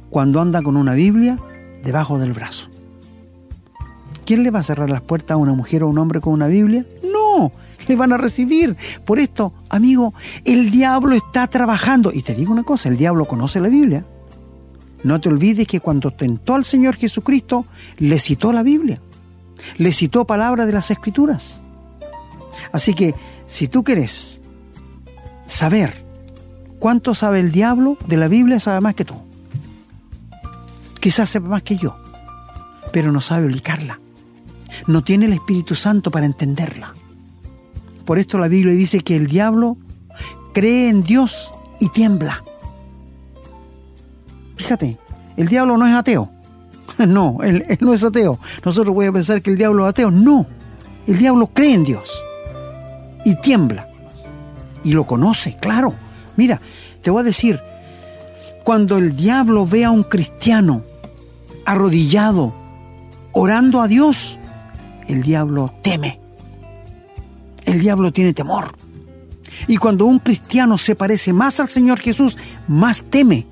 cuando 0.09 0.39
anda 0.39 0.61
con 0.61 0.77
una 0.77 0.93
Biblia 0.93 1.37
debajo 1.83 2.17
del 2.17 2.31
brazo. 2.31 2.69
¿Quién 4.25 4.43
le 4.43 4.49
va 4.49 4.59
a 4.59 4.63
cerrar 4.63 4.89
las 4.89 5.01
puertas 5.01 5.35
a 5.35 5.37
una 5.37 5.51
mujer 5.51 5.83
o 5.83 5.87
a 5.87 5.89
un 5.89 5.97
hombre 5.97 6.21
con 6.21 6.31
una 6.31 6.47
Biblia? 6.47 6.85
No, 7.03 7.51
le 7.85 7.95
van 7.97 8.13
a 8.13 8.17
recibir. 8.17 8.77
Por 9.03 9.19
esto, 9.19 9.51
amigo, 9.69 10.13
el 10.45 10.71
diablo 10.71 11.15
está 11.15 11.47
trabajando. 11.47 12.13
Y 12.13 12.21
te 12.21 12.33
digo 12.33 12.53
una 12.53 12.63
cosa, 12.63 12.87
el 12.87 12.95
diablo 12.95 13.25
conoce 13.25 13.59
la 13.59 13.67
Biblia. 13.67 14.05
No 15.03 15.19
te 15.19 15.27
olvides 15.27 15.67
que 15.67 15.81
cuando 15.81 16.11
tentó 16.11 16.55
al 16.55 16.63
Señor 16.63 16.95
Jesucristo, 16.95 17.65
le 17.97 18.19
citó 18.19 18.53
la 18.53 18.63
Biblia. 18.63 19.01
Le 19.77 19.91
citó 19.91 20.23
palabras 20.23 20.65
de 20.65 20.71
las 20.71 20.89
Escrituras. 20.89 21.59
Así 22.71 22.93
que 22.93 23.13
si 23.47 23.67
tú 23.67 23.83
quieres 23.83 24.39
saber 25.45 26.04
cuánto 26.79 27.15
sabe 27.15 27.39
el 27.39 27.51
diablo 27.51 27.97
de 28.07 28.17
la 28.17 28.27
Biblia, 28.27 28.59
sabe 28.59 28.81
más 28.81 28.95
que 28.95 29.05
tú. 29.05 29.15
Quizás 30.99 31.29
sepa 31.29 31.47
más 31.47 31.63
que 31.63 31.77
yo, 31.77 31.97
pero 32.91 33.11
no 33.11 33.21
sabe 33.21 33.45
ubicarla. 33.45 33.99
No 34.87 35.03
tiene 35.03 35.25
el 35.25 35.33
Espíritu 35.33 35.75
Santo 35.75 36.11
para 36.11 36.25
entenderla. 36.25 36.93
Por 38.05 38.19
esto 38.19 38.37
la 38.37 38.47
Biblia 38.47 38.73
dice 38.73 38.99
que 38.99 39.15
el 39.15 39.27
diablo 39.27 39.77
cree 40.53 40.89
en 40.89 41.01
Dios 41.01 41.51
y 41.79 41.89
tiembla. 41.89 42.43
Fíjate, 44.57 44.97
el 45.37 45.47
diablo 45.47 45.77
no 45.77 45.87
es 45.87 45.95
ateo. 45.95 46.31
No, 47.07 47.39
él, 47.43 47.65
no 47.81 47.93
es 47.93 48.03
ateo. 48.03 48.39
Nosotros 48.63 48.95
podemos 48.95 49.15
pensar 49.15 49.41
que 49.41 49.51
el 49.51 49.57
diablo 49.57 49.83
es 49.83 49.89
ateo. 49.89 50.11
No, 50.11 50.45
el 51.07 51.17
diablo 51.17 51.47
cree 51.47 51.73
en 51.73 51.83
Dios 51.83 52.09
y 53.25 53.35
tiembla. 53.41 53.89
Y 54.83 54.93
lo 54.93 55.05
conoce, 55.05 55.57
claro. 55.59 55.93
Mira, 56.37 56.59
te 57.01 57.09
voy 57.09 57.21
a 57.21 57.23
decir, 57.23 57.59
cuando 58.63 58.97
el 58.97 59.15
diablo 59.15 59.65
ve 59.65 59.85
a 59.85 59.91
un 59.91 60.03
cristiano 60.03 60.83
arrodillado, 61.65 62.53
orando 63.31 63.81
a 63.81 63.87
Dios, 63.87 64.37
el 65.07 65.21
diablo 65.21 65.73
teme. 65.81 66.19
El 67.65 67.79
diablo 67.79 68.11
tiene 68.11 68.33
temor. 68.33 68.75
Y 69.67 69.77
cuando 69.77 70.05
un 70.05 70.19
cristiano 70.19 70.77
se 70.77 70.95
parece 70.95 71.33
más 71.33 71.59
al 71.59 71.69
Señor 71.69 71.99
Jesús, 71.99 72.37
más 72.67 73.03
teme, 73.03 73.45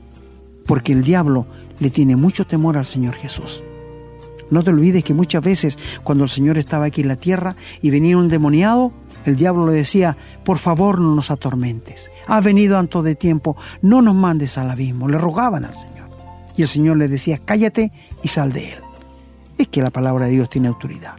porque 0.66 0.94
el 0.94 1.04
diablo 1.04 1.48
le 1.80 1.90
tiene 1.90 2.16
mucho 2.16 2.46
temor 2.46 2.78
al 2.78 2.86
Señor 2.86 3.16
Jesús. 3.16 3.64
No 4.50 4.64
te 4.64 4.70
olvides 4.70 5.04
que 5.04 5.14
muchas 5.14 5.44
veces 5.44 5.80
cuando 6.04 6.26
el 6.26 6.30
Señor 6.30 6.58
estaba 6.58 6.86
aquí 6.86 7.02
en 7.02 7.08
la 7.08 7.16
tierra 7.16 7.56
y 7.82 7.90
venía 7.90 8.18
un 8.18 8.30
demoniado, 8.30 8.92
el 9.26 9.36
diablo 9.36 9.68
le 9.68 9.74
decía, 9.74 10.18
por 10.44 10.58
favor 10.58 11.00
no 11.00 11.16
nos 11.16 11.32
atormentes. 11.32 12.12
Ha 12.28 12.42
venido 12.42 12.78
antes 12.78 13.04
de 13.04 13.16
tiempo, 13.16 13.56
no 13.82 14.02
nos 14.02 14.16
mandes 14.16 14.58
al 14.58 14.70
abismo. 14.70 15.08
Le 15.08 15.18
rogaban 15.18 15.66
al 15.66 15.74
Señor. 15.74 16.10
Y 16.56 16.62
el 16.62 16.68
Señor 16.68 16.98
le 16.98 17.08
decía, 17.08 17.40
cállate 17.44 17.92
y 18.22 18.28
sal 18.28 18.54
de 18.54 18.74
él. 18.74 18.80
Es 19.58 19.68
que 19.68 19.82
la 19.82 19.90
palabra 19.90 20.26
de 20.26 20.34
Dios 20.34 20.50
tiene 20.50 20.68
autoridad. 20.68 21.16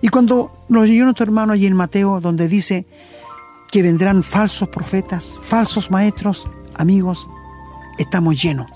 Y 0.00 0.08
cuando 0.08 0.64
lo 0.68 0.84
leyó 0.84 1.04
nuestro 1.04 1.24
hermano 1.24 1.52
allí 1.52 1.66
en 1.66 1.74
Mateo, 1.74 2.20
donde 2.20 2.48
dice 2.48 2.86
que 3.70 3.82
vendrán 3.82 4.22
falsos 4.22 4.68
profetas, 4.68 5.38
falsos 5.42 5.90
maestros, 5.90 6.46
amigos, 6.76 7.28
estamos 7.98 8.42
llenos. 8.42 8.70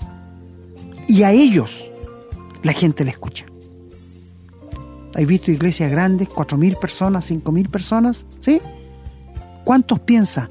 Y 1.07 1.23
a 1.23 1.31
ellos 1.31 1.89
la 2.61 2.73
gente 2.73 3.03
le 3.03 3.11
escucha. 3.11 3.45
¿Has 5.15 5.25
visto 5.25 5.51
iglesias 5.51 5.91
grandes, 5.91 6.29
cuatro 6.29 6.57
mil 6.57 6.75
personas, 6.77 7.25
cinco 7.25 7.51
mil 7.51 7.69
personas? 7.69 8.25
¿Sí? 8.39 8.59
¿Cuántos 9.63 9.99
piensa 9.99 10.49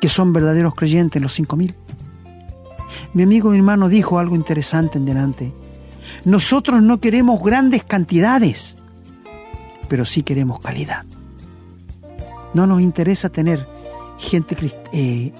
que 0.00 0.08
son 0.08 0.32
verdaderos 0.32 0.74
creyentes 0.74 1.20
los 1.20 1.34
cinco 1.34 1.56
mil? 1.56 1.74
Mi 3.12 3.24
amigo, 3.24 3.50
mi 3.50 3.58
hermano 3.58 3.88
dijo 3.88 4.18
algo 4.18 4.36
interesante 4.36 4.98
en 4.98 5.04
delante. 5.04 5.52
Nosotros 6.24 6.82
no 6.82 7.00
queremos 7.00 7.42
grandes 7.42 7.84
cantidades, 7.84 8.76
pero 9.88 10.04
sí 10.04 10.22
queremos 10.22 10.60
calidad. 10.60 11.04
No 12.54 12.66
nos 12.66 12.80
interesa 12.80 13.30
tener 13.30 13.66
gente 14.18 14.56
eh, 14.92 15.32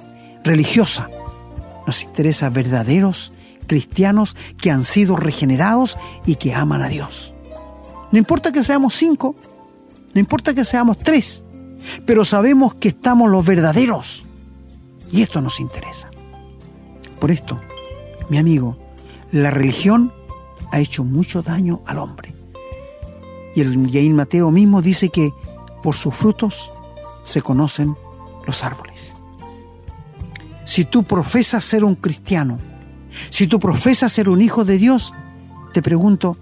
religiosa, 0.44 1.08
nos 1.86 2.02
interesa 2.02 2.50
verdaderos 2.50 3.32
cristianos 3.66 4.36
que 4.60 4.70
han 4.70 4.84
sido 4.84 5.16
regenerados 5.16 5.96
y 6.26 6.36
que 6.36 6.54
aman 6.54 6.82
a 6.82 6.88
Dios. 6.88 7.31
No 8.12 8.18
importa 8.18 8.52
que 8.52 8.62
seamos 8.62 8.94
cinco, 8.94 9.34
no 10.14 10.20
importa 10.20 10.54
que 10.54 10.64
seamos 10.64 10.98
tres, 10.98 11.42
pero 12.06 12.24
sabemos 12.24 12.74
que 12.74 12.88
estamos 12.88 13.30
los 13.30 13.44
verdaderos. 13.44 14.22
Y 15.10 15.22
esto 15.22 15.40
nos 15.40 15.60
interesa. 15.60 16.10
Por 17.18 17.30
esto, 17.30 17.58
mi 18.28 18.38
amigo, 18.38 18.76
la 19.32 19.50
religión 19.50 20.12
ha 20.70 20.80
hecho 20.80 21.04
mucho 21.04 21.42
daño 21.42 21.80
al 21.86 21.98
hombre. 21.98 22.34
Y 23.54 23.60
el 23.60 23.90
Yain 23.90 24.14
Mateo 24.14 24.50
mismo 24.50 24.82
dice 24.82 25.08
que 25.08 25.32
por 25.82 25.94
sus 25.94 26.14
frutos 26.14 26.70
se 27.24 27.42
conocen 27.42 27.96
los 28.46 28.64
árboles. 28.64 29.14
Si 30.64 30.84
tú 30.84 31.02
profesas 31.04 31.64
ser 31.64 31.84
un 31.84 31.94
cristiano, 31.94 32.58
si 33.30 33.46
tú 33.46 33.58
profesas 33.58 34.12
ser 34.12 34.28
un 34.28 34.40
hijo 34.40 34.64
de 34.64 34.78
Dios, 34.78 35.12
te 35.72 35.82
pregunto, 35.82 36.36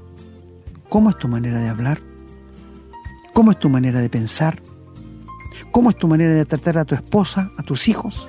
¿Cómo 0.90 1.08
es 1.10 1.18
tu 1.18 1.28
manera 1.28 1.60
de 1.60 1.68
hablar? 1.68 2.02
¿Cómo 3.32 3.52
es 3.52 3.58
tu 3.60 3.70
manera 3.70 4.00
de 4.00 4.10
pensar? 4.10 4.60
¿Cómo 5.70 5.90
es 5.90 5.96
tu 5.96 6.08
manera 6.08 6.34
de 6.34 6.44
tratar 6.44 6.78
a 6.78 6.84
tu 6.84 6.96
esposa, 6.96 7.48
a 7.56 7.62
tus 7.62 7.86
hijos? 7.86 8.28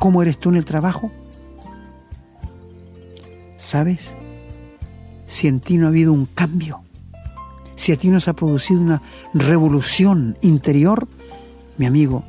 ¿Cómo 0.00 0.22
eres 0.22 0.38
tú 0.38 0.48
en 0.48 0.56
el 0.56 0.64
trabajo? 0.64 1.12
¿Sabes? 3.58 4.16
Si 5.26 5.48
en 5.48 5.60
ti 5.60 5.76
no 5.76 5.84
ha 5.84 5.90
habido 5.90 6.14
un 6.14 6.24
cambio, 6.24 6.82
si 7.76 7.92
a 7.92 7.98
ti 7.98 8.08
no 8.08 8.18
se 8.18 8.30
ha 8.30 8.34
producido 8.34 8.80
una 8.80 9.02
revolución 9.34 10.38
interior, 10.40 11.06
mi 11.76 11.84
amigo, 11.84 12.24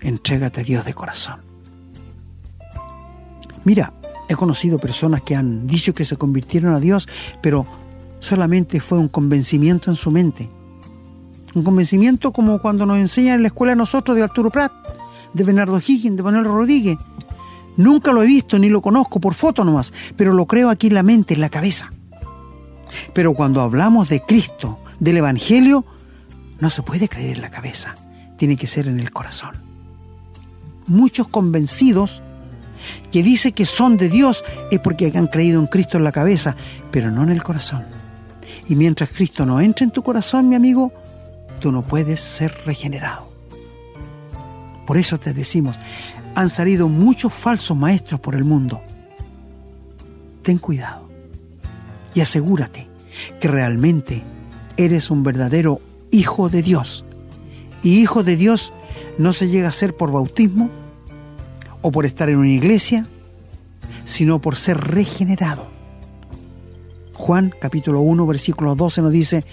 entrégate 0.00 0.60
a 0.60 0.64
Dios 0.64 0.84
de 0.84 0.94
corazón. 0.94 1.40
Mira, 3.64 3.92
he 4.28 4.34
conocido 4.34 4.78
personas 4.78 5.22
que 5.22 5.34
han 5.34 5.66
dicho 5.66 5.94
que 5.94 6.04
se 6.04 6.16
convirtieron 6.16 6.74
a 6.74 6.80
Dios, 6.80 7.08
pero 7.40 7.66
solamente 8.20 8.80
fue 8.80 8.98
un 8.98 9.08
convencimiento 9.08 9.90
en 9.90 9.96
su 9.96 10.10
mente. 10.10 10.48
Un 11.54 11.62
convencimiento 11.62 12.32
como 12.32 12.58
cuando 12.60 12.86
nos 12.86 12.98
enseñan 12.98 13.36
en 13.36 13.42
la 13.42 13.48
escuela 13.48 13.74
a 13.74 13.76
nosotros 13.76 14.16
de 14.16 14.22
Arturo 14.24 14.50
Prat, 14.50 14.72
de 15.32 15.44
Bernardo 15.44 15.78
Higgins, 15.78 16.16
de 16.16 16.22
Manuel 16.22 16.44
Rodríguez. 16.44 16.98
Nunca 17.76 18.12
lo 18.12 18.22
he 18.22 18.26
visto 18.26 18.58
ni 18.58 18.68
lo 18.68 18.80
conozco 18.80 19.20
por 19.20 19.34
foto 19.34 19.64
nomás, 19.64 19.92
pero 20.16 20.32
lo 20.32 20.46
creo 20.46 20.70
aquí 20.70 20.86
en 20.88 20.94
la 20.94 21.02
mente, 21.02 21.34
en 21.34 21.40
la 21.40 21.50
cabeza. 21.50 21.90
Pero 23.12 23.34
cuando 23.34 23.60
hablamos 23.60 24.08
de 24.08 24.22
Cristo, 24.22 24.78
del 25.00 25.18
Evangelio, 25.18 25.84
no 26.60 26.70
se 26.70 26.82
puede 26.82 27.08
creer 27.08 27.36
en 27.36 27.42
la 27.42 27.50
cabeza, 27.50 27.94
tiene 28.36 28.56
que 28.56 28.66
ser 28.66 28.88
en 28.88 29.00
el 29.00 29.12
corazón. 29.12 29.52
Muchos 30.86 31.28
convencidos 31.28 32.22
que 33.10 33.22
dicen 33.22 33.52
que 33.52 33.66
son 33.66 33.96
de 33.96 34.08
Dios 34.08 34.44
es 34.70 34.78
porque 34.80 35.12
han 35.14 35.26
creído 35.26 35.60
en 35.60 35.66
Cristo 35.66 35.98
en 35.98 36.04
la 36.04 36.12
cabeza, 36.12 36.56
pero 36.90 37.10
no 37.10 37.22
en 37.22 37.30
el 37.30 37.42
corazón. 37.42 37.84
Y 38.68 38.76
mientras 38.76 39.10
Cristo 39.10 39.44
no 39.46 39.60
entre 39.60 39.84
en 39.84 39.90
tu 39.90 40.02
corazón, 40.02 40.48
mi 40.48 40.54
amigo, 40.54 40.92
tú 41.60 41.72
no 41.72 41.82
puedes 41.82 42.20
ser 42.20 42.54
regenerado. 42.64 43.32
Por 44.86 44.96
eso 44.98 45.18
te 45.18 45.32
decimos, 45.32 45.78
han 46.34 46.50
salido 46.50 46.88
muchos 46.88 47.32
falsos 47.32 47.76
maestros 47.76 48.20
por 48.20 48.34
el 48.34 48.44
mundo. 48.44 48.82
Ten 50.42 50.58
cuidado 50.58 51.08
y 52.14 52.20
asegúrate 52.20 52.86
que 53.40 53.48
realmente 53.48 54.22
eres 54.76 55.10
un 55.10 55.22
verdadero 55.22 55.80
hijo 56.10 56.48
de 56.48 56.62
Dios. 56.62 57.04
Y 57.82 58.00
hijo 58.00 58.22
de 58.22 58.36
Dios 58.36 58.72
no 59.18 59.32
se 59.32 59.48
llega 59.48 59.68
a 59.68 59.72
ser 59.72 59.96
por 59.96 60.10
bautismo 60.10 60.70
o 61.84 61.92
por 61.92 62.06
estar 62.06 62.30
en 62.30 62.38
una 62.38 62.48
iglesia, 62.48 63.04
sino 64.06 64.38
por 64.38 64.56
ser 64.56 64.78
regenerado. 64.78 65.66
Juan 67.12 67.52
capítulo 67.60 68.00
1 68.00 68.26
versículo 68.26 68.74
12 68.74 69.02
nos 69.02 69.12
dice, 69.12 69.44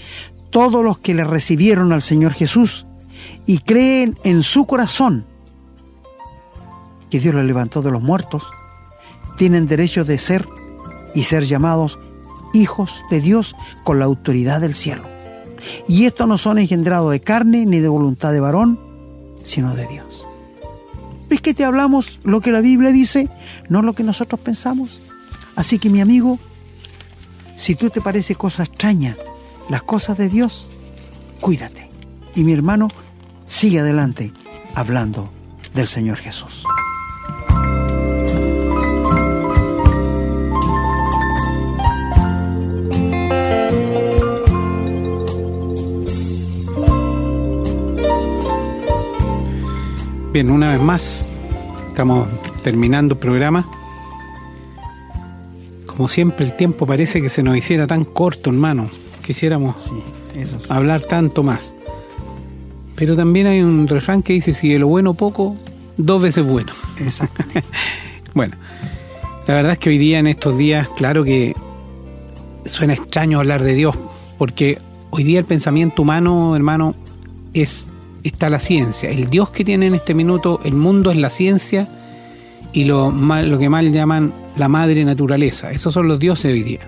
todos 0.49 0.81
los 0.81 0.97
que 0.97 1.13
le 1.13 1.25
recibieron 1.25 1.91
al 1.91 2.01
Señor 2.01 2.31
Jesús 2.31 2.85
y 3.45 3.57
creen 3.59 4.17
en 4.23 4.43
su 4.43 4.65
corazón 4.65 5.25
que 7.09 7.19
Dios 7.19 7.35
lo 7.35 7.43
levantó 7.43 7.81
de 7.81 7.91
los 7.91 8.01
muertos, 8.01 8.43
tienen 9.35 9.67
derecho 9.67 10.05
de 10.05 10.17
ser 10.17 10.47
y 11.13 11.23
ser 11.23 11.43
llamados 11.43 11.99
hijos 12.53 13.03
de 13.11 13.19
Dios 13.19 13.57
con 13.83 13.99
la 13.99 14.05
autoridad 14.05 14.61
del 14.61 14.75
cielo. 14.75 15.03
Y 15.85 16.05
estos 16.05 16.29
no 16.29 16.37
son 16.37 16.59
engendrados 16.59 17.11
de 17.11 17.19
carne 17.19 17.65
ni 17.65 17.81
de 17.81 17.89
voluntad 17.89 18.31
de 18.31 18.39
varón, 18.39 18.79
sino 19.43 19.75
de 19.75 19.85
Dios. 19.87 20.27
¿Ves 21.31 21.41
que 21.41 21.53
te 21.53 21.63
hablamos 21.63 22.19
lo 22.23 22.41
que 22.41 22.51
la 22.51 22.59
Biblia 22.59 22.91
dice, 22.91 23.29
no 23.69 23.81
lo 23.81 23.93
que 23.93 24.03
nosotros 24.03 24.41
pensamos? 24.41 24.99
Así 25.55 25.79
que 25.79 25.89
mi 25.89 26.01
amigo, 26.01 26.39
si 27.55 27.75
tú 27.75 27.89
te 27.89 28.01
parece 28.01 28.35
cosa 28.35 28.63
extraña 28.63 29.15
las 29.69 29.81
cosas 29.81 30.17
de 30.17 30.27
Dios, 30.27 30.67
cuídate. 31.39 31.87
Y 32.35 32.43
mi 32.43 32.51
hermano, 32.51 32.89
sigue 33.45 33.79
adelante 33.79 34.33
hablando 34.75 35.31
del 35.73 35.87
Señor 35.87 36.17
Jesús. 36.17 36.65
Bien, 50.31 50.49
una 50.49 50.71
vez 50.71 50.79
más, 50.79 51.25
estamos 51.89 52.25
terminando 52.63 53.15
el 53.15 53.19
programa. 53.19 53.67
Como 55.85 56.07
siempre, 56.07 56.45
el 56.45 56.55
tiempo 56.55 56.85
parece 56.85 57.21
que 57.21 57.27
se 57.27 57.43
nos 57.43 57.57
hiciera 57.57 57.85
tan 57.85 58.05
corto, 58.05 58.49
hermano. 58.49 58.89
Quisiéramos 59.25 59.91
hablar 60.69 61.01
tanto 61.01 61.43
más. 61.43 61.73
Pero 62.95 63.17
también 63.17 63.47
hay 63.47 63.59
un 63.59 63.89
refrán 63.89 64.23
que 64.23 64.31
dice, 64.31 64.53
si 64.53 64.69
de 64.69 64.79
lo 64.79 64.87
bueno 64.87 65.15
poco, 65.15 65.57
dos 65.97 66.21
veces 66.21 66.47
bueno. 66.47 66.71
Exactamente. 67.05 67.67
bueno, 68.33 68.55
la 69.47 69.55
verdad 69.55 69.73
es 69.73 69.79
que 69.79 69.89
hoy 69.89 69.97
día, 69.97 70.19
en 70.19 70.27
estos 70.27 70.57
días, 70.57 70.87
claro 70.95 71.25
que 71.25 71.53
suena 72.65 72.93
extraño 72.93 73.39
hablar 73.39 73.63
de 73.63 73.73
Dios, 73.73 73.97
porque 74.37 74.77
hoy 75.09 75.25
día 75.25 75.39
el 75.39 75.45
pensamiento 75.45 76.03
humano, 76.03 76.55
hermano, 76.55 76.95
es 77.53 77.90
está 78.23 78.49
la 78.49 78.59
ciencia. 78.59 79.09
El 79.09 79.29
Dios 79.29 79.49
que 79.49 79.63
tiene 79.63 79.87
en 79.87 79.95
este 79.95 80.13
minuto 80.13 80.59
el 80.63 80.73
mundo 80.73 81.11
es 81.11 81.17
la 81.17 81.29
ciencia 81.29 81.87
y 82.73 82.85
lo, 82.85 83.11
lo 83.11 83.59
que 83.59 83.69
mal 83.69 83.91
llaman 83.91 84.33
la 84.55 84.67
madre 84.67 85.03
naturaleza. 85.05 85.71
Esos 85.71 85.93
son 85.93 86.07
los 86.07 86.19
dioses 86.19 86.53
hoy 86.53 86.63
día. 86.63 86.81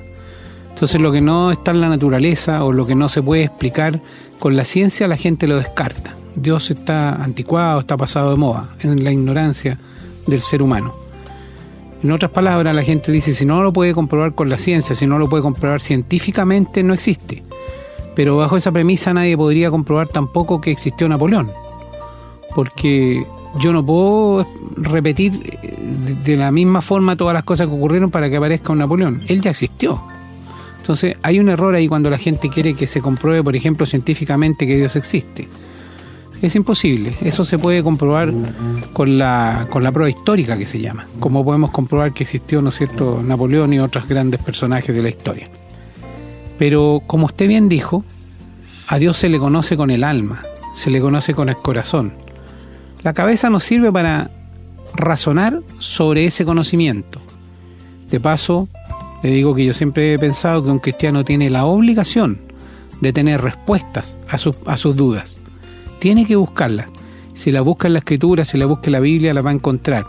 Entonces 0.73 0.99
lo 0.99 1.11
que 1.11 1.21
no 1.21 1.51
está 1.51 1.71
en 1.71 1.81
la 1.81 1.89
naturaleza 1.89 2.63
o 2.63 2.71
lo 2.71 2.86
que 2.86 2.95
no 2.95 3.09
se 3.09 3.21
puede 3.21 3.43
explicar 3.43 4.01
con 4.39 4.55
la 4.55 4.65
ciencia 4.65 5.07
la 5.07 5.17
gente 5.17 5.47
lo 5.47 5.57
descarta. 5.57 6.15
Dios 6.36 6.71
está 6.71 7.15
anticuado, 7.15 7.79
está 7.79 7.95
pasado 7.95 8.31
de 8.31 8.38
moda, 8.38 8.75
en 8.81 9.03
la 9.03 9.11
ignorancia 9.11 9.77
del 10.25 10.41
ser 10.41 10.61
humano. 10.61 10.93
En 12.01 12.11
otras 12.11 12.31
palabras, 12.31 12.75
la 12.75 12.84
gente 12.84 13.11
dice, 13.11 13.34
si 13.34 13.45
no 13.45 13.63
lo 13.63 13.71
puede 13.71 13.93
comprobar 13.93 14.36
con 14.36 14.49
la 14.49 14.57
ciencia, 14.57 14.93
si 14.93 15.07
no 15.07 15.17
lo 15.19 15.29
puede 15.29 15.43
comprobar 15.43 15.79
científicamente, 15.81 16.84
no 16.84 16.93
existe. 16.93 17.43
Pero 18.16 18.38
bajo 18.38 18.57
esa 18.57 18.72
premisa 18.72 19.14
nadie 19.14 19.38
podría 19.38 19.72
comprobar 19.72 20.07
tampoco 20.07 20.61
que 20.61 20.72
existió 20.72 21.07
Napoleón. 21.07 21.51
Porque 22.55 23.26
yo 23.59 23.72
no 23.72 23.86
puedo 23.86 24.47
repetir 24.78 25.59
eh, 25.61 26.18
de 26.24 26.36
la 26.36 26.51
misma 26.51 26.82
forma 26.82 27.16
todas 27.16 27.34
las 27.34 27.43
cosas 27.43 27.68
que 27.68 27.74
ocurrieron 27.74 28.11
para 28.11 28.30
que 28.30 28.38
aparezca 28.38 28.72
un 28.72 28.80
Napoleón. 28.80 29.24
Él 29.28 29.41
ya 29.41 29.51
existió. 29.51 30.01
Entonces 30.80 31.16
hay 31.22 31.39
un 31.39 31.49
error 31.49 31.74
ahí 31.76 31.88
cuando 31.88 32.09
la 32.09 32.18
gente 32.18 32.49
quiere 32.49 32.74
que 32.74 32.88
se 32.88 33.01
compruebe, 33.01 33.43
por 33.43 33.55
ejemplo, 33.55 33.86
científicamente 33.86 34.68
que 34.68 34.76
Dios 34.76 34.95
existe. 34.95 35.47
Es 36.41 36.55
imposible. 36.55 37.16
Eso 37.22 37.45
se 37.45 37.57
puede 37.57 37.82
comprobar 37.82 38.34
con 38.91 39.18
la, 39.18 39.68
con 39.70 39.82
la 39.82 39.93
prueba 39.93 40.09
histórica 40.09 40.57
que 40.57 40.66
se 40.66 40.82
llama. 40.82 41.07
Como 41.22 41.45
podemos 41.45 41.72
comprobar 41.72 42.11
que 42.11 42.24
existió, 42.24 42.61
¿no 42.61 42.68
es 42.68 42.76
cierto?, 42.76 43.22
Napoleón 43.24 43.72
y 43.72 43.80
otros 43.80 44.09
grandes 44.09 44.41
personajes 44.41 44.93
de 44.93 45.01
la 45.01 45.07
historia. 45.07 45.49
Pero 46.58 47.01
como 47.08 47.26
usted 47.26 47.47
bien 47.47 47.70
dijo, 47.70 48.04
a 48.88 48.99
Dios 48.99 49.18
se 49.18 49.30
le 49.30 49.39
conoce 49.39 49.78
con 49.78 49.89
el 49.89 50.04
alma, 50.04 50.43
se 50.76 50.89
le 50.89 51.01
conoce 51.01 51.34
con 51.34 51.49
el 51.49 51.58
corazón. 51.58 52.14
La 53.01 53.14
cabeza 53.14 53.49
nos 53.49 53.64
sirve 53.64 53.91
para 53.91 54.32
razonar 54.95 55.62
sobre 55.80 56.26
ese 56.26 56.45
conocimiento. 56.45 57.20
De 58.10 58.20
paso, 58.20 58.68
le 59.24 59.32
digo 59.32 59.56
que 59.56 59.66
yo 59.66 59.74
siempre 59.74 60.14
he 60.14 60.20
pensado 60.20 60.64
que 60.64 60.70
un 60.70 60.80
cristiano 60.80 61.24
tiene 61.26 61.49
la 61.49 61.66
obligación 61.66 62.41
de 63.01 63.12
tener 63.14 63.41
respuestas 63.41 64.16
a, 64.30 64.36
a 64.72 64.78
sus 64.78 64.95
dudas. 64.95 65.36
Tiene 65.99 66.26
que 66.26 66.36
buscarlas. 66.36 66.88
Si 67.34 67.51
la 67.51 67.62
busca 67.62 67.88
en 67.88 67.93
la 67.93 67.99
escritura, 67.99 68.45
si 68.45 68.58
la 68.58 68.66
busca 68.66 68.88
en 68.88 68.93
la 68.93 68.99
Biblia, 68.99 69.34
la 69.34 69.41
va 69.41 69.49
a 69.49 69.54
encontrar. 69.54 70.06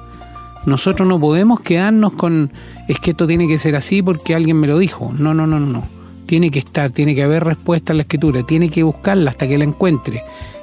Nosotros 0.66 1.08
no 1.08 1.18
podemos 1.18 1.60
quedarnos 1.60 2.12
con 2.12 2.52
es 2.88 2.98
que 2.98 3.12
esto 3.12 3.26
tiene 3.26 3.48
que 3.48 3.58
ser 3.58 3.76
así 3.76 4.02
porque 4.02 4.34
alguien 4.34 4.58
me 4.58 4.66
lo 4.66 4.78
dijo. 4.78 5.12
No, 5.16 5.32
no, 5.32 5.46
no, 5.46 5.58
no 5.58 5.93
tiene 6.26 6.50
que 6.50 6.58
estar, 6.58 6.90
tiene 6.90 7.14
que 7.14 7.22
haber 7.22 7.44
respuesta 7.44 7.92
a 7.92 7.96
la 7.96 8.02
escritura, 8.02 8.42
tiene 8.42 8.68
que 8.68 8.82
buscarla 8.82 9.30
hasta 9.30 9.46
que 9.46 9.58
la 9.58 9.64
encuentre 9.64 10.22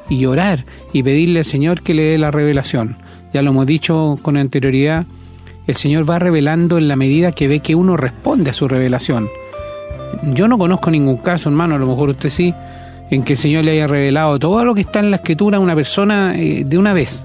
y 0.09 0.25
orar 0.25 0.65
y 0.93 1.03
pedirle 1.03 1.39
al 1.39 1.45
Señor 1.45 1.81
que 1.81 1.93
le 1.93 2.03
dé 2.03 2.17
la 2.17 2.31
revelación. 2.31 2.97
Ya 3.33 3.41
lo 3.41 3.51
hemos 3.51 3.65
dicho 3.65 4.17
con 4.21 4.37
anterioridad, 4.37 5.05
el 5.67 5.75
Señor 5.75 6.09
va 6.09 6.19
revelando 6.19 6.77
en 6.77 6.87
la 6.87 6.95
medida 6.95 7.31
que 7.31 7.47
ve 7.47 7.59
que 7.59 7.75
uno 7.75 7.95
responde 7.95 8.49
a 8.49 8.53
su 8.53 8.67
revelación. 8.67 9.29
Yo 10.33 10.47
no 10.47 10.57
conozco 10.57 10.91
ningún 10.91 11.17
caso, 11.17 11.49
hermano, 11.49 11.75
a 11.75 11.79
lo 11.79 11.87
mejor 11.87 12.09
usted 12.09 12.29
sí, 12.29 12.53
en 13.09 13.23
que 13.23 13.33
el 13.33 13.39
Señor 13.39 13.63
le 13.63 13.71
haya 13.71 13.87
revelado 13.87 14.37
todo 14.39 14.65
lo 14.65 14.75
que 14.75 14.81
está 14.81 14.99
en 14.99 15.11
la 15.11 15.17
escritura 15.17 15.57
a 15.57 15.61
una 15.61 15.75
persona 15.75 16.35
eh, 16.35 16.63
de 16.65 16.77
una 16.77 16.93
vez. 16.93 17.23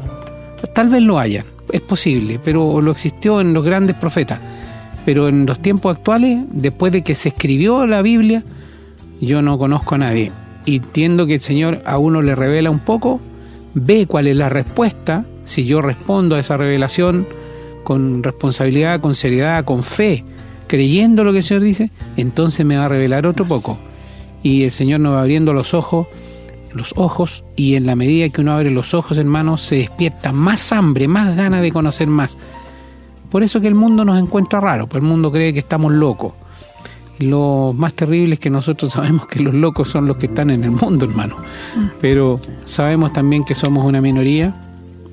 Tal 0.73 0.89
vez 0.89 1.03
lo 1.03 1.19
haya, 1.19 1.45
es 1.73 1.81
posible, 1.81 2.39
pero 2.43 2.81
lo 2.81 2.93
existió 2.93 3.41
en 3.41 3.53
los 3.53 3.65
grandes 3.65 3.97
profetas 3.97 4.41
pero 5.07 5.29
en 5.29 5.47
los 5.47 5.61
tiempos 5.61 5.97
actuales, 5.97 6.41
después 6.51 6.91
de 6.91 7.03
que 7.03 7.15
se 7.15 7.29
escribió 7.29 7.87
la 7.87 8.03
Biblia, 8.03 8.43
yo 9.21 9.41
no 9.41 9.57
conozco 9.57 9.95
a 9.95 9.99
nadie. 9.99 10.33
Y 10.65 10.79
entiendo 10.79 11.29
que 11.29 11.35
el 11.35 11.41
Señor 11.41 11.81
a 11.87 11.97
uno 11.97 12.23
le 12.23 12.35
revela 12.35 12.73
un 12.73 12.81
poco, 12.81 13.21
ve 13.73 14.07
cuál 14.09 14.27
es 14.27 14.37
la 14.37 14.49
respuesta, 14.49 15.25
si 15.45 15.65
yo 15.65 15.81
respondo 15.81 16.35
a 16.35 16.41
esa 16.41 16.57
revelación 16.57 17.25
con 17.85 18.25
responsabilidad, 18.25 19.01
con 19.01 19.15
seriedad, 19.15 19.65
con 19.65 19.85
fe, 19.85 20.25
creyendo 20.67 21.23
lo 21.23 21.31
que 21.31 21.39
el 21.39 21.45
Señor 21.45 21.63
dice, 21.63 21.93
entonces 22.17 22.67
me 22.67 22.77
va 22.77 22.87
a 22.87 22.89
revelar 22.89 23.29
otro 23.29 23.47
poco. 23.47 23.79
Y 24.43 24.65
el 24.65 24.73
Señor 24.73 24.99
nos 24.99 25.15
va 25.15 25.21
abriendo 25.21 25.53
los 25.53 25.73
ojos, 25.73 26.09
los 26.75 26.93
ojos, 26.97 27.45
y 27.55 27.77
en 27.77 27.87
la 27.87 27.95
medida 27.95 28.29
que 28.31 28.41
uno 28.41 28.55
abre 28.55 28.73
los 28.73 28.93
ojos, 28.93 29.19
hermanos, 29.19 29.63
se 29.63 29.77
despierta 29.77 30.33
más 30.33 30.73
hambre, 30.73 31.07
más 31.07 31.37
ganas 31.37 31.63
de 31.63 31.71
conocer 31.71 32.09
más 32.09 32.37
Por 33.31 33.43
eso 33.43 33.61
que 33.61 33.69
el 33.69 33.75
mundo 33.75 34.05
nos 34.05 34.19
encuentra 34.19 34.61
raro, 34.61 34.87
pues 34.87 35.03
el 35.03 35.09
mundo 35.09 35.31
cree 35.33 35.53
que 35.53 35.59
estamos 35.61 35.93
locos. 35.93 36.33
Lo 37.19 37.75
más 37.77 37.95
terrible 37.95 38.35
es 38.35 38.41
que 38.41 38.51
nosotros 38.51 38.93
sabemos 38.95 39.27
que 39.27 39.41
los 39.41 39.55
locos 39.55 39.89
son 39.89 40.07
los 40.07 40.17
que 40.17 40.27
están 40.27 40.51
en 40.51 40.65
el 40.65 40.71
mundo, 40.71 41.07
hermano. 41.07 41.37
Pero 42.01 42.41
sabemos 42.65 43.13
también 43.13 43.45
que 43.45 43.55
somos 43.55 43.85
una 43.85 44.01
minoría, 44.01 44.55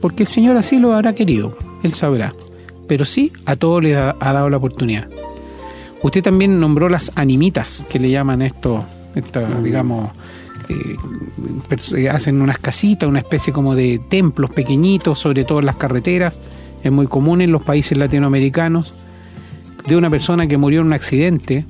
porque 0.01 0.23
el 0.23 0.29
Señor 0.29 0.57
así 0.57 0.79
lo 0.79 0.93
habrá 0.93 1.13
querido, 1.13 1.57
Él 1.81 1.93
sabrá. 1.93 2.33
Pero 2.87 3.05
sí, 3.05 3.31
a 3.45 3.55
todos 3.55 3.83
les 3.83 3.95
ha, 3.95 4.13
dado 4.19 4.49
la 4.49 4.57
oportunidad. 4.57 5.07
Usted 6.01 6.21
también 6.21 6.59
nombró 6.59 6.89
las 6.89 7.11
animitas, 7.15 7.85
que 7.89 7.97
le 7.97 8.09
llaman 8.09 8.41
esto, 8.41 8.83
digamos, 9.63 10.09
eh, 10.67 12.09
hacen 12.09 12.41
unas 12.41 12.57
casitas, 12.57 13.07
una 13.07 13.19
especie 13.19 13.53
como 13.53 13.73
de 13.75 14.01
templos 14.09 14.51
pequeñitos, 14.51 15.19
sobre 15.19 15.45
todo 15.45 15.59
en 15.59 15.65
las 15.65 15.77
carreteras, 15.77 16.41
es 16.83 16.91
muy 16.91 17.07
común 17.07 17.41
en 17.41 17.51
los 17.51 17.63
países 17.63 17.97
latinoamericanos, 17.97 18.93
de 19.87 19.97
una 19.97 20.09
persona 20.09 20.47
que 20.47 20.57
murió 20.57 20.81
en 20.81 20.87
un 20.87 20.93
accidente, 20.93 21.65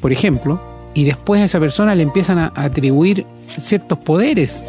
por 0.00 0.12
ejemplo, 0.12 0.60
y 0.94 1.04
después 1.04 1.40
a 1.40 1.44
esa 1.44 1.60
persona 1.60 1.94
le 1.94 2.02
empiezan 2.02 2.38
a 2.38 2.52
atribuir 2.54 3.26
ciertos 3.48 3.98
poderes 3.98 4.64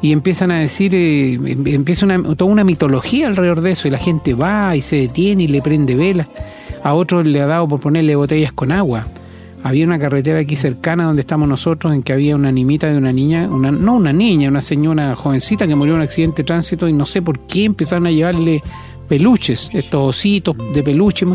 y 0.00 0.12
empiezan 0.12 0.50
a 0.50 0.60
decir, 0.60 0.94
eh, 0.94 1.34
em, 1.34 1.66
empieza 1.66 2.06
toda 2.36 2.50
una 2.50 2.64
mitología 2.64 3.26
alrededor 3.26 3.60
de 3.60 3.72
eso 3.72 3.88
y 3.88 3.90
la 3.90 3.98
gente 3.98 4.34
va 4.34 4.76
y 4.76 4.82
se 4.82 4.96
detiene 4.96 5.44
y 5.44 5.48
le 5.48 5.62
prende 5.62 5.96
velas. 5.96 6.28
A 6.82 6.94
otros 6.94 7.26
le 7.26 7.40
ha 7.40 7.46
dado 7.46 7.66
por 7.66 7.80
ponerle 7.80 8.14
botellas 8.14 8.52
con 8.52 8.70
agua. 8.70 9.06
Había 9.62 9.86
una 9.86 9.98
carretera 9.98 10.38
aquí 10.40 10.56
cercana 10.56 11.04
donde 11.04 11.20
estamos 11.20 11.48
nosotros 11.48 11.92
en 11.92 12.02
que 12.02 12.12
había 12.12 12.36
una 12.36 12.48
animita 12.48 12.88
de 12.88 12.96
una 12.96 13.12
niña, 13.12 13.48
una, 13.50 13.70
no 13.70 13.96
una 13.96 14.12
niña, 14.12 14.48
una 14.48 14.62
señora 14.62 15.16
jovencita 15.16 15.66
que 15.66 15.74
murió 15.74 15.94
en 15.94 16.00
un 16.00 16.04
accidente 16.04 16.42
de 16.42 16.46
tránsito 16.46 16.88
y 16.88 16.92
no 16.92 17.06
sé 17.06 17.22
por 17.22 17.40
qué 17.40 17.64
empezaron 17.64 18.06
a 18.06 18.10
llevarle 18.10 18.62
peluches, 19.08 19.70
estos 19.72 20.02
ositos 20.02 20.56
de 20.72 20.82
peluche, 20.82 21.26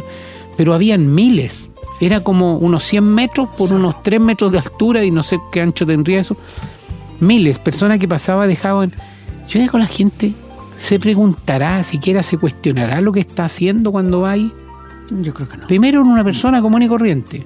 pero 0.55 0.74
habían 0.74 1.13
miles. 1.13 1.69
Era 1.99 2.21
como 2.21 2.57
unos 2.57 2.84
100 2.86 3.03
metros 3.03 3.49
por 3.57 3.71
unos 3.71 4.01
3 4.03 4.19
metros 4.19 4.51
de 4.51 4.57
altura 4.59 5.03
y 5.03 5.11
no 5.11 5.24
sé 5.24 5.39
qué 5.51 5.61
ancho 5.61 5.86
tendría 5.86 6.21
eso 6.21 6.38
miles, 7.24 7.57
personas 7.59 7.99
que 7.99 8.07
pasaban 8.07 8.47
dejaban. 8.47 8.93
Yo 9.47 9.59
digo, 9.59 9.78
la 9.78 9.88
gente 9.88 10.34
se 10.78 10.99
preguntará, 10.99 11.84
siquiera 11.84 12.21
se 12.21 12.38
cuestionará 12.38 13.01
lo 13.01 13.11
que 13.11 13.21
está 13.21 13.45
haciendo 13.45 13.91
cuando 13.91 14.21
va 14.21 14.32
ahí. 14.32 14.51
Yo 15.21 15.34
creo 15.34 15.47
que 15.47 15.57
no. 15.57 15.67
Primero, 15.67 16.01
en 16.01 16.07
una 16.07 16.24
persona 16.24 16.61
común 16.61 16.84
y 16.84 16.88
corriente. 16.88 17.45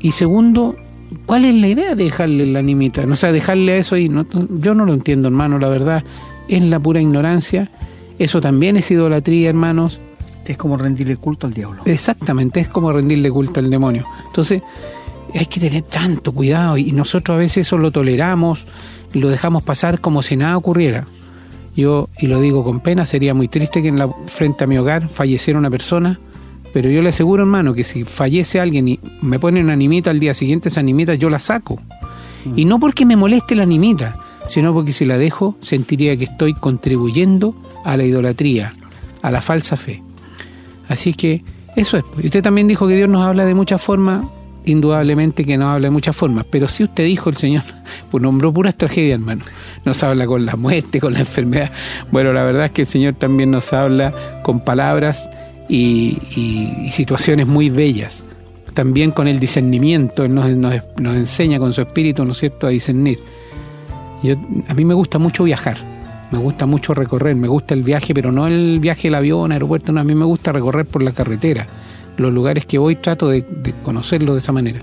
Y 0.00 0.12
segundo, 0.12 0.76
¿cuál 1.26 1.44
es 1.44 1.54
la 1.54 1.68
idea 1.68 1.94
de 1.94 2.04
dejarle 2.04 2.46
la 2.46 2.60
animita? 2.60 3.02
O 3.08 3.16
sea, 3.16 3.32
dejarle 3.32 3.72
a 3.72 3.76
eso 3.76 3.94
ahí. 3.94 4.08
No, 4.08 4.26
yo 4.58 4.74
no 4.74 4.84
lo 4.84 4.94
entiendo, 4.94 5.28
hermano, 5.28 5.58
la 5.58 5.68
verdad. 5.68 6.04
Es 6.48 6.62
la 6.62 6.80
pura 6.80 7.00
ignorancia. 7.00 7.70
Eso 8.18 8.40
también 8.40 8.76
es 8.76 8.90
idolatría, 8.90 9.48
hermanos. 9.48 10.00
Es 10.44 10.56
como 10.56 10.76
rendirle 10.76 11.16
culto 11.16 11.46
al 11.46 11.54
diablo. 11.54 11.82
Exactamente, 11.84 12.60
es 12.60 12.68
como 12.68 12.92
rendirle 12.92 13.30
culto 13.30 13.60
al 13.60 13.70
demonio. 13.70 14.06
Entonces, 14.26 14.62
hay 15.34 15.46
que 15.46 15.60
tener 15.60 15.82
tanto 15.82 16.32
cuidado 16.32 16.76
y 16.76 16.92
nosotros 16.92 17.36
a 17.36 17.38
veces 17.38 17.66
eso 17.66 17.78
lo 17.78 17.90
toleramos, 17.90 18.66
y 19.14 19.20
lo 19.20 19.28
dejamos 19.28 19.62
pasar 19.62 20.00
como 20.00 20.22
si 20.22 20.36
nada 20.36 20.56
ocurriera. 20.56 21.06
Yo, 21.76 22.08
y 22.18 22.26
lo 22.26 22.40
digo 22.40 22.64
con 22.64 22.80
pena, 22.80 23.06
sería 23.06 23.34
muy 23.34 23.48
triste 23.48 23.82
que 23.82 23.88
en 23.88 23.98
la, 23.98 24.08
frente 24.26 24.64
a 24.64 24.66
mi 24.66 24.76
hogar 24.76 25.08
falleciera 25.08 25.58
una 25.58 25.70
persona, 25.70 26.18
pero 26.72 26.90
yo 26.90 27.02
le 27.02 27.10
aseguro, 27.10 27.42
hermano, 27.42 27.74
que 27.74 27.84
si 27.84 28.04
fallece 28.04 28.60
alguien 28.60 28.88
y 28.88 29.00
me 29.20 29.38
pone 29.38 29.60
una 29.60 29.74
animita 29.74 30.10
al 30.10 30.20
día 30.20 30.34
siguiente, 30.34 30.68
esa 30.68 30.80
animita 30.80 31.14
yo 31.14 31.28
la 31.28 31.38
saco. 31.38 31.80
Mm. 32.44 32.58
Y 32.58 32.64
no 32.64 32.78
porque 32.78 33.04
me 33.04 33.16
moleste 33.16 33.54
la 33.54 33.62
animita, 33.62 34.16
sino 34.48 34.72
porque 34.72 34.92
si 34.92 35.04
la 35.04 35.18
dejo 35.18 35.56
sentiría 35.60 36.16
que 36.16 36.24
estoy 36.24 36.54
contribuyendo 36.54 37.54
a 37.84 37.96
la 37.96 38.04
idolatría, 38.04 38.72
a 39.20 39.30
la 39.30 39.40
falsa 39.40 39.76
fe. 39.76 40.02
Así 40.88 41.14
que 41.14 41.44
eso 41.76 41.96
es. 41.96 42.04
Y 42.22 42.26
usted 42.26 42.42
también 42.42 42.68
dijo 42.68 42.88
que 42.88 42.96
Dios 42.96 43.08
nos 43.08 43.24
habla 43.24 43.44
de 43.44 43.54
muchas 43.54 43.80
formas 43.80 44.24
indudablemente 44.64 45.44
que 45.44 45.56
nos 45.56 45.68
habla 45.70 45.88
de 45.88 45.90
muchas 45.90 46.16
formas, 46.16 46.46
pero 46.48 46.68
si 46.68 46.84
usted 46.84 47.04
dijo 47.04 47.30
el 47.30 47.36
Señor, 47.36 47.64
pues 48.10 48.22
nombró 48.22 48.52
puras 48.52 48.76
tragedias, 48.76 49.18
hermano. 49.18 49.42
Nos 49.84 50.02
habla 50.02 50.26
con 50.26 50.46
la 50.46 50.56
muerte, 50.56 51.00
con 51.00 51.14
la 51.14 51.20
enfermedad. 51.20 51.72
Bueno, 52.10 52.32
la 52.32 52.44
verdad 52.44 52.66
es 52.66 52.72
que 52.72 52.82
el 52.82 52.88
Señor 52.88 53.14
también 53.14 53.50
nos 53.50 53.72
habla 53.72 54.40
con 54.42 54.60
palabras 54.60 55.28
y, 55.68 56.18
situaciones 56.90 57.46
muy 57.46 57.70
bellas. 57.70 58.24
También 58.74 59.10
con 59.10 59.28
el 59.28 59.38
discernimiento, 59.38 60.24
Él 60.24 60.34
nos, 60.34 60.46
enseña 60.96 61.58
con 61.58 61.72
su 61.72 61.82
espíritu, 61.82 62.24
¿no 62.24 62.32
es 62.32 62.38
cierto?, 62.38 62.66
a 62.66 62.70
discernir. 62.70 63.18
Yo, 64.22 64.36
a 64.68 64.74
mí 64.74 64.84
me 64.84 64.94
gusta 64.94 65.18
mucho 65.18 65.44
viajar, 65.44 65.78
me 66.30 66.38
gusta 66.38 66.64
mucho 66.64 66.94
recorrer, 66.94 67.34
me 67.36 67.48
gusta 67.48 67.74
el 67.74 67.82
viaje, 67.82 68.14
pero 68.14 68.32
no 68.32 68.46
el 68.46 68.78
viaje 68.80 69.08
del 69.08 69.16
avión, 69.16 69.52
aeropuerto, 69.52 69.92
no, 69.92 70.00
a 70.00 70.04
mí 70.04 70.14
me 70.14 70.24
gusta 70.24 70.52
recorrer 70.52 70.86
por 70.86 71.02
la 71.02 71.12
carretera 71.12 71.66
los 72.16 72.32
lugares 72.32 72.66
que 72.66 72.78
voy 72.78 72.96
trato 72.96 73.28
de, 73.28 73.44
conocerlo 73.82 74.34
de 74.34 74.38
esa 74.38 74.52
manera. 74.52 74.80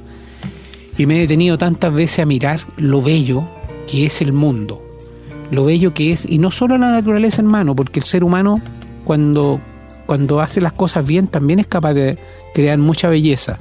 Y 0.97 1.05
me 1.05 1.17
he 1.17 1.19
detenido 1.21 1.57
tantas 1.57 1.93
veces 1.93 2.19
a 2.19 2.25
mirar 2.25 2.59
lo 2.77 3.01
bello 3.01 3.47
que 3.89 4.05
es 4.05 4.21
el 4.21 4.33
mundo, 4.33 4.83
lo 5.51 5.65
bello 5.65 5.93
que 5.93 6.11
es, 6.11 6.25
y 6.27 6.37
no 6.37 6.51
solo 6.51 6.77
la 6.77 6.91
naturaleza 6.91 7.41
hermano, 7.41 7.75
porque 7.75 7.99
el 7.99 8.05
ser 8.05 8.23
humano 8.23 8.61
cuando, 9.03 9.59
cuando 10.09 10.41
hace 10.41 10.59
las 10.59 10.73
cosas 10.73 11.05
bien 11.05 11.27
también 11.27 11.59
es 11.59 11.67
capaz 11.67 11.93
de 11.93 12.17
crear 12.55 12.79
mucha 12.79 13.09
belleza. 13.09 13.59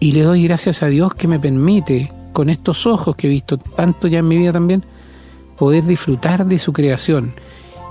Y 0.00 0.12
le 0.12 0.22
doy 0.22 0.44
gracias 0.44 0.82
a 0.82 0.86
Dios 0.86 1.14
que 1.14 1.28
me 1.28 1.38
permite, 1.38 2.10
con 2.32 2.48
estos 2.48 2.86
ojos 2.86 3.16
que 3.16 3.26
he 3.26 3.30
visto 3.30 3.58
tanto 3.58 4.08
ya 4.08 4.20
en 4.20 4.28
mi 4.28 4.38
vida 4.38 4.54
también, 4.54 4.82
poder 5.58 5.84
disfrutar 5.84 6.46
de 6.46 6.58
su 6.58 6.72
creación. 6.72 7.34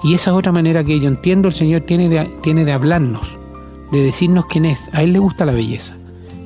Y 0.03 0.15
esa 0.15 0.31
es 0.31 0.37
otra 0.37 0.51
manera 0.51 0.83
que 0.83 0.99
yo 0.99 1.07
entiendo 1.07 1.47
el 1.47 1.53
Señor 1.53 1.81
tiene 1.81 2.09
de, 2.09 2.25
tiene 2.41 2.65
de 2.65 2.71
hablarnos 2.71 3.27
de 3.91 4.01
decirnos 4.01 4.47
quién 4.47 4.65
es. 4.65 4.89
A 4.91 5.03
él 5.03 5.13
le 5.13 5.19
gusta 5.19 5.45
la 5.45 5.53
belleza 5.53 5.95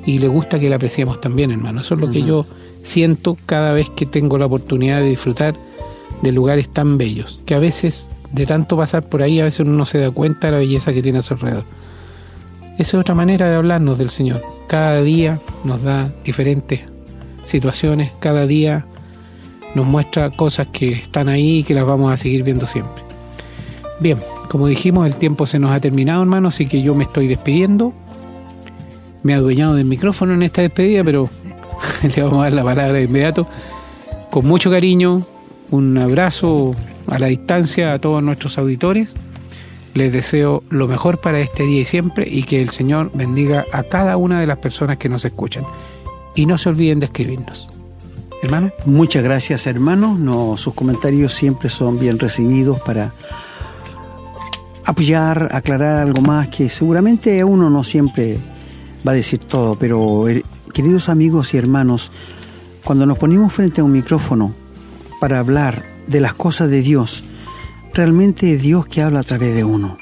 y 0.06 0.18
le 0.18 0.28
gusta 0.28 0.60
que 0.60 0.70
la 0.70 0.76
apreciemos 0.76 1.22
también, 1.22 1.52
hermano. 1.52 1.80
Eso 1.80 1.94
es 1.94 2.02
lo 2.02 2.12
que 2.12 2.24
yo 2.24 2.46
siento 2.84 3.38
cada 3.46 3.72
vez 3.72 3.90
que 3.90 4.06
tengo 4.06 4.38
la 4.38 4.48
oportunidad 4.48 5.00
de 5.00 5.12
disfrutar 5.12 5.56
de 6.22 6.34
lugares 6.34 6.68
tan 6.68 6.98
bellos, 6.98 7.40
que 7.46 7.56
a 7.56 7.60
veces 7.60 8.10
de 8.32 8.46
tanto 8.46 8.78
pasar 8.78 9.08
por 9.08 9.24
ahí, 9.24 9.40
a 9.40 9.46
veces 9.46 9.62
uno 9.62 9.72
no 9.72 9.86
se 9.86 9.98
da 9.98 10.12
cuenta 10.12 10.48
de 10.48 10.54
la 10.54 10.60
belleza 10.60 10.94
que 10.94 11.02
tiene 11.02 11.20
a 11.20 11.22
su 11.22 11.34
alrededor. 11.34 11.66
Esa 12.78 12.96
es 12.98 13.02
otra 13.02 13.16
manera 13.16 13.50
de 13.50 13.56
hablarnos 13.56 13.98
del 13.98 14.10
Señor. 14.10 14.42
Cada 14.68 15.02
día 15.02 15.40
nos 15.64 15.82
da 15.84 16.14
diferentes 16.24 16.82
situaciones, 17.44 18.12
cada 18.20 18.46
día 18.46 18.86
nos 19.76 19.86
muestra 19.86 20.30
cosas 20.30 20.68
que 20.68 20.92
están 20.92 21.30
ahí 21.30 21.60
y 21.60 21.64
que 21.64 21.74
las 21.74 21.86
vamos 21.86 22.12
a 22.12 22.18
seguir 22.18 22.44
viendo 22.44 22.68
siempre. 22.68 23.04
Bien, 24.00 24.18
como 24.50 24.68
dijimos, 24.68 25.06
el 25.06 25.16
tiempo 25.16 25.46
se 25.46 25.60
nos 25.60 25.72
ha 25.72 25.80
terminado, 25.80 26.22
hermano, 26.22 26.48
así 26.48 26.68
que 26.68 26.82
yo 26.82 26.96
me 26.96 27.04
estoy 27.04 27.28
despidiendo. 27.28 27.94
Me 29.24 29.34
he 29.34 29.36
adueñado 29.36 29.76
del 29.76 29.86
micrófono 29.86 30.34
en 30.34 30.44
esta 30.44 30.62
despedida, 30.62 31.04
pero 31.04 31.30
le 32.16 32.24
vamos 32.24 32.40
a 32.40 32.44
dar 32.44 32.54
la 32.54 32.64
palabra 32.64 32.94
de 32.94 33.04
inmediato. 33.04 33.48
Con 34.32 34.48
mucho 34.48 34.72
cariño, 34.72 35.26
un 35.72 35.98
abrazo 35.98 36.74
a 37.08 37.20
la 37.20 37.28
distancia 37.28 37.94
a 37.94 38.00
todos 38.00 38.22
nuestros 38.24 38.58
auditores. 38.58 39.10
Les 39.94 40.14
deseo 40.14 40.64
lo 40.70 40.88
mejor 40.88 41.20
para 41.20 41.40
este 41.40 41.64
día 41.64 41.82
y 41.82 41.86
siempre 41.86 42.28
y 42.30 42.44
que 42.44 42.62
el 42.62 42.70
Señor 42.70 43.12
bendiga 43.14 43.66
a 43.72 43.84
cada 43.84 44.18
una 44.18 44.40
de 44.40 44.48
las 44.48 44.60
personas 44.60 44.98
que 44.98 45.10
nos 45.10 45.26
escuchan. 45.26 45.64
Y 46.36 46.46
no 46.46 46.58
se 46.58 46.70
olviden 46.70 47.00
de 47.00 47.08
escribirnos. 47.08 47.68
Hermano. 48.42 48.72
Muchas 48.86 49.24
gracias, 49.24 49.68
hermano. 49.68 50.18
No, 50.18 50.56
sus 50.58 50.74
comentarios 50.74 51.34
siempre 51.34 51.70
son 51.70 52.00
bien 52.00 52.20
recibidos 52.20 52.80
para 52.82 53.14
apoyar, 54.86 55.50
aclarar 55.52 55.98
algo 55.98 56.22
más 56.22 56.48
que 56.48 56.70
seguramente 56.70 57.44
uno 57.44 57.70
no 57.70 57.84
siempre 57.84 58.40
va 59.08 59.12
a 59.12 59.16
decir 59.16 59.40
todo, 59.40 59.76
pero 59.76 60.28
eh, 60.28 60.44
queridos 60.74 61.10
amigos 61.10 61.54
y 61.54 61.58
hermanos, 61.58 62.12
cuando 62.84 63.06
nos 63.06 63.20
ponemos 63.20 63.54
frente 63.54 63.82
a 63.82 63.84
un 63.84 63.92
micrófono 63.92 64.56
para 65.20 65.40
hablar 65.40 65.84
de 66.08 66.20
las 66.20 66.34
cosas 66.34 66.70
de 66.70 66.82
Dios, 66.82 67.24
realmente 67.94 68.54
es 68.54 68.62
Dios 68.62 68.88
que 68.88 69.02
habla 69.02 69.20
a 69.22 69.24
través 69.24 69.54
de 69.54 69.64
uno. 69.64 69.98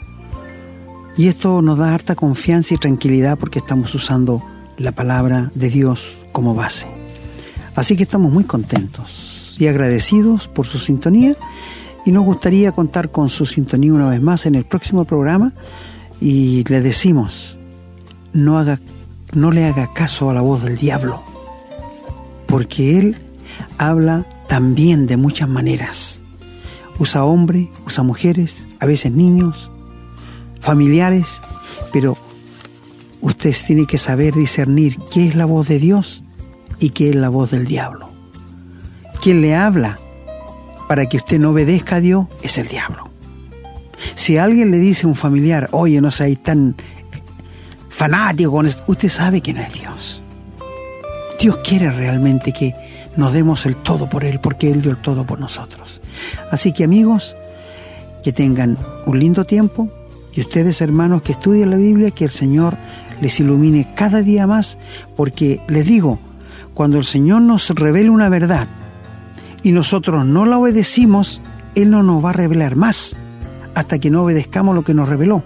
Y 1.17 1.27
esto 1.27 1.61
nos 1.61 1.77
da 1.79 1.93
harta 1.93 2.15
confianza 2.15 2.75
y 2.75 2.77
tranquilidad 2.77 3.37
porque 3.37 3.59
estamos 3.59 3.93
usando 3.95 4.43
la 4.77 4.91
palabra 4.91 5.51
de 5.55 5.69
Dios 5.69 6.17
como 6.31 6.53
base. 6.53 6.87
Así 7.75 7.95
que 7.95 8.03
estamos 8.03 8.31
muy 8.31 8.43
contentos 8.43 9.55
y 9.59 9.67
agradecidos 9.67 10.47
por 10.47 10.67
su 10.67 10.77
sintonía 10.77 11.35
y 12.05 12.11
nos 12.11 12.23
gustaría 12.23 12.71
contar 12.71 13.11
con 13.11 13.29
su 13.29 13.45
sintonía 13.45 13.93
una 13.93 14.09
vez 14.09 14.21
más 14.21 14.45
en 14.45 14.55
el 14.55 14.65
próximo 14.65 15.05
programa 15.05 15.53
y 16.21 16.63
le 16.69 16.81
decimos, 16.81 17.57
no, 18.33 18.57
haga, 18.57 18.79
no 19.33 19.51
le 19.51 19.65
haga 19.65 19.91
caso 19.93 20.29
a 20.29 20.33
la 20.33 20.41
voz 20.41 20.63
del 20.63 20.77
diablo, 20.77 21.21
porque 22.45 22.99
él 22.99 23.17
habla 23.77 24.25
también 24.47 25.07
de 25.07 25.17
muchas 25.17 25.49
maneras. 25.49 26.21
Usa 26.99 27.23
hombres, 27.23 27.67
usa 27.85 28.03
mujeres, 28.03 28.65
a 28.79 28.85
veces 28.85 29.11
niños, 29.11 29.69
familiares, 30.59 31.41
pero 31.93 32.17
ustedes 33.21 33.63
tienen 33.65 33.85
que 33.85 33.97
saber 33.97 34.33
discernir 34.33 34.97
qué 35.11 35.27
es 35.27 35.35
la 35.35 35.45
voz 35.45 35.67
de 35.67 35.79
Dios 35.79 36.23
y 36.79 36.89
qué 36.89 37.09
es 37.09 37.15
la 37.15 37.29
voz 37.29 37.51
del 37.51 37.65
diablo. 37.65 38.09
¿Quién 39.21 39.41
le 39.41 39.55
habla 39.55 39.99
para 40.87 41.07
que 41.07 41.17
usted 41.17 41.39
no 41.39 41.51
obedezca 41.51 41.97
a 41.97 41.99
Dios 41.99 42.27
es 42.41 42.57
el 42.57 42.67
diablo. 42.67 43.09
Si 44.15 44.37
alguien 44.37 44.71
le 44.71 44.79
dice 44.79 45.05
a 45.05 45.09
un 45.09 45.15
familiar, 45.15 45.69
oye, 45.71 45.99
no 46.01 46.09
seas 46.11 46.41
tan 46.41 46.75
fanático 47.89 48.51
con 48.51 48.65
esto, 48.65 48.83
usted 48.87 49.09
sabe 49.09 49.41
que 49.41 49.53
no 49.53 49.61
es 49.61 49.73
Dios. 49.73 50.21
Dios 51.39 51.57
quiere 51.63 51.91
realmente 51.91 52.51
que 52.51 52.73
nos 53.17 53.33
demos 53.33 53.65
el 53.65 53.75
todo 53.75 54.07
por 54.09 54.23
Él, 54.23 54.39
porque 54.39 54.71
Él 54.71 54.81
dio 54.81 54.91
el 54.91 54.97
todo 54.97 55.25
por 55.25 55.39
nosotros. 55.39 56.01
Así 56.51 56.71
que 56.71 56.83
amigos, 56.83 57.35
que 58.23 58.31
tengan 58.31 58.77
un 59.05 59.19
lindo 59.19 59.45
tiempo 59.45 59.89
y 60.33 60.41
ustedes 60.41 60.81
hermanos 60.81 61.21
que 61.23 61.33
estudien 61.33 61.71
la 61.71 61.77
Biblia, 61.77 62.11
que 62.11 62.25
el 62.25 62.29
Señor 62.29 62.77
les 63.21 63.39
ilumine 63.39 63.93
cada 63.95 64.21
día 64.21 64.47
más, 64.47 64.77
porque 65.15 65.61
les 65.67 65.85
digo, 65.87 66.19
cuando 66.73 66.97
el 66.99 67.05
Señor 67.05 67.41
nos 67.41 67.69
revele 67.71 68.09
una 68.09 68.29
verdad 68.29 68.67
y 69.63 69.71
nosotros 69.71 70.25
no 70.25 70.45
la 70.45 70.59
obedecimos, 70.59 71.41
Él 71.75 71.89
no 71.89 72.03
nos 72.03 72.23
va 72.23 72.29
a 72.29 72.33
revelar 72.33 72.75
más 72.75 73.17
hasta 73.73 73.99
que 73.99 74.09
no 74.09 74.23
obedezcamos 74.23 74.75
lo 74.75 74.83
que 74.83 74.93
nos 74.93 75.09
reveló. 75.09 75.43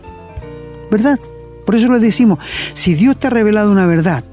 ¿Verdad? 0.90 1.20
Por 1.66 1.76
eso 1.76 1.92
les 1.92 2.02
decimos, 2.02 2.40
si 2.74 2.96
Dios 2.96 3.18
te 3.18 3.28
ha 3.28 3.30
revelado 3.30 3.72
una 3.72 3.86
verdad 3.86 4.24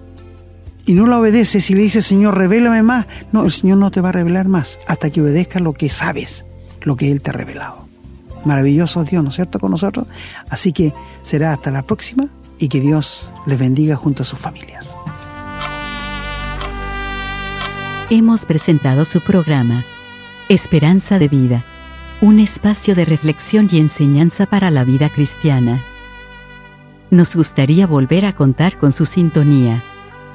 y 0.89 0.95
no 0.95 1.07
la 1.07 1.19
obedeces 1.19 1.69
y 1.71 1.75
le 1.75 1.83
dices, 1.83 2.07
Señor, 2.07 2.39
revélame 2.39 2.83
más, 2.83 3.05
no, 3.31 3.45
el 3.45 3.53
Señor 3.53 3.77
no 3.77 3.91
te 3.91 4.01
va 4.01 4.09
a 4.09 4.13
revelar 4.13 4.49
más 4.49 4.81
hasta 4.87 5.11
que 5.11 5.21
obedezcas 5.21 5.61
lo 5.61 5.75
que 5.75 5.91
sabes, 5.91 6.47
lo 6.81 6.97
que 6.97 7.13
Él 7.13 7.21
te 7.21 7.29
ha 7.29 7.35
revelado. 7.35 7.87
Maravilloso 8.47 9.05
Dios, 9.05 9.23
¿no 9.23 9.29
es 9.29 9.35
cierto?, 9.37 9.61
con 9.61 9.71
nosotros. 9.71 10.07
Así 10.49 10.73
que 10.73 10.95
será 11.23 11.53
hasta 11.53 11.71
la 11.71 11.83
próxima 11.83 12.29
y 12.59 12.69
que 12.69 12.81
Dios 12.81 13.31
les 13.45 13.59
bendiga 13.59 13.97
junto 13.97 14.23
a 14.23 14.27
sus 14.27 14.39
familias. 14.39 14.97
Hemos 18.09 18.47
presentado 18.47 19.05
su 19.05 19.21
programa, 19.21 19.85
Esperanza 20.49 21.19
de 21.19 21.29
Vida, 21.29 21.65
un 22.23 22.41
espacio 22.41 22.95
de 22.95 23.05
reflexión 23.05 23.69
y 23.71 23.79
enseñanza 23.79 24.47
para 24.47 24.71
la 24.71 24.85
vida 24.85 25.11
cristiana. 25.11 25.85
Nos 27.11 27.37
gustaría 27.37 27.87
volver 27.87 28.25
a 28.25 28.35
contar 28.35 28.79
con 28.79 28.91
su 28.91 29.05
sintonía. 29.05 29.83